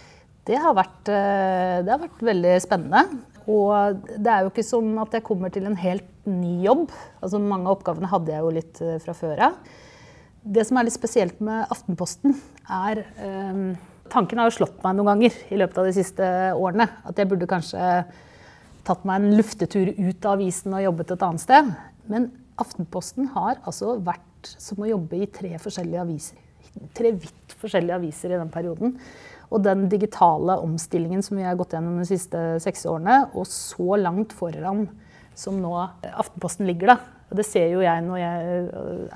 Det 0.49 0.57
har, 0.59 0.75
vært, 0.75 1.07
eh, 1.07 1.77
det 1.87 1.93
har 1.93 2.01
vært 2.03 2.23
veldig 2.27 2.55
spennende. 2.65 3.21
Og 3.47 4.01
det 4.19 4.33
er 4.33 4.43
jo 4.43 4.51
ikke 4.51 4.65
som 4.67 4.89
at 5.05 5.15
jeg 5.15 5.23
kommer 5.29 5.53
til 5.55 5.69
en 5.71 5.77
helt 5.79 6.09
ny 6.27 6.57
jobb. 6.65 6.91
Altså 7.23 7.39
Mange 7.39 7.69
av 7.69 7.77
oppgavene 7.77 8.11
hadde 8.11 8.35
jeg 8.35 8.43
jo 8.43 8.51
litt 8.57 8.81
eh, 8.83 8.97
fra 9.05 9.15
før 9.15 9.45
av. 9.47 9.61
Det 10.43 10.65
som 10.67 10.81
er 10.81 10.89
litt 10.89 10.97
spesielt 10.97 11.39
med 11.45 11.71
Aftenposten, 11.71 12.35
er 12.67 13.05
eh, 13.23 13.63
Tanken 14.11 14.41
har 14.41 14.51
jo 14.51 14.59
slått 14.59 14.83
meg 14.83 14.97
noen 14.99 15.13
ganger 15.13 15.39
i 15.53 15.59
løpet 15.61 15.79
av 15.81 15.89
de 15.89 15.95
siste 15.95 16.27
årene. 16.57 16.87
At 17.07 17.19
jeg 17.21 17.31
burde 17.31 17.49
kanskje 17.51 17.81
tatt 18.87 19.07
meg 19.07 19.21
en 19.21 19.37
luftetur 19.39 19.93
ut 19.93 20.27
av 20.27 20.37
avisen 20.39 20.75
og 20.75 20.85
jobbet 20.85 21.15
et 21.15 21.27
annet 21.27 21.45
sted. 21.45 21.73
Men 22.11 22.31
Aftenposten 22.61 23.31
har 23.33 23.61
altså 23.65 23.95
vært 24.05 24.51
som 24.61 24.83
å 24.83 24.89
jobbe 24.89 25.21
i 25.23 25.29
tre 25.33 25.55
forskjellige 25.61 26.03
aviser. 26.03 26.41
Tre 26.97 27.13
vidt 27.17 27.55
forskjellige 27.61 27.97
aviser 27.97 28.35
i 28.35 28.41
den 28.41 28.51
perioden. 28.53 28.97
Og 29.51 29.63
den 29.65 29.87
digitale 29.91 30.59
omstillingen 30.63 31.25
som 31.25 31.39
vi 31.41 31.47
har 31.47 31.57
gått 31.59 31.73
gjennom 31.75 31.97
de 31.99 32.07
siste 32.09 32.43
seks 32.63 32.85
årene, 32.91 33.25
og 33.35 33.49
så 33.49 33.97
langt 33.99 34.35
foran 34.37 34.85
som 35.39 35.57
nå 35.63 35.73
Aftenposten 36.11 36.69
ligger, 36.69 36.95
da. 36.95 37.20
Og 37.31 37.39
det 37.39 37.47
ser 37.47 37.69
jo 37.71 37.83
jeg 37.85 38.03
når 38.03 38.19
jeg 38.19 38.57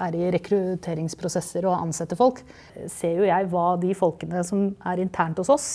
er 0.07 0.17
i 0.17 0.29
rekrutteringsprosesser 0.37 1.67
og 1.67 1.81
ansetter 1.81 2.19
folk. 2.19 2.45
Ser 2.91 3.19
jo 3.19 3.27
jeg 3.27 3.49
hva 3.51 3.73
de 3.83 3.91
folkene 3.99 4.45
som 4.47 4.69
er 4.87 5.03
internt 5.03 5.41
hos 5.43 5.51
oss, 5.51 5.69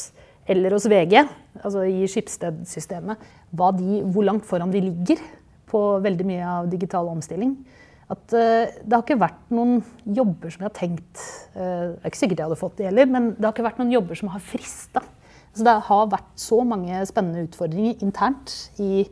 eller 0.49 0.73
hos 0.73 0.88
VG, 0.89 1.19
altså 1.60 1.84
i 1.86 2.08
Skipsted-systemet, 2.10 3.19
hvor 3.52 4.23
langt 4.25 4.47
foran 4.49 4.71
de 4.73 4.82
ligger 4.82 5.21
på 5.69 5.84
veldig 6.02 6.25
mye 6.25 6.47
av 6.56 6.71
digital 6.71 7.12
omstilling. 7.12 7.54
At 8.10 8.34
uh, 8.34 8.65
det 8.65 8.95
har 8.95 9.04
ikke 9.04 9.19
vært 9.21 9.52
noen 9.54 9.84
jobber 10.17 10.49
som 10.49 10.63
jeg 10.63 10.71
har 10.71 10.78
tenkt 10.80 11.19
uh, 11.54 11.93
Det 11.93 11.99
er 11.99 12.10
ikke 12.10 12.21
sikkert 12.23 12.39
jeg 12.41 12.47
hadde 12.47 12.58
fått 12.58 12.80
det 12.80 12.88
heller, 12.89 13.12
men 13.12 13.28
det 13.36 13.45
har 13.45 13.54
ikke 13.54 13.67
vært 13.67 13.82
noen 13.84 13.93
jobber 13.93 14.17
som 14.17 14.32
har 14.34 14.41
frista. 14.41 15.04
Altså, 15.52 15.65
det 15.67 15.75
har 15.89 16.10
vært 16.10 16.32
så 16.39 16.63
mange 16.65 17.04
spennende 17.10 17.45
utfordringer 17.45 18.02
internt 18.06 18.56
i 18.82 19.04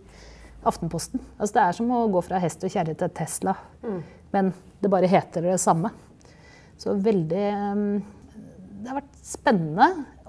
Aftenposten. 0.66 1.22
Altså, 1.38 1.54
det 1.54 1.64
er 1.64 1.76
som 1.78 1.92
å 1.92 2.08
gå 2.12 2.22
fra 2.26 2.40
hest 2.42 2.64
og 2.66 2.72
kjerre 2.74 2.96
til 2.98 3.10
Tesla, 3.16 3.54
men 4.34 4.54
det 4.82 4.90
bare 4.92 5.08
heter 5.08 5.42
det 5.46 5.60
samme. 5.62 5.92
Så 6.78 6.94
veldig 6.94 7.46
eh, 7.50 7.84
Det 8.84 8.90
har 8.92 9.00
vært 9.00 9.22
spennende. 9.26 9.88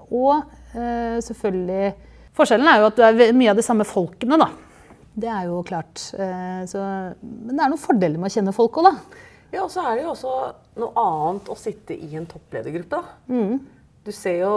Og 0.09 0.39
eh, 0.73 1.19
selvfølgelig 1.21 1.93
Forskjellen 2.33 2.69
er 2.71 2.79
jo 2.79 2.87
at 2.87 2.95
du 2.97 3.03
er 3.03 3.33
mye 3.35 3.51
av 3.51 3.57
de 3.59 3.65
samme 3.65 3.83
folkene, 3.85 4.37
da. 4.39 4.47
Det 5.19 5.27
er 5.27 5.49
jo 5.49 5.59
klart. 5.67 5.99
Eh, 6.15 6.61
så, 6.69 6.79
men 7.21 7.51
det 7.57 7.65
er 7.65 7.73
noen 7.73 7.81
fordeler 7.81 8.17
med 8.21 8.29
å 8.29 8.33
kjenne 8.37 8.53
folk 8.55 8.79
òg, 8.79 8.87
da. 8.87 9.25
Ja, 9.51 9.65
og 9.65 9.71
så 9.73 9.83
er 9.83 9.97
det 9.97 10.05
jo 10.05 10.13
også 10.13 10.33
noe 10.79 11.03
annet 11.03 11.49
å 11.51 11.57
sitte 11.59 11.97
i 11.97 12.13
en 12.15 12.29
toppledergruppe. 12.29 13.01
da. 13.01 13.03
Du 13.27 13.78
Du 14.09 14.13
ser 14.15 14.39
jo 14.41 14.53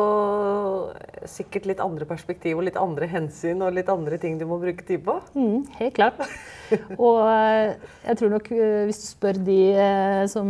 sikkert 1.28 1.66
litt 1.68 1.80
andre 1.84 2.06
perspektiv 2.08 2.56
og 2.56 2.64
litt 2.64 2.76
andre 2.80 3.04
hensyn 3.10 3.60
og 3.60 3.74
litt 3.76 3.90
andre 3.92 4.16
ting 4.16 4.38
du 4.40 4.46
må 4.48 4.56
bruke 4.62 4.80
tid 4.88 5.02
på. 5.04 5.18
Mm, 5.36 5.66
helt 5.76 5.96
klart. 5.98 6.22
Og 6.96 7.18
eh, 7.28 7.74
jeg 8.06 8.16
tror 8.16 8.30
nok 8.32 8.46
eh, 8.56 8.86
hvis 8.88 9.02
du 9.02 9.04
spør 9.10 9.36
de 9.44 9.56
eh, 9.76 10.22
som 10.32 10.46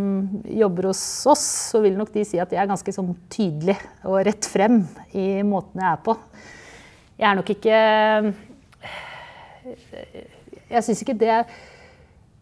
jobber 0.46 0.86
hos 0.92 1.00
oss, 1.32 1.42
så 1.72 1.80
vil 1.82 1.96
nok 1.98 2.12
de 2.14 2.22
si 2.28 2.38
at 2.38 2.54
jeg 2.54 2.62
er 2.62 2.70
ganske 2.70 2.94
sånn 2.94 3.10
tydelig 3.26 3.74
og 4.06 4.20
rett 4.28 4.46
frem 4.46 4.84
i 5.18 5.26
måten 5.42 5.82
jeg 5.82 5.88
er 5.88 6.04
på. 6.06 6.14
Jeg 7.18 7.26
er 7.26 7.40
nok 7.40 7.50
ikke 7.56 7.80
Jeg 10.70 10.84
syns 10.86 11.02
ikke 11.02 11.18
det 11.24 11.40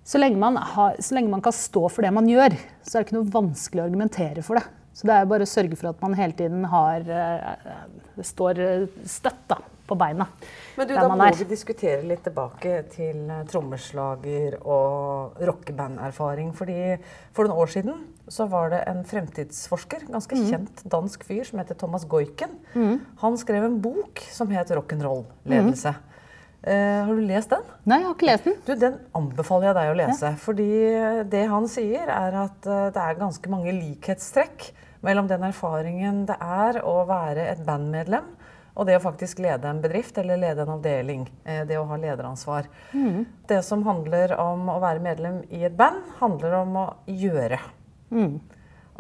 så 0.04 0.20
lenge, 0.20 0.52
har, 0.74 1.00
så 1.00 1.16
lenge, 1.16 1.32
man 1.32 1.40
kan 1.44 1.56
stå 1.56 1.86
for 1.88 2.04
det 2.04 2.12
man 2.12 2.28
gjør, 2.28 2.52
så 2.84 2.98
er 2.98 3.00
det 3.00 3.08
ikke 3.08 3.16
noe 3.16 3.32
vanskelig 3.32 3.80
å 3.80 3.88
argumentere 3.88 4.44
for 4.44 4.60
det. 4.60 4.66
Så 4.94 5.07
det 5.07 5.16
er 5.16 5.29
bare 5.31 5.46
å 5.46 5.48
sørge 5.48 5.76
for 5.79 5.92
at 5.92 6.00
man 6.03 6.16
hele 6.18 6.35
tiden 6.37 6.64
har, 6.68 7.07
står 8.26 8.59
støtt 9.09 9.44
da, 9.48 9.61
på 9.90 9.96
beina. 9.98 10.26
Men 10.79 10.88
du, 10.88 10.94
da 10.94 11.09
må 11.11 11.29
vi 11.35 11.46
diskutere 11.50 12.05
litt 12.07 12.22
tilbake 12.26 12.76
til 12.94 13.24
eh, 13.26 13.42
trommeslager 13.50 14.61
og 14.61 15.40
rockebanderfaring. 15.50 16.53
fordi 16.57 16.79
For 17.37 17.46
noen 17.46 17.64
år 17.64 17.72
siden 17.74 18.05
så 18.31 18.46
var 18.50 18.70
det 18.74 18.85
en 18.90 19.03
fremtidsforsker, 19.09 20.07
ganske 20.12 20.38
mm. 20.38 20.44
kjent 20.53 20.85
dansk 20.92 21.24
fyr, 21.26 21.42
som 21.48 21.59
heter 21.62 21.79
Thomas 21.79 22.07
Goiken. 22.07 22.55
Mm. 22.74 23.00
Han 23.24 23.40
skrev 23.40 23.66
en 23.66 23.81
bok 23.83 24.22
som 24.31 24.53
het 24.55 24.70
'Rock'n'roll-ledelse'. 24.70 25.96
Mm. 25.96 26.09
Uh, 26.60 27.06
har 27.06 27.14
du 27.16 27.22
lest 27.24 27.54
den? 27.54 27.62
Nei, 27.88 28.02
jeg 28.02 28.08
har 28.08 28.16
ikke 28.18 28.28
lest 28.28 28.48
den. 28.48 28.58
Du, 28.66 28.74
Den 28.80 28.98
anbefaler 29.16 29.70
jeg 29.70 29.78
deg 29.78 29.92
å 29.92 29.98
lese. 30.02 30.32
Ja. 30.34 30.40
Fordi 30.42 30.68
det 31.32 31.46
han 31.48 31.70
sier, 31.72 32.10
er 32.12 32.36
at 32.42 32.68
uh, 32.68 32.90
det 32.92 33.06
er 33.06 33.20
ganske 33.20 33.52
mange 33.52 33.74
likhetstrekk 33.78 34.68
mellom 35.06 35.30
den 35.30 35.46
erfaringen 35.48 36.26
det 36.28 36.36
er 36.44 36.82
å 36.84 36.98
være 37.08 37.46
et 37.54 37.62
bandmedlem 37.64 38.26
og 38.80 38.86
det 38.88 38.96
å 38.96 39.02
faktisk 39.02 39.42
lede 39.42 39.68
en 39.68 39.80
bedrift 39.82 40.18
eller 40.20 40.40
lede 40.40 40.64
en 40.64 40.74
avdeling. 40.76 41.26
Eh, 41.44 41.64
det 41.68 41.76
å 41.76 41.86
ha 41.90 41.98
lederansvar. 42.00 42.68
Mm. 42.92 43.26
Det 43.48 43.60
som 43.66 43.82
handler 43.84 44.32
om 44.40 44.70
å 44.72 44.78
være 44.80 45.02
medlem 45.04 45.42
i 45.52 45.64
et 45.68 45.76
band, 45.76 46.00
handler 46.20 46.54
om 46.62 46.78
å 46.80 46.86
gjøre. 47.10 47.58
Mm. 48.14 48.38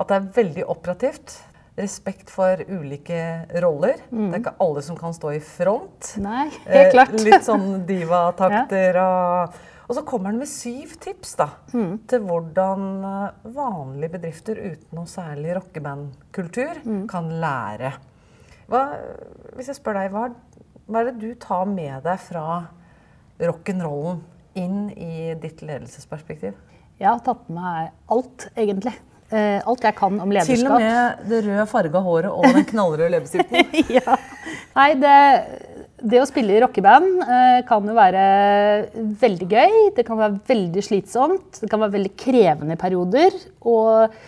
At 0.00 0.10
det 0.10 0.18
er 0.18 0.28
veldig 0.40 0.66
operativt. 0.74 1.38
Respekt 1.80 2.30
for 2.32 2.60
ulike 2.68 3.22
roller. 3.62 4.02
Mm. 4.10 4.28
Det 4.28 4.36
er 4.36 4.42
ikke 4.44 4.56
alle 4.66 4.84
som 4.84 4.98
kan 4.98 5.16
stå 5.16 5.34
i 5.36 5.42
front. 5.44 6.14
Nei, 6.20 6.46
helt 6.68 6.94
klart. 6.94 7.16
Eh, 7.16 7.24
litt 7.30 7.46
sånn 7.46 7.84
divatakter 7.88 8.98
ja. 9.02 9.10
og 9.10 9.60
og 9.90 9.96
så 9.96 10.04
kommer 10.06 10.30
han 10.30 10.36
med 10.38 10.46
syv 10.46 10.92
tips 11.02 11.32
da, 11.40 11.48
mm. 11.74 11.94
til 12.06 12.20
hvordan 12.22 12.82
eh, 13.08 13.46
vanlige 13.56 14.12
bedrifter 14.12 14.60
uten 14.62 14.94
noe 14.94 15.10
særlig 15.10 15.56
rockebandkultur 15.56 16.78
mm. 16.84 17.00
kan 17.10 17.26
lære. 17.42 17.90
Hva, 18.70 18.84
hvis 19.56 19.72
jeg 19.72 19.80
spør 19.80 19.98
deg, 19.98 20.14
hva, 20.14 20.28
hva, 20.86 21.00
er 21.00 21.10
det 21.10 21.16
du 21.18 21.32
tar 21.42 21.66
med 21.66 22.04
deg 22.06 22.22
fra 22.22 22.44
rock'n'rollen 23.42 24.22
inn 24.62 24.92
i 24.94 25.34
ditt 25.42 25.58
ledelsesperspektiv? 25.66 26.54
Jeg 27.00 27.08
har 27.10 27.18
tatt 27.26 27.50
med 27.50 27.58
meg 27.58 27.90
alt, 28.14 28.46
egentlig. 28.54 28.94
Eh, 29.30 29.60
alt 29.62 29.84
jeg 29.86 29.94
kan 29.94 30.16
om 30.18 30.32
lederskap. 30.32 30.58
Til 30.58 30.66
og 30.66 30.80
med 30.82 31.26
det 31.30 31.40
røde 31.46 31.66
farga 31.70 32.02
håret 32.02 32.30
og 32.32 32.56
den 32.56 32.66
knallrøde 32.66 33.12
leppestiften? 33.14 33.76
ja. 33.98 34.16
Nei, 34.74 34.88
det, 34.98 35.18
det, 36.02 36.18
å 36.18 36.26
spille 36.26 36.56
i 36.56 36.62
rockeband 36.64 37.22
eh, 37.22 37.60
kan 37.68 37.86
jo 37.86 37.94
være 37.94 38.24
veldig 39.22 39.48
gøy. 39.52 39.78
Det 39.94 40.06
kan 40.08 40.18
være 40.18 40.40
veldig 40.50 40.84
slitsomt. 40.86 41.62
Det 41.62 41.70
kan 41.70 41.84
være 41.84 41.94
veldig 42.00 42.12
krevende 42.18 42.78
perioder. 42.80 43.38
Og 43.70 44.18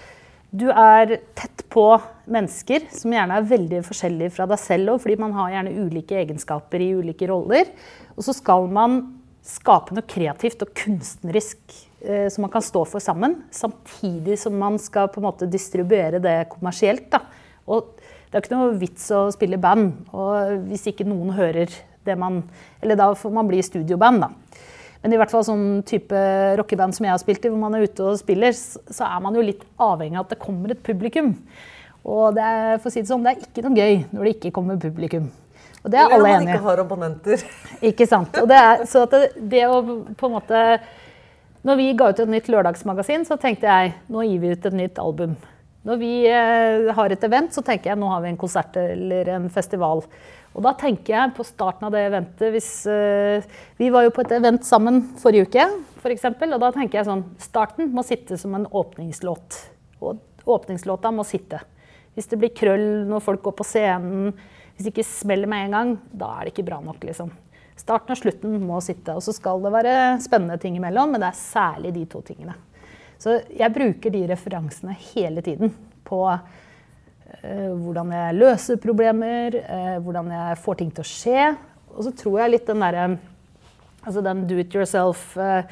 du 0.55 0.69
er 0.71 1.17
tett 1.35 1.67
på 1.73 1.87
mennesker 2.31 2.87
som 2.95 3.15
gjerne 3.17 3.41
er 3.41 3.51
veldig 3.51 3.83
forskjellige 3.87 4.37
fra 4.37 4.47
deg 4.51 4.61
selv 4.61 5.01
fordi 5.03 5.17
man 5.19 5.33
har 5.35 5.55
gjerne 5.57 5.79
ulike 5.83 6.19
egenskaper 6.23 6.85
i 6.85 6.93
ulike 7.01 7.27
roller. 7.31 7.73
Og 8.15 8.23
så 8.29 8.37
skal 8.37 8.71
man 8.71 9.01
skape 9.43 9.97
noe 9.97 10.07
kreativt 10.07 10.63
og 10.63 10.71
kunstnerisk 10.79 11.59
som 12.03 12.43
man 12.43 12.51
kan 12.51 12.65
stå 12.65 12.83
for 12.89 13.03
sammen. 13.03 13.37
Samtidig 13.55 14.39
som 14.43 14.57
man 14.59 14.79
skal 14.83 15.11
på 15.13 15.21
en 15.21 15.29
måte 15.29 15.47
distribuere 15.51 16.19
det 16.23 16.49
kommersielt. 16.51 17.07
Da. 17.13 17.21
Og 17.71 17.93
det 18.33 18.39
er 18.39 18.45
ikke 18.47 18.57
noe 18.57 18.77
vits 18.81 19.05
å 19.13 19.27
spille 19.35 19.61
band 19.61 20.09
og 20.17 20.65
hvis 20.71 20.87
ikke 20.89 21.05
noen 21.05 21.35
hører 21.37 21.69
det 22.03 22.15
man 22.19 22.41
Eller 22.83 22.97
da 22.99 23.11
får 23.15 23.31
man 23.31 23.47
bli 23.47 23.61
studioband, 23.63 24.25
da. 24.25 24.31
Men 25.03 25.13
i 25.15 25.19
hvert 25.19 25.31
fall 25.35 25.45
sånn 25.47 25.83
type 25.87 26.19
rockeband 26.59 26.95
som 26.95 27.07
jeg 27.07 27.13
har 27.13 27.21
spilt 27.21 27.45
i, 27.45 27.51
hvor 27.51 27.59
man 27.59 27.75
er 27.75 27.85
ute 27.87 28.07
og 28.07 28.19
spiller, 28.21 28.55
så 28.55 29.07
er 29.07 29.23
man 29.23 29.35
jo 29.35 29.43
litt 29.43 29.63
avhengig 29.83 30.19
av 30.19 30.27
at 30.27 30.35
det 30.35 30.41
kommer 30.43 30.75
et 30.75 30.83
publikum. 30.87 31.33
Og 32.03 32.35
det 32.37 32.43
er, 32.47 32.77
for 32.79 32.91
å 32.91 32.95
si 32.95 33.03
det 33.03 33.11
sånn, 33.11 33.27
det 33.27 33.33
er 33.33 33.45
ikke 33.47 33.65
noe 33.67 33.79
gøy 33.79 33.97
når 34.15 34.25
det 34.25 34.35
ikke 34.37 34.53
kommer 34.55 34.79
publikum. 34.83 35.27
Og 35.83 35.91
det 35.91 35.99
er 35.99 36.07
Eller 36.07 36.17
alle 36.17 36.31
enige 36.31 36.39
Eller 36.39 36.39
når 36.39 36.47
man 36.47 36.55
ikke 36.55 36.69
har 36.69 36.85
abonnenter. 36.85 37.45
Ikke 37.91 38.07
sant. 38.07 38.39
Og 38.39 38.51
det 38.51 38.59
er, 38.59 38.85
så 38.91 39.05
det, 39.11 39.23
det 39.55 39.65
å 39.67 39.81
på 40.19 40.31
en 40.31 40.37
måte 40.37 40.63
Når 41.63 41.79
vi 41.79 41.93
ga 41.95 42.11
ut 42.11 42.21
et 42.23 42.31
nytt 42.31 42.49
lørdagsmagasin, 42.51 43.25
så 43.29 43.37
tenkte 43.39 43.71
jeg 43.71 43.95
nå 44.11 44.25
gir 44.27 44.41
vi 44.43 44.53
ut 44.57 44.65
et 44.67 44.75
nytt 44.75 44.97
album. 44.99 45.37
Når 45.87 45.99
vi 45.99 46.13
eh, 46.31 46.89
har 46.95 47.11
et 47.15 47.27
event, 47.27 47.51
så 47.55 47.63
tenker 47.67 47.93
jeg 47.93 47.99
nå 47.99 48.09
har 48.11 48.23
vi 48.23 48.31
en 48.33 48.39
konsert 48.39 48.77
eller 48.79 49.31
en 49.35 49.49
festival. 49.51 50.03
Og 50.53 50.65
da 50.67 50.75
tenker 50.79 51.15
jeg 51.15 51.35
på 51.37 51.47
starten 51.47 51.87
av 51.89 51.95
det 51.95 52.03
eventet 52.05 52.53
hvis 52.53 52.69
uh, 52.85 53.41
Vi 53.79 53.87
var 53.89 54.05
jo 54.05 54.11
på 54.13 54.21
et 54.21 54.35
event 54.37 54.67
sammen 54.69 54.99
forrige 55.23 55.49
uke, 55.49 55.65
f.eks. 55.65 56.03
For 56.03 56.13
eksempel, 56.13 56.53
og 56.53 56.61
da 56.61 56.69
tenker 56.75 56.99
jeg 56.99 57.09
sånn 57.09 57.23
Starten 57.41 57.89
må 57.95 58.05
sitte 58.05 58.37
som 58.37 58.53
en 58.59 58.67
åpningslåt. 58.69 59.61
Og 60.05 60.51
åpningslåta 60.53 61.13
må 61.15 61.25
sitte. 61.25 61.63
Hvis 62.13 62.29
det 62.29 62.41
blir 62.43 62.53
krøll 62.53 63.07
når 63.09 63.25
folk 63.25 63.47
går 63.47 63.57
på 63.63 63.67
scenen, 63.71 64.35
hvis 64.75 64.85
det 64.85 64.93
ikke 64.93 65.09
smeller 65.09 65.49
med 65.49 65.69
en 65.69 65.79
gang, 65.79 65.97
da 66.11 66.35
er 66.35 66.45
det 66.45 66.53
ikke 66.57 66.69
bra 66.69 66.83
nok, 66.85 67.01
liksom. 67.07 67.33
Starten 67.79 68.15
og 68.15 68.21
slutten 68.21 68.59
må 68.63 68.81
sitte. 68.85 69.17
Og 69.17 69.25
så 69.25 69.35
skal 69.37 69.63
det 69.65 69.75
være 69.75 69.95
spennende 70.23 70.59
ting 70.63 70.77
imellom, 70.79 71.15
men 71.15 71.23
det 71.23 71.33
er 71.33 71.41
særlig 71.41 71.95
de 71.97 72.05
to 72.11 72.23
tingene. 72.27 72.55
Så 73.23 73.39
jeg 73.55 73.75
bruker 73.75 74.13
de 74.13 74.27
referansene 74.31 74.95
hele 75.13 75.43
tiden 75.47 75.73
på 76.07 76.25
Eh, 77.41 77.73
hvordan 77.75 78.13
jeg 78.13 78.37
løser 78.37 78.77
problemer, 78.81 79.55
eh, 79.57 79.97
hvordan 80.05 80.29
jeg 80.31 80.59
får 80.63 80.75
ting 80.79 80.91
til 80.93 81.03
å 81.03 81.09
skje. 81.09 81.47
Og 81.97 82.05
så 82.07 82.13
tror 82.17 82.39
jeg 82.43 82.53
litt 82.55 82.69
den 82.69 82.85
derre 82.85 83.19
Altså 84.03 84.19
den 84.25 84.49
do 84.49 84.57
it 84.59 84.75
yourself 84.75 85.37
eh, 85.39 85.63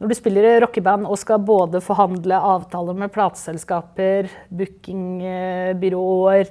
Når 0.00 0.08
du 0.08 0.14
spiller 0.16 0.46
i 0.46 0.60
rockeband 0.62 1.04
og 1.04 1.18
skal 1.20 1.42
både 1.44 1.82
forhandle 1.84 2.32
avtaler 2.32 2.96
med 2.96 3.12
plateselskaper, 3.12 4.30
bookingbyråer 4.48 6.48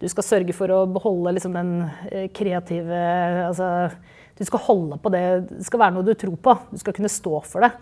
Du 0.00 0.08
skal 0.10 0.26
sørge 0.26 0.52
for 0.56 0.66
å 0.74 0.80
beholde 0.90 1.36
liksom 1.36 1.54
den 1.54 1.86
kreative 2.34 2.98
altså, 3.46 3.94
Du 4.36 4.44
skal 4.44 4.64
holde 4.66 4.98
på 5.00 5.12
det. 5.14 5.24
Det 5.50 5.66
skal 5.66 5.80
være 5.80 5.96
noe 5.96 6.06
du 6.06 6.14
tror 6.18 6.36
på. 6.36 6.56
Du 6.70 6.80
skal 6.80 6.96
kunne 6.96 7.12
stå 7.12 7.40
for 7.48 7.64
det. 7.64 7.72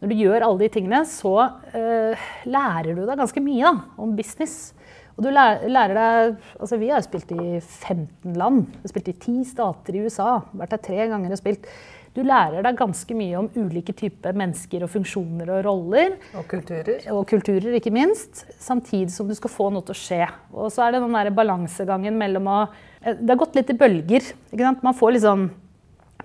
Når 0.00 0.08
du 0.08 0.16
gjør 0.16 0.46
alle 0.46 0.62
de 0.62 0.70
tingene, 0.72 1.02
så 1.04 1.34
uh, 1.44 2.28
lærer 2.48 2.94
du 2.96 3.02
deg 3.04 3.20
ganske 3.20 3.42
mye 3.44 3.68
da, 3.68 3.88
om 4.00 4.14
business. 4.16 4.72
Og 5.18 5.26
du 5.26 5.28
lærer, 5.34 5.92
deg 5.92 6.36
altså 6.56 6.78
Vi 6.80 6.88
har 6.88 7.04
spilt 7.04 7.32
i 7.34 7.58
15 7.60 8.38
land. 8.40 8.62
Vi 8.72 8.86
har 8.86 8.92
spilt 8.94 9.10
i 9.12 9.16
10 9.18 9.48
stater 9.50 9.96
i 9.98 10.04
USA. 10.06 10.38
Vært 10.56 10.72
der 10.78 10.84
tre 10.86 11.08
ganger 11.10 11.34
og 11.36 11.42
spilt. 11.42 11.68
Du 12.16 12.24
lærer 12.26 12.64
deg 12.64 12.78
ganske 12.78 13.14
mye 13.14 13.36
om 13.38 13.50
ulike 13.54 13.92
typer 13.94 14.34
mennesker 14.34 14.82
og 14.82 14.90
funksjoner 14.90 15.52
og 15.52 15.60
roller. 15.68 16.16
Og 16.34 16.48
kulturer. 16.50 17.04
Og 17.12 17.22
kulturer, 17.30 17.76
ikke 17.76 17.92
minst. 17.94 18.46
Samtidig 18.58 19.12
som 19.14 19.28
du 19.28 19.36
skal 19.36 19.52
få 19.52 19.68
noe 19.70 19.84
til 19.84 19.94
å 19.94 20.00
skje. 20.00 20.24
Og 20.56 20.72
så 20.72 20.86
er 20.86 20.96
det 20.96 21.04
den 21.04 21.14
der 21.14 21.30
balansegangen 21.36 22.16
mellom 22.18 22.48
å 22.50 22.60
eh, 22.64 23.12
Det 23.12 23.28
har 23.28 23.42
gått 23.44 23.60
litt 23.60 23.70
i 23.70 23.78
bølger. 23.78 24.32
Man 24.80 24.96
får 24.96 25.18
liksom 25.18 25.50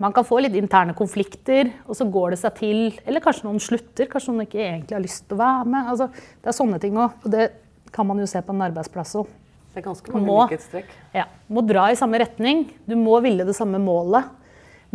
man 0.01 0.13
kan 0.15 0.25
få 0.27 0.41
litt 0.43 0.55
interne 0.57 0.95
konflikter, 0.97 1.69
og 1.87 1.97
så 1.97 2.07
går 2.11 2.33
det 2.33 2.39
seg 2.41 2.55
til. 2.59 2.79
Eller 3.07 3.23
kanskje 3.23 3.47
noen 3.47 3.61
slutter. 3.63 4.09
Kanskje 4.11 4.33
noen 4.33 4.45
ikke 4.45 4.61
egentlig 4.63 4.97
har 4.97 5.03
lyst 5.03 5.25
til 5.27 5.37
å 5.37 5.41
være 5.41 5.67
med. 5.71 5.91
Altså, 5.93 6.07
det 6.41 6.51
er 6.51 6.57
sånne 6.57 6.79
ting 6.83 6.97
òg. 6.99 7.19
Og 7.23 7.33
det 7.35 7.49
kan 7.95 8.07
man 8.07 8.19
jo 8.19 8.29
se 8.29 8.41
på 8.43 8.55
en 8.55 8.65
arbeidsplass 8.67 9.15
òg. 9.21 9.29
Det 9.71 9.81
er 9.81 9.85
ganske 9.87 10.15
mange 10.15 10.27
må, 10.27 10.39
likhetstrekk. 10.45 10.95
Ja, 11.15 11.27
må 11.51 11.63
dra 11.67 11.89
i 11.91 11.99
samme 11.99 12.19
retning. 12.21 12.65
Du 12.87 12.95
må 12.99 13.19
ville 13.23 13.47
det 13.47 13.55
samme 13.57 13.79
målet. 13.83 14.27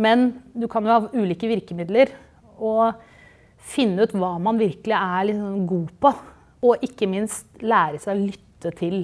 Men 0.01 0.31
du 0.57 0.67
kan 0.71 0.85
jo 0.85 0.93
ha 0.93 1.09
ulike 1.15 1.49
virkemidler. 1.49 2.13
Og 2.61 2.93
finne 3.71 4.05
ut 4.05 4.13
hva 4.17 4.35
man 4.41 4.61
virkelig 4.61 4.97
er 4.97 5.27
liksom 5.29 5.65
god 5.69 5.89
på. 6.01 6.13
Og 6.69 6.85
ikke 6.85 7.09
minst 7.09 7.49
lære 7.61 8.01
seg 8.01 8.13
å 8.13 8.21
lytte 8.21 8.73
til 8.77 9.03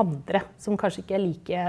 andre 0.00 0.42
som 0.60 0.76
kanskje 0.80 1.04
ikke 1.04 1.16
er 1.16 1.22
like 1.22 1.64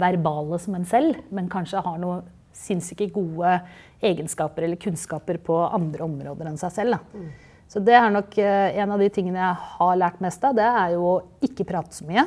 verbale 0.00 0.58
som 0.62 0.76
en 0.78 0.86
selv, 0.86 1.18
men 1.34 1.48
kanskje 1.50 1.82
har 1.82 1.98
noen 2.02 2.26
sinnssyke 2.56 3.10
gode 3.14 3.58
egenskaper 4.04 4.66
eller 4.66 4.80
kunnskaper 4.80 5.38
på 5.44 5.56
andre 5.68 6.04
områder 6.06 6.50
enn 6.50 6.60
seg 6.60 6.74
selv. 6.74 7.00
Mm. 7.14 7.30
Så 7.70 7.82
det 7.86 7.94
er 7.94 8.10
nok 8.10 8.34
eh, 8.42 8.78
en 8.82 8.94
av 8.96 9.02
de 9.02 9.08
tingene 9.14 9.38
jeg 9.38 9.58
har 9.76 9.98
lært 10.00 10.22
mest 10.24 10.42
av. 10.46 10.56
Det 10.58 10.66
er 10.66 10.96
jo 10.96 11.04
å 11.06 11.18
ikke 11.46 11.68
prate 11.68 11.94
så 11.94 12.06
mye. 12.08 12.24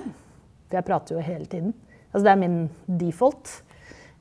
For 0.70 0.80
jeg 0.80 0.88
prater 0.88 1.18
jo 1.18 1.26
hele 1.26 1.50
tiden. 1.52 1.74
Altså 2.14 2.24
det 2.24 2.34
er 2.34 2.44
min 2.44 2.60
default. 3.02 3.52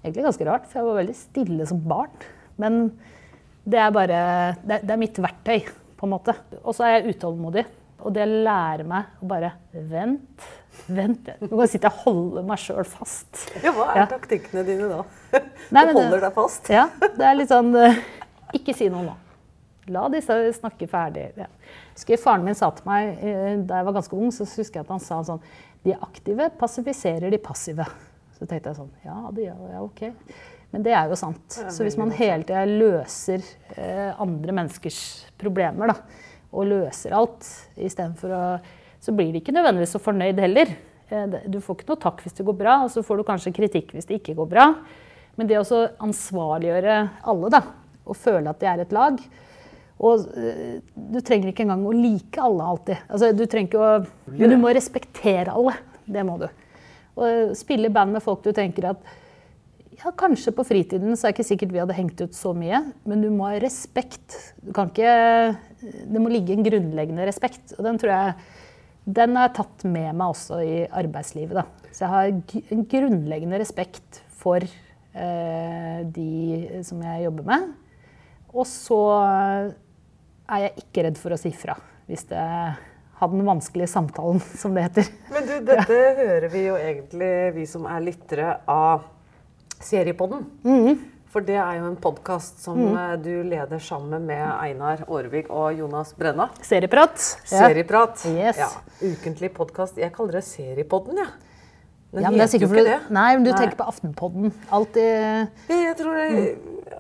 Egentlig 0.03 0.27
ganske 0.27 0.49
rart, 0.49 0.67
for 0.67 0.81
jeg 0.81 0.89
var 0.89 0.99
veldig 0.99 1.15
stille 1.15 1.69
som 1.71 1.85
barn. 1.87 2.25
Men 2.59 2.81
det 3.63 3.79
er 3.79 3.95
bare 3.95 4.19
Det 4.67 4.81
det 4.83 4.91
er 4.91 5.01
mitt 5.01 5.23
verktøy, 5.23 5.69
på 5.97 6.09
en 6.09 6.15
måte. 6.17 6.35
Og 6.65 6.75
så 6.75 6.89
er 6.89 6.97
jeg 6.97 7.15
utålmodig. 7.15 7.65
Og 8.03 8.11
det 8.17 8.27
lærer 8.27 8.83
meg 8.89 9.23
å 9.23 9.29
bare 9.31 9.53
Vent, 9.71 10.49
vent. 10.89 11.29
Nå 11.41 11.49
kan 11.49 11.63
jeg 11.65 11.73
sitte 11.77 11.91
og 11.91 11.99
holde 12.05 12.43
meg 12.49 12.59
sjøl 12.59 12.85
fast. 12.89 13.43
Ja, 13.63 13.73
Hva 13.73 13.91
er 13.95 14.01
Ja. 14.03 14.07
taktikkene 14.11 14.65
dine 14.67 14.89
da? 14.89 15.03
Nei, 15.71 15.85
du 15.87 15.93
det- 15.93 16.03
holder 16.03 16.21
deg 16.21 16.33
fast? 16.35 16.69
Ja, 16.71 16.89
det 17.01 17.21
er 17.21 17.35
litt 17.35 17.49
sånn 17.49 17.75
eh, 17.77 17.97
Ikke 18.55 18.75
si 18.75 18.89
noe 18.89 19.03
nå. 19.07 19.15
La 19.89 20.09
disse 20.09 20.31
snakke 20.55 20.87
ferdig. 20.89 21.33
Ja. 21.37 21.47
Husker 21.95 22.17
Faren 22.19 22.45
min 22.45 22.55
sa 22.55 22.71
til 22.71 22.85
meg 22.87 23.19
eh, 23.23 23.57
da 23.67 23.81
jeg 23.81 23.85
var 23.89 23.93
ganske 23.97 24.13
ung, 24.17 24.31
så 24.31 24.45
husker 24.47 24.81
jeg 24.81 24.85
at 24.85 24.89
han 24.95 25.01
sa 25.01 25.23
sånn 25.23 25.41
De 25.85 25.93
aktive 25.95 26.51
passifiserer 26.59 27.31
de 27.31 27.39
passive. 27.39 27.87
Så 28.39 28.47
tenkte 28.47 28.71
jeg 28.71 28.77
sånn 28.77 28.91
Ja, 29.05 29.31
det 29.33 29.47
gjør 29.49 29.71
ja, 29.73 29.81
ok. 29.83 30.13
Men 30.73 30.83
det 30.83 30.93
er 30.97 31.09
jo 31.11 31.15
sant. 31.17 31.59
er 31.59 31.71
Så 31.71 31.85
hvis 31.85 31.99
man 31.99 32.11
hele 32.11 32.45
tida 32.45 32.65
løser 32.65 33.43
eh, 33.77 34.15
andre 34.19 34.53
menneskers 34.53 35.27
problemer, 35.39 35.89
da, 35.89 35.95
og 36.53 36.67
løser 36.67 37.13
alt 37.13 37.45
istedenfor 37.77 38.31
å 38.33 38.61
Så 39.03 39.15
blir 39.17 39.33
de 39.35 39.41
ikke 39.43 39.55
nødvendigvis 39.55 39.95
så 39.97 40.01
fornøyd 40.03 40.39
heller. 40.43 40.75
Eh, 41.11 41.39
Du 41.51 41.61
får 41.61 41.81
ikke 41.81 41.91
noe 41.93 42.03
takk 42.03 42.23
hvis 42.25 42.37
det 42.39 42.47
går 42.47 42.59
bra, 42.59 42.81
og 42.85 42.91
så 42.95 43.03
får 43.05 43.19
du 43.21 43.29
kanskje 43.29 43.55
kritikk 43.57 43.95
hvis 43.97 44.07
det 44.09 44.21
ikke 44.21 44.37
går 44.39 44.51
bra. 44.53 44.67
Men 45.37 45.49
det 45.49 45.59
å 45.59 45.81
ansvarliggjøre 46.05 46.97
alle, 47.25 47.51
da, 47.51 47.63
og 48.05 48.19
føle 48.21 48.51
at 48.53 48.61
de 48.61 48.67
er 48.69 48.83
et 48.83 48.93
lag 48.93 49.17
Og 50.03 50.25
eh, 50.37 50.81
du 50.95 51.21
trenger 51.23 51.53
ikke 51.53 51.63
engang 51.65 51.85
å 51.87 51.93
like 51.95 52.41
alle 52.43 52.65
alltid. 52.73 53.03
Altså, 53.09 53.31
du 53.37 53.45
trenger 53.47 53.69
ikke 53.71 53.83
å, 53.83 53.91
men 54.35 54.51
du 54.51 54.57
må 54.59 54.73
respektere 54.75 55.53
alle. 55.55 55.77
Det 56.11 56.25
må 56.27 56.39
du. 56.41 56.49
Og 57.15 57.27
eh, 57.29 57.53
spille 57.59 57.91
band 57.93 58.17
med 58.17 58.25
folk 58.25 58.43
du 58.43 58.51
tenker 58.57 58.89
at 58.91 59.03
ja, 60.01 60.11
Kanskje 60.19 60.51
på 60.57 60.65
fritiden 60.67 61.15
så 61.15 61.29
er 61.29 61.31
det 61.31 61.37
ikke 61.37 61.47
sikkert 61.53 61.75
vi 61.77 61.83
hadde 61.83 61.95
hengt 61.95 62.19
ut 62.25 62.35
så 62.35 62.51
mye, 62.57 62.81
men 63.07 63.23
du 63.23 63.29
må 63.31 63.47
ha 63.47 63.61
respekt. 63.63 64.35
Du 64.65 64.73
kan 64.75 64.91
ikke, 64.91 65.13
det 65.83 66.23
må 66.23 66.33
ligge 66.33 66.57
en 66.57 66.67
grunnleggende 66.67 67.29
respekt. 67.29 67.77
Og 67.79 67.87
den 67.87 68.01
tror 68.03 68.11
jeg 68.17 68.35
den 69.05 69.37
har 69.37 69.49
jeg 69.49 69.57
tatt 69.59 69.85
med 69.89 70.15
meg 70.15 70.35
også 70.35 70.61
i 70.63 70.77
arbeidslivet. 70.87 71.59
Da. 71.59 71.91
Så 71.91 72.05
jeg 72.05 72.13
har 72.13 72.75
en 72.77 72.85
grunnleggende 72.91 73.59
respekt 73.63 74.23
for 74.43 74.63
eh, 74.63 75.99
de 76.07 76.83
som 76.87 77.03
jeg 77.03 77.27
jobber 77.27 77.49
med. 77.51 77.73
Og 78.53 78.69
så 78.69 79.01
er 80.53 80.67
jeg 80.67 80.85
ikke 80.85 81.07
redd 81.09 81.21
for 81.21 81.35
å 81.35 81.41
si 81.41 81.53
fra 81.57 81.77
hvis 82.11 82.27
det 82.29 82.43
har 82.43 83.31
den 83.31 83.47
vanskelige 83.47 83.89
samtalen, 83.89 84.43
som 84.61 84.75
det 84.75 84.89
heter. 84.89 85.11
Men 85.33 85.49
du, 85.49 85.55
dette 85.67 85.99
hører 86.19 86.49
vi 86.53 86.67
jo 86.67 86.77
egentlig, 86.77 87.33
vi 87.57 87.67
som 87.71 87.87
er 87.89 88.05
lyttere 88.05 88.57
av 88.71 89.07
Seriepodden. 89.83 90.45
For 91.33 91.41
det 91.41 91.57
er 91.57 91.79
jo 91.79 91.87
en 91.89 91.95
podkast 91.97 92.59
som 92.61 92.77
mm. 92.77 93.23
du 93.25 93.31
leder 93.49 93.81
sammen 93.81 94.27
med 94.29 94.43
Einar 94.53 95.01
Aarvik 95.07 95.47
og 95.49 95.79
Jonas 95.79 96.11
Brenna. 96.13 96.51
Serieprat. 96.61 97.23
Ja. 97.49 97.71
Yes. 98.29 98.61
Ja, 98.61 98.69
ukentlig 99.01 99.49
podkast. 99.57 99.97
Jeg 99.97 100.13
kaller 100.13 100.37
det 100.43 100.45
Seriepodden, 100.45 101.23
jeg. 101.23 101.31
Ja. 101.33 101.49
Den 102.13 102.27
Ja, 102.27 102.29
men 102.29 102.37
det 102.37 102.45
er 102.45 102.51
heter 102.53 102.61
jo 102.61 102.69
ikke 102.69 102.85
det. 102.85 102.99
nei, 103.09 103.31
men 103.39 103.45
du 103.47 103.51
Nei. 103.51 103.61
tenker 103.63 103.79
på 103.79 103.87
Aftenpodden. 103.89 104.53
Alltid 104.69 105.49
Jeg 105.73 105.97
tror 105.97 106.21
det 106.21 106.59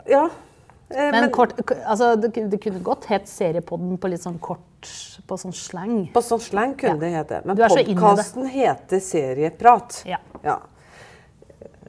Ja. 0.09 0.25
Eh, 0.89 1.11
Men 1.13 1.31
kort, 1.31 1.53
altså, 1.85 2.17
det, 2.17 2.61
kunne 2.61 2.81
godt 2.81 3.05
hett 3.13 3.29
Seriepodden 3.29 3.99
på 3.99 4.09
litt 4.09 4.25
sånn 4.25 4.39
kort 4.41 4.89
På 5.29 5.37
sånn 5.37 5.53
slang. 5.53 6.07
På 6.13 6.25
sånn 6.25 6.41
slang 6.41 6.75
kunne 6.75 6.97
Ja. 6.97 7.01
det 7.01 7.13
hete. 7.13 7.43
Men 7.45 7.57
podkasten 7.57 8.49
heter 8.49 9.01
Serieprat. 9.01 10.03
Ja. 10.07 10.19
Ja. 10.43 10.59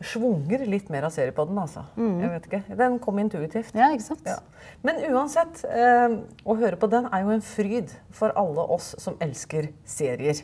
Svunger 0.03 0.65
litt 0.67 0.89
mer 0.91 1.07
av 1.07 1.13
seriepodden, 1.15 1.57
altså. 1.61 1.85
Jeg 1.97 2.31
vet 2.33 2.47
ikke. 2.49 2.61
Den 2.79 2.97
kom 2.99 3.19
intuitivt. 3.23 3.71
Ja, 3.77 3.87
ikke 3.95 4.03
sant? 4.09 4.25
Ja. 4.27 4.39
Men 4.83 4.99
uansett, 5.13 5.63
eh, 5.69 6.17
å 6.45 6.57
høre 6.59 6.75
på 6.79 6.89
den 6.91 7.07
er 7.07 7.23
jo 7.23 7.31
en 7.35 7.41
fryd 7.45 7.93
for 8.11 8.35
alle 8.35 8.65
oss 8.75 8.93
som 8.99 9.15
elsker 9.23 9.69
serier. 9.85 10.43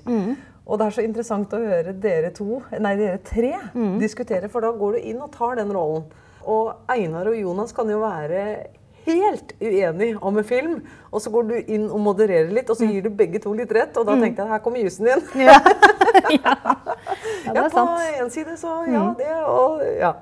Og 0.69 0.77
det 0.77 0.85
er 0.85 0.95
så 0.95 1.03
interessant 1.03 1.53
å 1.57 1.59
høre 1.59 1.93
dere 1.97 2.29
to, 2.31 2.61
nei 2.79 2.95
dere 2.95 3.17
tre 3.25 3.55
diskutere, 3.99 4.49
for 4.49 4.61
da 4.61 4.71
går 4.71 4.99
du 4.99 4.99
inn 5.11 5.21
og 5.25 5.31
tar 5.33 5.55
den 5.57 5.71
rollen. 5.73 6.05
Og 6.45 6.75
Einar 6.87 7.27
og 7.27 7.35
Jonas 7.35 7.73
kan 7.75 7.89
jo 7.89 7.99
være 8.03 8.67
helt 9.09 9.53
uenig 9.61 10.09
om 10.21 10.37
en 10.37 10.47
film, 10.47 10.75
og 11.11 11.21
så 11.23 11.31
går 11.33 11.47
du 11.49 11.55
inn 11.59 11.87
og 11.89 11.99
modererer 12.05 12.51
litt, 12.53 12.69
og 12.69 12.77
så 12.79 12.87
gir 12.89 13.03
du 13.05 13.09
begge 13.09 13.41
to 13.43 13.53
litt 13.57 13.71
rett, 13.75 13.97
og 13.97 14.05
da 14.07 14.15
tenkte 14.21 14.45
jeg 14.45 14.51
her 14.53 14.63
kommer 14.65 14.83
jusen 14.85 15.09
din. 15.09 15.23
Ja. 15.49 15.55
ja. 16.33 16.53
ja, 17.45 17.53
det 17.53 17.63
er 17.63 17.69
sant. 17.73 17.89
på 17.89 18.23
en 18.23 18.29
side 18.33 18.55
så 18.59 18.75
ja, 18.89 19.03
det 19.17 19.31
og 19.47 19.81
ja. 19.99 20.13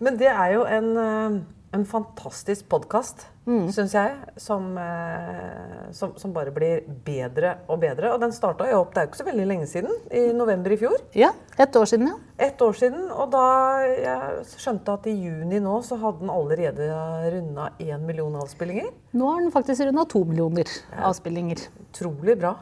Men 0.00 0.16
det 0.20 0.28
er 0.32 0.54
jo 0.54 0.64
en, 0.64 0.90
eh, 0.96 1.40
en 1.78 1.86
fantastisk 1.86 2.68
podkast, 2.72 3.26
Mm. 3.50 3.70
syns 3.72 3.94
jeg, 3.96 4.10
som, 4.36 4.66
eh, 4.78 5.79
som, 5.96 6.12
som 6.20 6.32
bare 6.34 6.52
blir 6.54 6.82
bedre 7.06 7.56
og 7.70 7.80
bedre. 7.82 8.12
Og 8.14 8.20
den 8.22 8.34
starta 8.34 8.68
jo 8.70 8.82
opp, 8.82 8.92
det 8.94 9.02
er 9.02 9.06
jo 9.06 9.12
ikke 9.12 9.20
så 9.22 9.28
veldig 9.28 9.46
lenge 9.50 9.68
siden, 9.70 9.94
i 10.10 10.24
november 10.36 10.74
i 10.74 10.78
fjor. 10.80 10.98
Ja, 11.16 11.32
ett 11.60 11.76
år 11.76 11.88
siden, 11.90 12.10
ja. 12.12 12.18
Ett 12.46 12.62
år 12.64 12.76
siden. 12.78 13.08
Og 13.12 13.32
da 13.32 13.46
jeg 13.90 14.44
skjønte 14.56 14.96
at 14.96 15.08
i 15.10 15.16
juni 15.16 15.60
nå 15.62 15.80
så 15.86 15.98
hadde 16.00 16.24
den 16.24 16.32
allerede 16.32 16.90
runda 17.36 17.70
én 17.80 18.06
million 18.06 18.38
avspillinger. 18.42 18.90
Nå 19.16 19.32
har 19.34 19.42
den 19.44 19.54
faktisk 19.54 19.88
runda 19.88 20.06
to 20.08 20.24
millioner 20.28 20.70
avspillinger. 21.10 21.66
Utrolig 21.90 22.38
bra. 22.40 22.54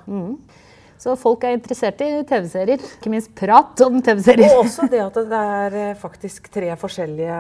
Så 0.98 1.14
folk 1.14 1.44
er 1.46 1.54
interessert 1.54 2.00
i 2.02 2.10
TV-serier. 2.26 2.82
Ikke 2.98 3.12
minst 3.12 3.30
prat 3.38 3.84
om 3.86 4.00
TV-serier. 4.02 4.50
Og 4.56 4.64
også 4.64 4.88
det 4.90 5.02
at 5.04 5.18
det 5.30 5.42
er 5.62 5.76
eh, 5.78 5.98
faktisk 5.98 6.50
tre 6.50 6.72
forskjellige 6.80 7.36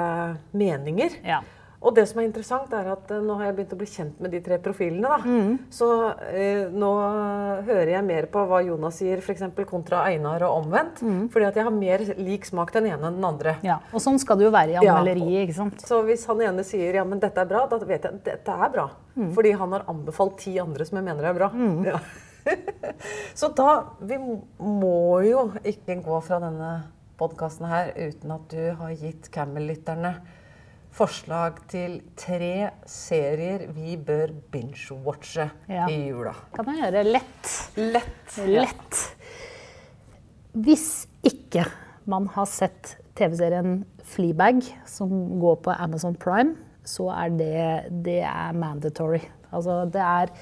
meninger. 0.54 1.16
Ja. 1.26 1.40
Og 1.78 1.94
det 1.94 2.08
som 2.10 2.18
er 2.18 2.26
interessant, 2.26 2.72
er 2.74 2.88
at 2.90 3.10
eh, 3.14 3.20
nå 3.22 3.36
har 3.38 3.46
jeg 3.48 3.54
begynt 3.54 3.74
å 3.76 3.78
bli 3.78 3.86
kjent 3.86 4.16
med 4.24 4.32
de 4.34 4.40
tre 4.42 4.56
profilene. 4.58 5.06
Da. 5.12 5.18
Mm. 5.22 5.52
Så 5.70 5.86
eh, 6.34 6.64
nå 6.74 6.88
hører 7.68 7.92
jeg 7.92 8.06
mer 8.08 8.26
på 8.32 8.42
hva 8.50 8.58
Jonas 8.66 8.98
sier, 8.98 9.22
f.eks. 9.22 9.44
kontra 9.70 10.00
Einar 10.10 10.42
og 10.48 10.64
omvendt. 10.64 11.04
Mm. 11.06 11.28
Fordi 11.30 11.46
at 11.46 11.60
jeg 11.60 11.68
har 11.68 11.76
mer 11.76 12.02
lik 12.18 12.48
smak 12.50 12.72
den 12.74 12.88
ene 12.90 12.98
enn 13.12 13.20
den 13.20 13.28
andre. 13.28 13.54
ja. 13.62 13.76
Og 13.94 14.02
sånn 14.02 14.18
skal 14.18 14.40
det 14.40 14.48
jo 14.48 14.54
være 14.54 14.74
i 14.74 14.78
Ja. 14.80 14.96
anmelderiet. 14.98 15.44
ikke 15.46 15.54
sant? 15.60 15.84
Så 15.86 16.00
hvis 16.08 16.26
han 16.26 16.42
ene 16.42 16.64
sier 16.66 16.98
ja, 16.98 17.04
men 17.06 17.22
dette 17.22 17.38
er 17.44 17.46
bra, 17.46 17.66
da 17.70 17.78
vet 17.78 18.02
jeg 18.02 18.12
at 18.12 18.24
dette 18.26 18.58
er 18.66 18.74
bra. 18.74 18.88
Mm. 19.14 19.30
Fordi 19.38 19.52
han 19.62 19.72
har 19.78 19.86
anbefalt 19.94 20.36
ti 20.42 20.56
andre 20.58 20.84
som 20.88 20.98
jeg 20.98 21.06
mener 21.06 21.30
er 21.30 21.38
bra. 21.38 21.52
Ja. 21.86 22.00
Så 23.38 23.50
da 23.54 23.84
Vi 24.00 24.16
må 24.18 25.20
jo 25.26 25.46
ikke 25.68 25.98
gå 26.02 26.20
fra 26.24 26.38
denne 26.42 26.70
podkasten 27.18 27.66
her 27.68 27.90
uten 27.98 28.30
at 28.34 28.48
du 28.50 28.60
har 28.78 28.92
gitt 28.98 29.30
Camel-lytterne 29.34 30.14
forslag 30.98 31.60
til 31.70 31.98
tre 32.18 32.70
serier 32.90 33.66
vi 33.74 33.94
bør 33.96 34.32
binge-watche 34.52 35.48
Ja. 35.70 35.86
i 35.88 36.08
jula. 36.10 36.34
Kan 36.56 36.66
jeg 36.74 36.82
gjøre 36.92 37.04
lett. 37.06 37.52
Lett. 37.78 38.38
Lett. 38.48 39.02
Hvis 40.58 41.06
ikke 41.26 41.64
man 42.08 42.26
har 42.34 42.48
sett 42.50 42.96
TV-serien 43.18 43.82
Fleabag, 44.08 44.62
som 44.88 45.10
går 45.42 45.60
på 45.66 45.74
Amazon 45.78 46.14
Prime, 46.16 46.56
så 46.88 47.10
er 47.12 47.34
det, 47.36 47.92
det 48.04 48.20
er 48.24 48.54
mandatory. 48.56 49.20
Altså, 49.52 49.84
det 49.92 50.00
er 50.04 50.32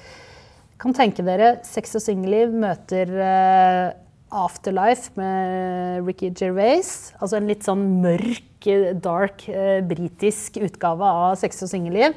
Kan 0.79 0.93
tenke 0.93 1.23
dere 1.25 1.55
Sex 1.65 1.95
og 1.97 2.03
singelliv 2.03 2.51
møter 2.53 3.09
eh, 3.17 3.93
Afterlife 4.27 5.13
med 5.15 6.05
Ricky 6.07 6.33
Gervais. 6.35 7.13
Altså 7.21 7.37
en 7.37 7.47
litt 7.47 7.63
sånn 7.63 7.85
mørk, 8.03 8.67
dark, 8.99 9.45
eh, 9.47 9.79
britisk 9.87 10.57
utgave 10.59 11.07
av 11.07 11.37
Sex 11.39 11.63
og 11.63 11.69
singelliv. 11.71 12.15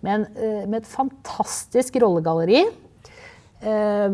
Med, 0.00 0.28
eh, 0.36 0.66
med 0.66 0.82
et 0.82 0.86
fantastisk 0.86 1.96
rollegalleri. 1.98 2.62
Eh, 3.60 4.08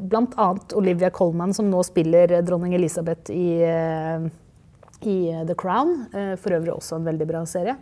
blant 0.00 0.34
annet 0.38 0.72
Olivia 0.72 1.10
Colman, 1.10 1.52
som 1.52 1.70
nå 1.70 1.84
spiller 1.84 2.40
dronning 2.42 2.74
Elisabeth 2.74 3.30
i, 3.30 3.60
eh, 3.62 4.20
i 5.02 5.44
The 5.44 5.54
Crown. 5.54 6.06
For 6.38 6.50
øvrig 6.50 6.72
også 6.72 6.96
en 6.96 7.04
veldig 7.04 7.26
bra 7.28 7.44
serie. 7.44 7.76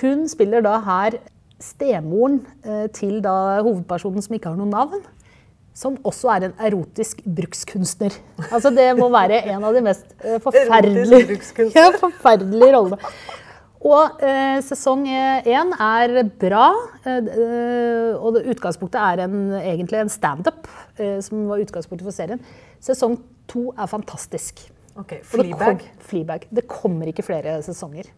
Hun 0.00 0.28
spiller 0.28 0.62
da 0.62 0.78
her 0.80 1.18
stemoren 1.58 2.46
til 2.92 3.20
da 3.20 3.60
hovedpersonen 3.62 4.22
som 4.22 4.36
ikke 4.36 4.50
har 4.50 4.56
noe 4.56 4.70
navn. 4.70 5.02
Som 5.74 5.96
også 6.04 6.28
er 6.34 6.48
en 6.48 6.56
erotisk 6.60 7.22
brukskunstner. 7.24 8.16
Altså 8.50 8.70
Det 8.74 8.90
må 8.98 9.08
være 9.12 9.40
en 9.54 9.64
av 9.64 9.72
de 9.72 9.80
mest 9.84 10.04
eh, 10.20 10.36
forferdelige, 10.42 11.38
ja, 11.72 11.86
forferdelige 11.96 12.74
rollene. 12.74 12.98
Og 13.82 14.20
eh, 14.22 14.60
sesong 14.62 15.06
én 15.08 15.72
er 15.74 16.14
bra. 16.38 16.68
Eh, 17.02 17.18
eh, 17.18 18.12
og 18.14 18.36
det, 18.36 18.44
utgangspunktet 18.52 19.00
er 19.00 19.24
en, 19.24 19.38
egentlig 19.58 20.02
en 20.04 20.12
standup, 20.12 20.68
eh, 21.00 21.18
som 21.24 21.48
var 21.50 21.64
utgangspunktet 21.64 22.06
for 22.06 22.14
serien. 22.14 22.42
Sesong 22.82 23.18
to 23.50 23.70
er 23.72 23.90
fantastisk. 23.90 24.66
Ok, 25.00 25.16
Fleabag. 25.24 25.80
det 25.80 26.06
Fleabag. 26.06 26.46
Det 26.52 26.66
kommer 26.68 27.08
ikke 27.10 27.24
flere 27.26 27.56
sesonger. 27.64 28.12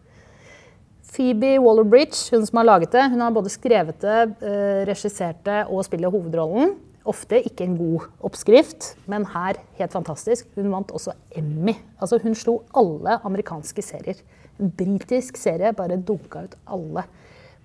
Phoebe 1.15 1.55
Waller-Bridge, 1.63 2.35
hun 2.35 2.45
som 2.45 2.59
har 2.59 2.67
laget 2.67 2.91
det, 2.91 3.05
hun 3.13 3.21
har 3.23 3.31
både 3.31 3.49
skrevet 3.53 4.01
det, 4.03 4.19
eh, 4.43 4.81
regissert 4.89 5.41
det 5.47 5.61
og 5.69 5.85
spiller 5.87 6.11
hovedrollen. 6.11 6.75
Ofte 7.05 7.37
ikke 7.45 7.67
en 7.67 7.75
god 7.77 8.07
oppskrift, 8.25 8.95
men 9.11 9.27
her 9.29 9.59
helt 9.77 9.93
fantastisk. 9.93 10.47
Hun 10.57 10.71
vant 10.73 10.91
også 10.95 11.13
Emmy. 11.37 11.75
Altså 12.01 12.17
hun 12.23 12.33
slo 12.37 12.59
alle 12.73 13.19
amerikanske 13.27 13.83
serier. 13.85 14.21
En 14.59 14.71
britisk 14.73 15.37
serie 15.37 15.73
bare 15.75 15.99
dunka 16.01 16.45
ut 16.47 16.55
alle 16.65 17.03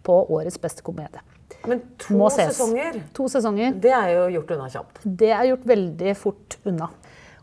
på 0.05 0.16
årets 0.37 0.59
beste 0.61 0.85
komedie. 0.85 1.22
Men 1.68 1.83
to 2.00 2.29
sesonger, 2.33 3.00
To 3.16 3.26
sesonger. 3.29 3.74
det 3.81 3.92
er 3.92 4.12
jo 4.14 4.26
gjort 4.37 4.53
unna 4.57 4.68
kjapt. 4.72 5.00
Det 5.05 5.31
er 5.33 5.48
gjort 5.50 5.66
veldig 5.68 6.14
fort 6.16 6.57
unna. 6.68 6.88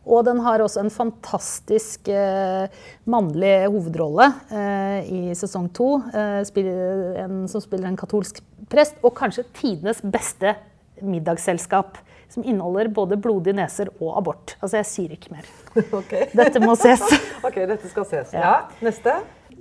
Og 0.08 0.24
den 0.24 0.40
har 0.40 0.62
også 0.64 0.80
en 0.86 0.94
fantastisk 0.94 2.08
eh, 2.08 2.70
mannlig 3.12 3.68
hovedrolle 3.68 4.30
eh, 4.56 5.10
i 5.12 5.22
sesong 5.36 5.68
to. 5.76 5.90
Eh, 6.16 6.40
spiller, 6.48 7.18
en 7.26 7.42
som 7.52 7.62
spiller 7.62 7.90
en 7.90 8.00
katolsk 8.00 8.40
prest, 8.72 8.96
og 9.04 9.14
kanskje 9.20 9.44
tidenes 9.58 10.00
beste 10.02 10.56
middagsselskap. 11.02 11.98
Som 12.28 12.44
inneholder 12.44 12.90
både 12.92 13.16
blodige 13.24 13.56
neser 13.56 13.88
og 14.02 14.18
abort. 14.20 14.58
Altså, 14.60 14.82
jeg 14.82 14.88
sier 14.90 15.16
ikke 15.16 15.32
mer. 15.38 15.48
Okay. 16.02 16.28
Dette 16.36 16.60
må 16.60 16.76
ses. 16.76 17.04
Ok, 17.48 17.62
dette 17.70 17.88
skal 17.88 18.08
ses. 18.10 18.34
Ja. 18.36 18.42
Ja, 18.44 18.56
neste. 18.84 19.14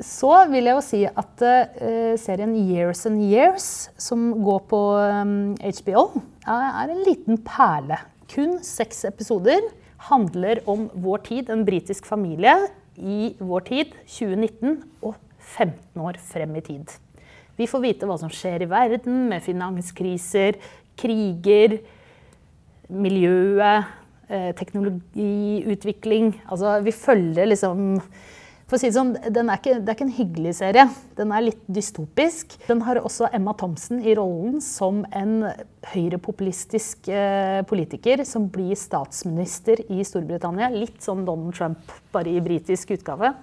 Så 0.02 0.32
vil 0.50 0.66
jeg 0.66 0.76
jo 0.76 0.82
si 0.84 1.02
at 1.06 1.44
uh, 1.46 2.16
serien 2.20 2.52
Years 2.58 3.06
and 3.08 3.22
Years, 3.22 3.68
som 3.96 4.28
går 4.44 4.64
på 4.68 4.80
um, 4.98 5.54
HBO, 5.62 6.08
er, 6.42 6.66
er 6.82 6.92
en 6.92 7.04
liten 7.06 7.38
perle. 7.46 8.00
Kun 8.32 8.58
seks 8.66 9.04
episoder. 9.08 9.62
Handler 10.10 10.60
om 10.68 10.88
vår 11.06 11.22
tid, 11.30 11.48
en 11.50 11.64
britisk 11.66 12.06
familie 12.06 12.52
i 12.96 13.34
vår 13.38 13.64
tid, 13.70 13.96
2019, 14.10 14.76
og 15.06 15.16
15 15.38 16.02
år 16.02 16.18
frem 16.20 16.56
i 16.58 16.64
tid. 16.66 16.92
Vi 17.56 17.68
får 17.70 17.80
vite 17.80 18.08
hva 18.08 18.18
som 18.20 18.32
skjer 18.32 18.66
i 18.66 18.68
verden 18.68 19.26
med 19.30 19.44
finanskriser, 19.44 20.58
kriger, 20.98 21.78
miljøet, 22.92 23.92
eh, 24.28 24.52
teknologiutvikling. 24.56 26.34
Altså, 26.50 26.80
vi 26.84 26.94
følger 26.94 27.52
liksom 27.52 28.00
For 28.66 28.74
å 28.74 28.80
si 28.82 28.88
det 28.88 28.96
sånn, 28.96 29.12
er 29.14 29.60
ikke, 29.60 29.76
det 29.78 29.92
er 29.92 29.94
ikke 29.94 30.04
en 30.08 30.16
hyggelig 30.16 30.52
serie. 30.58 30.84
Den 31.14 31.30
er 31.30 31.44
litt 31.44 31.60
dystopisk. 31.70 32.56
Den 32.66 32.80
har 32.82 32.98
også 32.98 33.28
Emma 33.30 33.52
Thompson 33.54 34.00
i 34.02 34.16
rollen 34.18 34.56
som 34.58 35.04
en 35.14 35.44
høyrepopulistisk 35.92 37.06
eh, 37.06 37.60
politiker 37.70 38.24
som 38.26 38.48
blir 38.50 38.74
statsminister 38.74 39.84
i 39.86 40.02
Storbritannia. 40.02 40.72
Litt 40.74 40.98
som 40.98 41.22
Donald 41.22 41.54
Trump, 41.54 41.94
bare 42.10 42.34
i 42.34 42.42
britisk 42.42 42.90
utgave. 42.96 43.36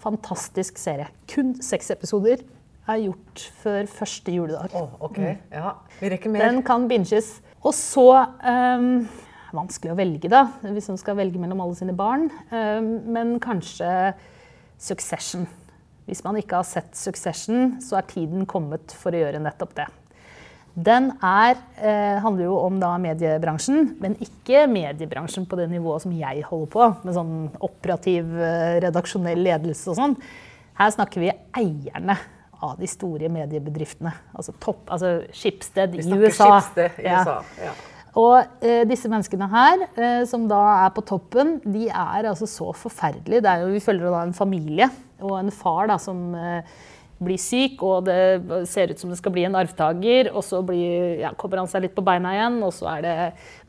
Fantastisk 0.00 0.80
serie. 0.80 1.10
Kun 1.28 1.52
seks 1.60 1.92
episoder. 1.92 2.40
Er 2.84 3.00
gjort 3.00 3.42
før 3.62 3.86
første 3.88 4.32
juledag. 4.34 4.74
Oh, 4.76 4.90
ok. 5.08 5.18
Ja, 5.52 5.70
vi 6.02 6.10
rekker 6.12 6.32
mer. 6.32 6.44
Den 6.44 6.60
kan 6.66 6.84
binges. 6.90 7.38
Og 7.64 7.72
så 7.76 8.08
um, 8.44 9.06
Vanskelig 9.54 9.92
å 9.92 9.96
velge, 9.96 10.28
da, 10.28 10.48
hvis 10.66 10.88
man 10.90 10.98
skal 10.98 11.16
velge 11.16 11.38
mellom 11.38 11.60
alle 11.62 11.76
sine 11.78 11.94
barn. 11.96 12.26
Um, 12.50 12.88
men 13.14 13.36
kanskje 13.42 13.88
Succession. 14.82 15.46
Hvis 16.04 16.24
man 16.26 16.36
ikke 16.36 16.58
har 16.58 16.66
sett 16.68 16.92
Succession, 16.98 17.78
så 17.80 18.00
er 18.00 18.08
tiden 18.10 18.44
kommet 18.50 18.92
for 18.98 19.14
å 19.14 19.22
gjøre 19.22 19.40
nettopp 19.40 19.76
det. 19.78 19.86
Den 20.74 21.12
er, 21.22 21.54
eh, 21.78 22.18
handler 22.18 22.48
jo 22.48 22.56
om 22.58 22.80
da 22.82 22.96
mediebransjen, 22.98 23.92
men 24.02 24.16
ikke 24.18 24.66
mediebransjen 24.66 25.46
på 25.46 25.56
det 25.56 25.68
nivået 25.70 26.02
som 26.02 26.10
jeg 26.10 26.42
holder 26.42 26.70
på, 26.72 26.88
med 27.04 27.14
sånn 27.14 27.34
operativ, 27.62 28.26
eh, 28.42 28.80
redaksjonell 28.82 29.38
ledelse 29.38 29.86
og 29.92 29.96
sånn. 29.96 30.16
Her 30.74 30.90
snakker 30.90 31.22
vi 31.22 31.30
eierne 31.54 32.18
av 32.64 32.78
de 32.80 32.88
store 32.90 33.28
mediebedriftene. 33.32 34.12
Altså, 34.34 34.54
topp, 34.62 34.86
altså 34.94 35.16
Schibsted 35.34 35.98
i 35.98 36.04
USA. 36.06 36.48
Skipsted, 36.60 37.02
i 37.04 37.10
Ja. 37.10 37.20
USA. 37.20 37.36
Ja. 37.64 37.74
Og 38.14 38.62
eh, 38.62 38.84
disse 38.86 39.10
menneskene 39.10 39.48
her, 39.50 39.80
eh, 39.98 40.20
som 40.30 40.44
da 40.50 40.60
er 40.84 40.92
på 40.94 41.02
toppen, 41.06 41.56
de 41.66 41.88
er 41.90 42.28
altså 42.30 42.46
så 42.46 42.68
forferdelige. 42.78 43.42
Det 43.42 43.50
er 43.50 43.64
jo, 43.64 43.72
vi 43.74 43.82
følger 43.82 44.06
da 44.14 44.20
en 44.22 44.36
familie 44.36 44.86
og 45.24 45.38
en 45.40 45.50
far 45.54 45.88
da, 45.90 45.96
som 45.98 46.28
eh, 46.38 46.76
blir 47.24 47.40
syk, 47.40 47.82
og 47.82 48.06
det 48.06 48.68
ser 48.70 48.92
ut 48.92 49.00
som 49.00 49.10
det 49.10 49.18
skal 49.18 49.34
bli 49.34 49.44
en 49.48 49.56
arvtaker. 49.58 50.30
Og 50.30 50.44
så 50.46 50.60
blir, 50.66 51.18
ja, 51.24 51.32
kommer 51.38 51.62
han 51.62 51.70
seg 51.70 51.88
litt 51.88 51.96
på 51.96 52.04
beina 52.06 52.36
igjen, 52.36 52.60
og 52.66 52.70
så 52.76 52.92
er 52.92 53.02
det 53.02 53.16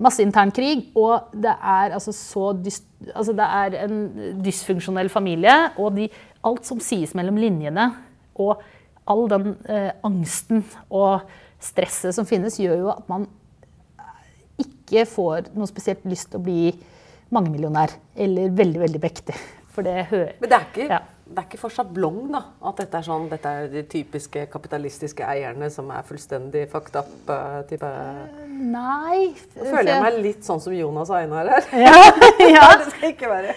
masse 0.06 0.22
internkrig. 0.26 0.92
Og 0.94 1.34
det 1.34 1.54
er 1.56 1.98
altså 1.98 2.14
så 2.14 2.52
dyst, 2.58 2.86
altså 3.16 3.34
det 3.38 3.50
er 3.64 3.80
en 3.86 4.00
dysfunksjonell 4.46 5.10
familie. 5.14 5.56
Og 5.82 5.96
de, 5.98 6.10
alt 6.46 6.70
som 6.70 6.82
sies 6.84 7.18
mellom 7.18 7.42
linjene, 7.42 7.90
og 8.38 8.62
all 9.06 9.28
den 9.30 9.52
eh, 9.70 9.92
angsten 10.06 10.64
og 10.90 11.26
stresset 11.62 12.16
som 12.16 12.28
finnes, 12.30 12.60
gjør 12.62 12.78
jo 12.84 12.92
at 12.94 13.10
man 13.10 13.28
ikke 14.62 15.06
får 15.10 15.50
noe 15.56 15.68
spesielt 15.70 16.06
lyst 16.10 16.32
til 16.32 16.40
å 16.40 16.46
bli 16.46 16.60
mangemillionær 17.34 17.96
eller 18.16 18.54
veldig, 18.56 18.82
veldig 18.86 19.02
mektig. 19.04 19.36
For 19.76 19.86
det 19.86 20.08
hører 20.12 20.38
Men 20.40 20.52
det 20.52 20.58
er, 20.58 20.68
ikke, 20.72 20.88
Ja. 20.94 21.02
Det 21.26 21.42
er 21.42 21.46
ikke 21.48 21.58
for 21.58 21.74
sjablong, 21.74 22.20
da? 22.30 22.40
At 22.70 22.78
dette 22.84 23.00
er 23.00 23.06
sånn 23.08 23.24
Dette 23.32 23.50
er 23.50 23.70
de 23.72 23.82
typiske 23.90 24.44
kapitalistiske 24.52 25.26
eierne 25.26 25.72
som 25.74 25.88
er 25.90 26.06
fullstendig 26.06 26.68
fucked 26.70 27.00
up? 27.00 27.10
eh, 27.34 27.56
type. 27.72 27.90
Nei. 28.76 29.32
Nå 29.56 29.66
føler 29.66 29.90
jeg 29.90 30.04
meg 30.04 30.20
litt 30.22 30.46
sånn 30.46 30.62
som 30.62 30.76
Jonas 30.76 31.10
og 31.10 31.18
Einar 31.18 31.50
her. 31.50 31.70
ja, 31.82 31.96
ja. 32.56 32.68
det 32.78 32.92
skal 32.92 33.10
ikke 33.10 33.32
være. 33.32 33.56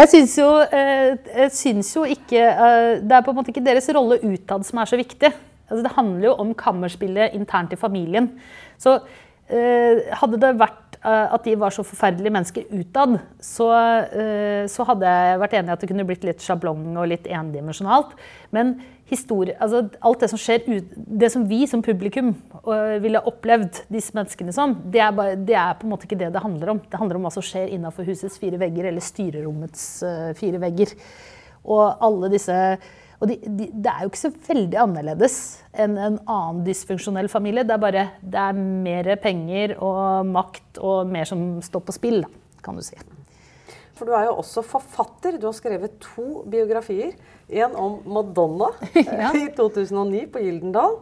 Jeg 0.00 0.12
syns 0.14 0.36
jo, 0.40 0.48
eh, 0.64 1.84
jo 1.98 2.06
ikke 2.16 2.46
eh, 2.48 2.92
Det 3.04 3.18
er 3.18 3.26
på 3.26 3.34
en 3.34 3.40
måte 3.42 3.52
ikke 3.52 3.66
deres 3.66 3.90
rolle 3.92 4.16
utad 4.24 4.64
som 4.68 4.80
er 4.80 4.88
så 4.88 5.00
viktig. 5.00 5.34
Altså, 5.68 5.82
det 5.84 5.92
handler 5.98 6.30
jo 6.30 6.38
om 6.46 6.56
kammerspillet 6.56 7.36
internt 7.36 7.76
i 7.76 7.80
familien. 7.80 8.32
Så 8.80 8.96
eh, 8.96 9.20
hadde 9.52 10.40
det 10.40 10.52
vært 10.60 10.96
eh, 11.02 11.34
at 11.34 11.44
de 11.44 11.56
var 11.60 11.74
så 11.74 11.84
forferdelige 11.86 12.32
mennesker 12.32 12.70
utad, 12.72 13.18
så, 13.42 13.68
eh, 14.16 14.64
så 14.70 14.86
hadde 14.88 15.12
jeg 15.12 15.42
vært 15.42 15.56
enig 15.58 15.72
i 15.72 15.74
at 15.74 15.82
det 15.82 15.90
kunne 15.90 16.06
blitt 16.08 16.26
litt 16.26 16.44
sjablong 16.44 16.94
og 16.94 17.10
litt 17.10 17.28
endimensjonalt. 17.28 18.14
Men 18.54 18.76
historie, 19.12 19.58
altså 19.60 19.82
alt 20.00 20.22
det 20.24 20.30
som 20.32 20.40
skjer 20.40 20.62
det 20.94 21.28
som 21.34 21.44
vi 21.44 21.66
som 21.68 21.82
publikum 21.84 22.30
ville 23.02 23.20
opplevd 23.28 23.82
disse 23.92 24.14
menneskene 24.16 24.54
som, 24.56 24.72
det 24.88 25.02
er, 25.04 25.12
bare, 25.12 25.36
det 25.36 25.58
er 25.58 25.76
på 25.76 25.84
en 25.84 25.92
måte 25.92 26.08
ikke 26.08 26.20
det 26.22 26.30
det 26.32 26.40
handler 26.40 26.72
om. 26.72 26.80
Det 26.80 27.00
handler 27.00 27.18
om 27.18 27.26
hva 27.26 27.34
som 27.34 27.44
skjer 27.44 27.74
innenfor 27.74 28.08
husets 28.08 28.40
fire 28.40 28.60
vegger, 28.62 28.88
eller 28.88 29.04
styrerommets 29.04 29.84
fire 30.38 30.62
vegger. 30.62 30.94
Og 31.68 31.84
alle 32.08 32.32
disse 32.32 32.56
og 33.22 33.30
de, 33.30 33.36
de, 33.46 33.68
det 33.70 33.86
er 33.86 34.02
jo 34.02 34.10
ikke 34.10 34.18
så 34.18 34.32
veldig 34.48 34.78
annerledes 34.82 35.36
enn 35.78 35.94
en 35.94 36.16
annen 36.26 36.62
dysfunksjonell 36.66 37.28
familie. 37.30 37.62
Det 37.62 37.76
er 37.76 37.82
bare 37.84 38.04
det 38.18 38.40
er 38.42 38.56
mer 38.58 39.10
penger 39.22 39.76
og 39.78 40.26
makt 40.26 40.80
og 40.82 41.06
mer 41.12 41.28
som 41.30 41.44
står 41.62 41.84
på 41.86 41.94
spill, 41.94 42.24
kan 42.66 42.74
du 42.78 42.82
si. 42.82 42.98
For 43.94 44.08
du 44.10 44.16
er 44.18 44.26
jo 44.26 44.40
også 44.40 44.64
forfatter. 44.66 45.38
Du 45.38 45.46
har 45.46 45.54
skrevet 45.54 45.94
to 46.02 46.42
biografier. 46.50 47.12
En 47.52 47.76
om 47.78 48.00
Madonna 48.10 48.72
Ja. 48.98 49.30
i 49.38 49.46
2009 49.54 50.24
på 50.34 50.42
Gyldendal. 50.42 50.98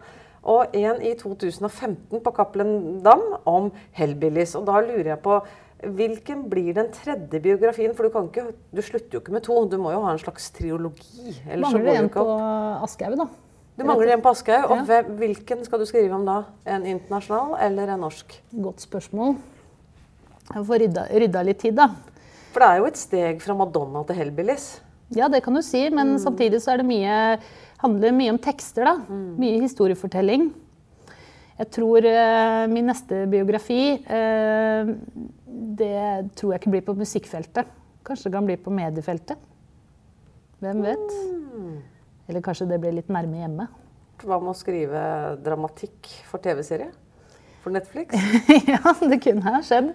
Og 0.50 0.76
en 0.76 1.00
i 1.04 1.14
2015 1.16 2.20
på 2.20 2.32
Cappelen 2.36 3.00
Dam 3.04 3.24
om 3.48 3.70
Hellbillies. 3.96 4.52
Og 4.60 4.68
da 4.68 4.82
lurer 4.84 5.14
jeg 5.14 5.22
på 5.24 5.40
Hvilken 5.80 6.42
blir 6.52 6.74
den 6.76 6.90
tredje 6.92 7.40
biografien? 7.40 7.94
For 7.96 8.04
du, 8.04 8.10
kan 8.12 8.26
ikke, 8.28 8.50
du 8.74 8.82
slutter 8.84 9.16
jo 9.16 9.20
ikke 9.22 9.32
med 9.32 9.44
to. 9.46 9.54
Du 9.70 9.78
må 9.80 9.94
jo 9.94 10.02
ha 10.04 10.12
en 10.12 10.20
slags 10.20 10.50
triologi. 10.52 11.32
Mangler 11.48 11.86
du 11.86 11.92
en 11.94 12.10
på. 12.12 12.24
Aschehoug, 12.84 13.16
da? 13.22 13.28
Du 13.80 13.86
mangler 13.88 14.12
en 14.12 14.24
på 14.24 14.34
Aschehoug. 14.34 14.74
Og 14.74 14.90
Ja. 14.92 15.00
hvilken 15.02 15.64
skal 15.64 15.80
du 15.80 15.86
skrive 15.88 16.12
om 16.12 16.26
da? 16.28 16.42
En 16.66 16.84
internasjonal 16.84 17.56
eller 17.64 17.94
en 17.94 18.04
norsk? 18.04 18.36
Godt 18.52 18.84
spørsmål. 18.84 19.36
Jeg 20.50 20.66
får 20.66 20.80
rydda, 20.84 21.06
rydda 21.14 21.42
litt 21.46 21.58
tid, 21.62 21.76
da. 21.78 21.88
For 22.52 22.60
det 22.60 22.68
er 22.68 22.78
jo 22.82 22.88
et 22.90 22.96
steg 22.98 23.40
fra 23.40 23.54
Madonna 23.54 24.02
til 24.04 24.16
Hellbillies. 24.16 24.80
Ja, 25.14 25.28
det 25.28 25.42
kan 25.42 25.54
du 25.54 25.62
si, 25.62 25.88
men 25.90 26.18
samtidig 26.18 26.60
så 26.62 26.76
det 26.76 26.86
mye, 26.86 27.38
handler 27.78 28.12
mye 28.12 28.30
om 28.34 28.38
tekster. 28.38 28.84
da. 28.84 28.96
Mye 29.08 29.62
historiefortelling. 29.62 30.50
Jeg 31.60 31.70
tror 31.76 32.06
uh, 32.08 32.66
min 32.72 32.86
neste 32.88 33.26
biografi 33.28 34.00
eh, 34.08 34.92
Det 35.50 36.30
tror 36.38 36.54
jeg 36.54 36.62
ikke 36.62 36.72
blir 36.76 36.86
på 36.86 36.96
musikkfeltet. 36.98 37.70
Kanskje 38.06 38.28
det 38.30 38.36
kan 38.36 38.46
bli 38.48 38.56
på 38.60 38.72
mediefeltet. 38.74 39.40
Hvem 40.60 40.82
vet? 40.84 41.14
Eller 42.28 42.44
kanskje 42.44 42.68
det 42.70 42.78
blir 42.82 42.94
litt 42.94 43.10
nærme 43.12 43.40
hjemme. 43.40 43.66
Hva 44.20 44.36
med 44.38 44.52
å 44.52 44.56
skrive 44.56 45.00
dramatikk 45.40 46.10
for 46.28 46.42
TV-serie? 46.44 46.90
For 47.64 47.72
Netflix? 47.74 48.14
ja, 48.72 48.94
det 49.00 49.18
kunne 49.24 49.54
ha 49.56 49.62
skjedd. 49.64 49.90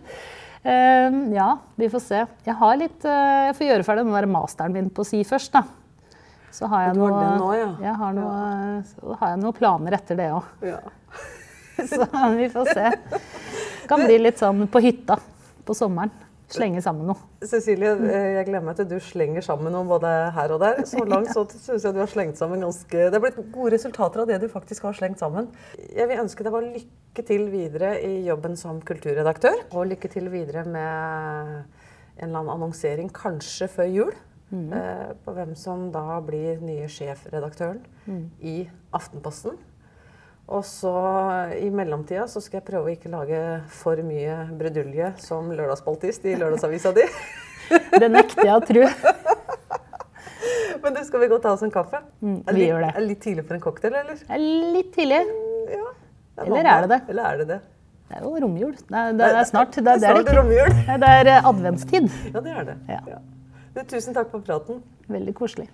Uh, 0.66 1.18
ja, 1.36 1.50
vi 1.78 1.90
får 1.94 2.02
se. 2.02 2.22
Jeg, 2.46 2.58
har 2.58 2.78
litt, 2.82 2.98
uh, 3.06 3.52
jeg 3.52 3.58
får 3.58 3.68
gjøre 3.70 3.86
ferdig 3.88 4.06
den 4.08 4.18
der 4.18 4.30
masteren 4.30 4.74
min 4.74 4.90
på 4.94 5.06
si 5.06 5.22
først, 5.26 5.54
da. 5.54 5.64
Så 6.56 6.70
har 6.72 6.88
jeg, 6.88 6.98
noe, 6.98 7.22
nå, 7.38 7.52
ja. 7.54 7.70
jeg 7.84 7.96
har 8.00 8.14
noe, 8.16 8.36
så 8.90 9.18
har 9.20 9.34
jeg 9.34 9.42
noen 9.44 9.58
planer 9.58 9.98
etter 9.98 10.18
det 10.18 10.30
òg. 10.34 10.52
Ja. 10.66 10.82
Så 11.92 12.06
vi 12.38 12.46
får 12.48 12.70
se. 12.72 12.92
Det 13.12 13.90
Kan 13.92 14.06
bli 14.06 14.16
litt 14.22 14.40
sånn 14.40 14.64
på 14.72 14.80
hytta 14.80 15.18
på 15.66 15.76
sommeren. 15.78 16.14
Slenge 16.46 16.82
sammen 16.86 17.08
noe. 17.10 17.18
Cecilie, 17.42 17.96
eh, 18.06 18.36
jeg 18.36 18.62
meg 18.62 18.76
til 18.78 18.86
du 18.86 19.00
slenger 19.02 19.42
sammen 19.42 19.74
noe 19.74 19.88
både 19.90 20.12
her 20.36 20.52
og 20.54 20.60
der. 20.62 20.84
Så 20.86 21.02
langt 21.10 21.32
så 21.34 21.42
syns 21.66 21.88
jeg 21.88 21.96
du 21.96 22.02
har 22.04 22.12
slengt 22.12 22.38
sammen 22.38 22.62
ganske 22.62 22.94
Det 23.10 23.18
har 23.18 23.24
blitt 23.24 23.40
gode 23.56 23.72
resultater 23.74 24.22
av 24.22 24.30
det 24.30 24.38
du 24.44 24.46
faktisk 24.52 24.86
har 24.86 24.94
slengt 24.94 25.18
sammen. 25.24 25.50
Jeg 25.90 26.06
vil 26.12 26.22
ønske 26.22 26.46
deg 26.46 26.54
bare 26.54 26.70
lykke 26.76 27.26
til 27.26 27.48
videre 27.50 27.96
i 27.98 28.22
jobben 28.28 28.54
som 28.62 28.78
kulturredaktør. 28.86 29.58
Og 29.74 29.90
lykke 29.90 30.12
til 30.14 30.30
videre 30.30 30.68
med 30.70 31.66
en 32.16 32.30
eller 32.30 32.44
annen 32.44 32.54
annonsering, 32.60 33.10
kanskje 33.14 33.70
før 33.72 33.92
jul, 33.92 34.16
Mm. 34.54 34.70
på 35.26 35.34
hvem 35.34 35.56
som 35.58 35.88
da 35.92 36.20
blir 36.22 36.60
nye 36.62 36.86
sjefredaktøren 36.88 37.80
i 38.46 38.70
Aftenposten. 38.94 39.58
Og 40.46 40.62
så 40.68 40.92
i 41.58 41.70
mellomtida 41.74 42.28
så 42.30 42.42
skal 42.44 42.60
jeg 42.60 42.68
prøve 42.68 42.92
å 42.92 42.94
ikke 42.94 43.10
lage 43.10 43.40
for 43.74 43.98
mye 44.06 44.36
brudulje 44.60 45.08
som 45.24 45.48
lørdagsspaltist 45.50 46.28
i 46.30 46.36
lørdagsavisa 46.38 46.92
di. 46.94 47.06
Det 48.02 48.10
nekter 48.14 48.46
jeg 48.46 48.54
å 48.54 48.62
tro. 48.62 48.84
Men 50.84 50.94
du, 50.94 51.00
skal 51.08 51.24
vi 51.24 51.30
gå 51.32 51.38
og 51.40 51.42
ta 51.42 51.56
oss 51.56 51.64
en 51.66 51.72
kaffe? 51.74 51.98
Mm, 52.22 52.44
Er 52.46 52.54
vi 52.54 52.60
litt, 52.60 52.68
gjør 52.70 52.84
det. 52.84 52.90
Er 52.92 53.00
det 53.02 53.08
litt 53.10 53.22
tidlig 53.26 53.46
for 53.48 53.58
en 53.58 53.64
cocktail, 53.64 53.96
eller? 54.04 54.20
Det 54.22 54.36
er 54.38 54.44
litt 54.76 54.92
tidlig. 54.94 55.22
Ja. 55.74 55.88
Eller 56.46 56.70
er 56.76 56.84
det 56.86 56.92
det? 56.92 57.00
Eller 57.10 57.30
er 57.32 57.40
det 57.42 57.48
det? 57.56 57.58
Det 58.06 58.20
er 58.20 58.28
jo 58.28 58.34
romjul. 58.44 58.76
Det 58.86 59.00
er, 59.02 59.16
det 59.18 59.30
er 59.32 59.48
snart. 59.50 59.74
Det, 59.74 59.82
er- 59.82 59.96
er 59.96 60.04
det 60.04 60.12
er 60.12 60.20
snart 60.20 60.38
romjul. 60.38 60.76
Det 61.02 61.10
er 61.24 61.32
adventstid. 61.50 62.12
Ja, 62.36 62.44
det 62.46 62.54
er 62.54 62.68
det. 62.70 62.78
Ja. 62.94 63.00
Ja. 63.16 63.18
Du, 63.74 63.82
tusen 63.96 64.14
takk 64.16 64.30
for 64.30 64.46
praten. 64.46 64.84
Veldig 65.10 65.34
koselig. 65.42 65.66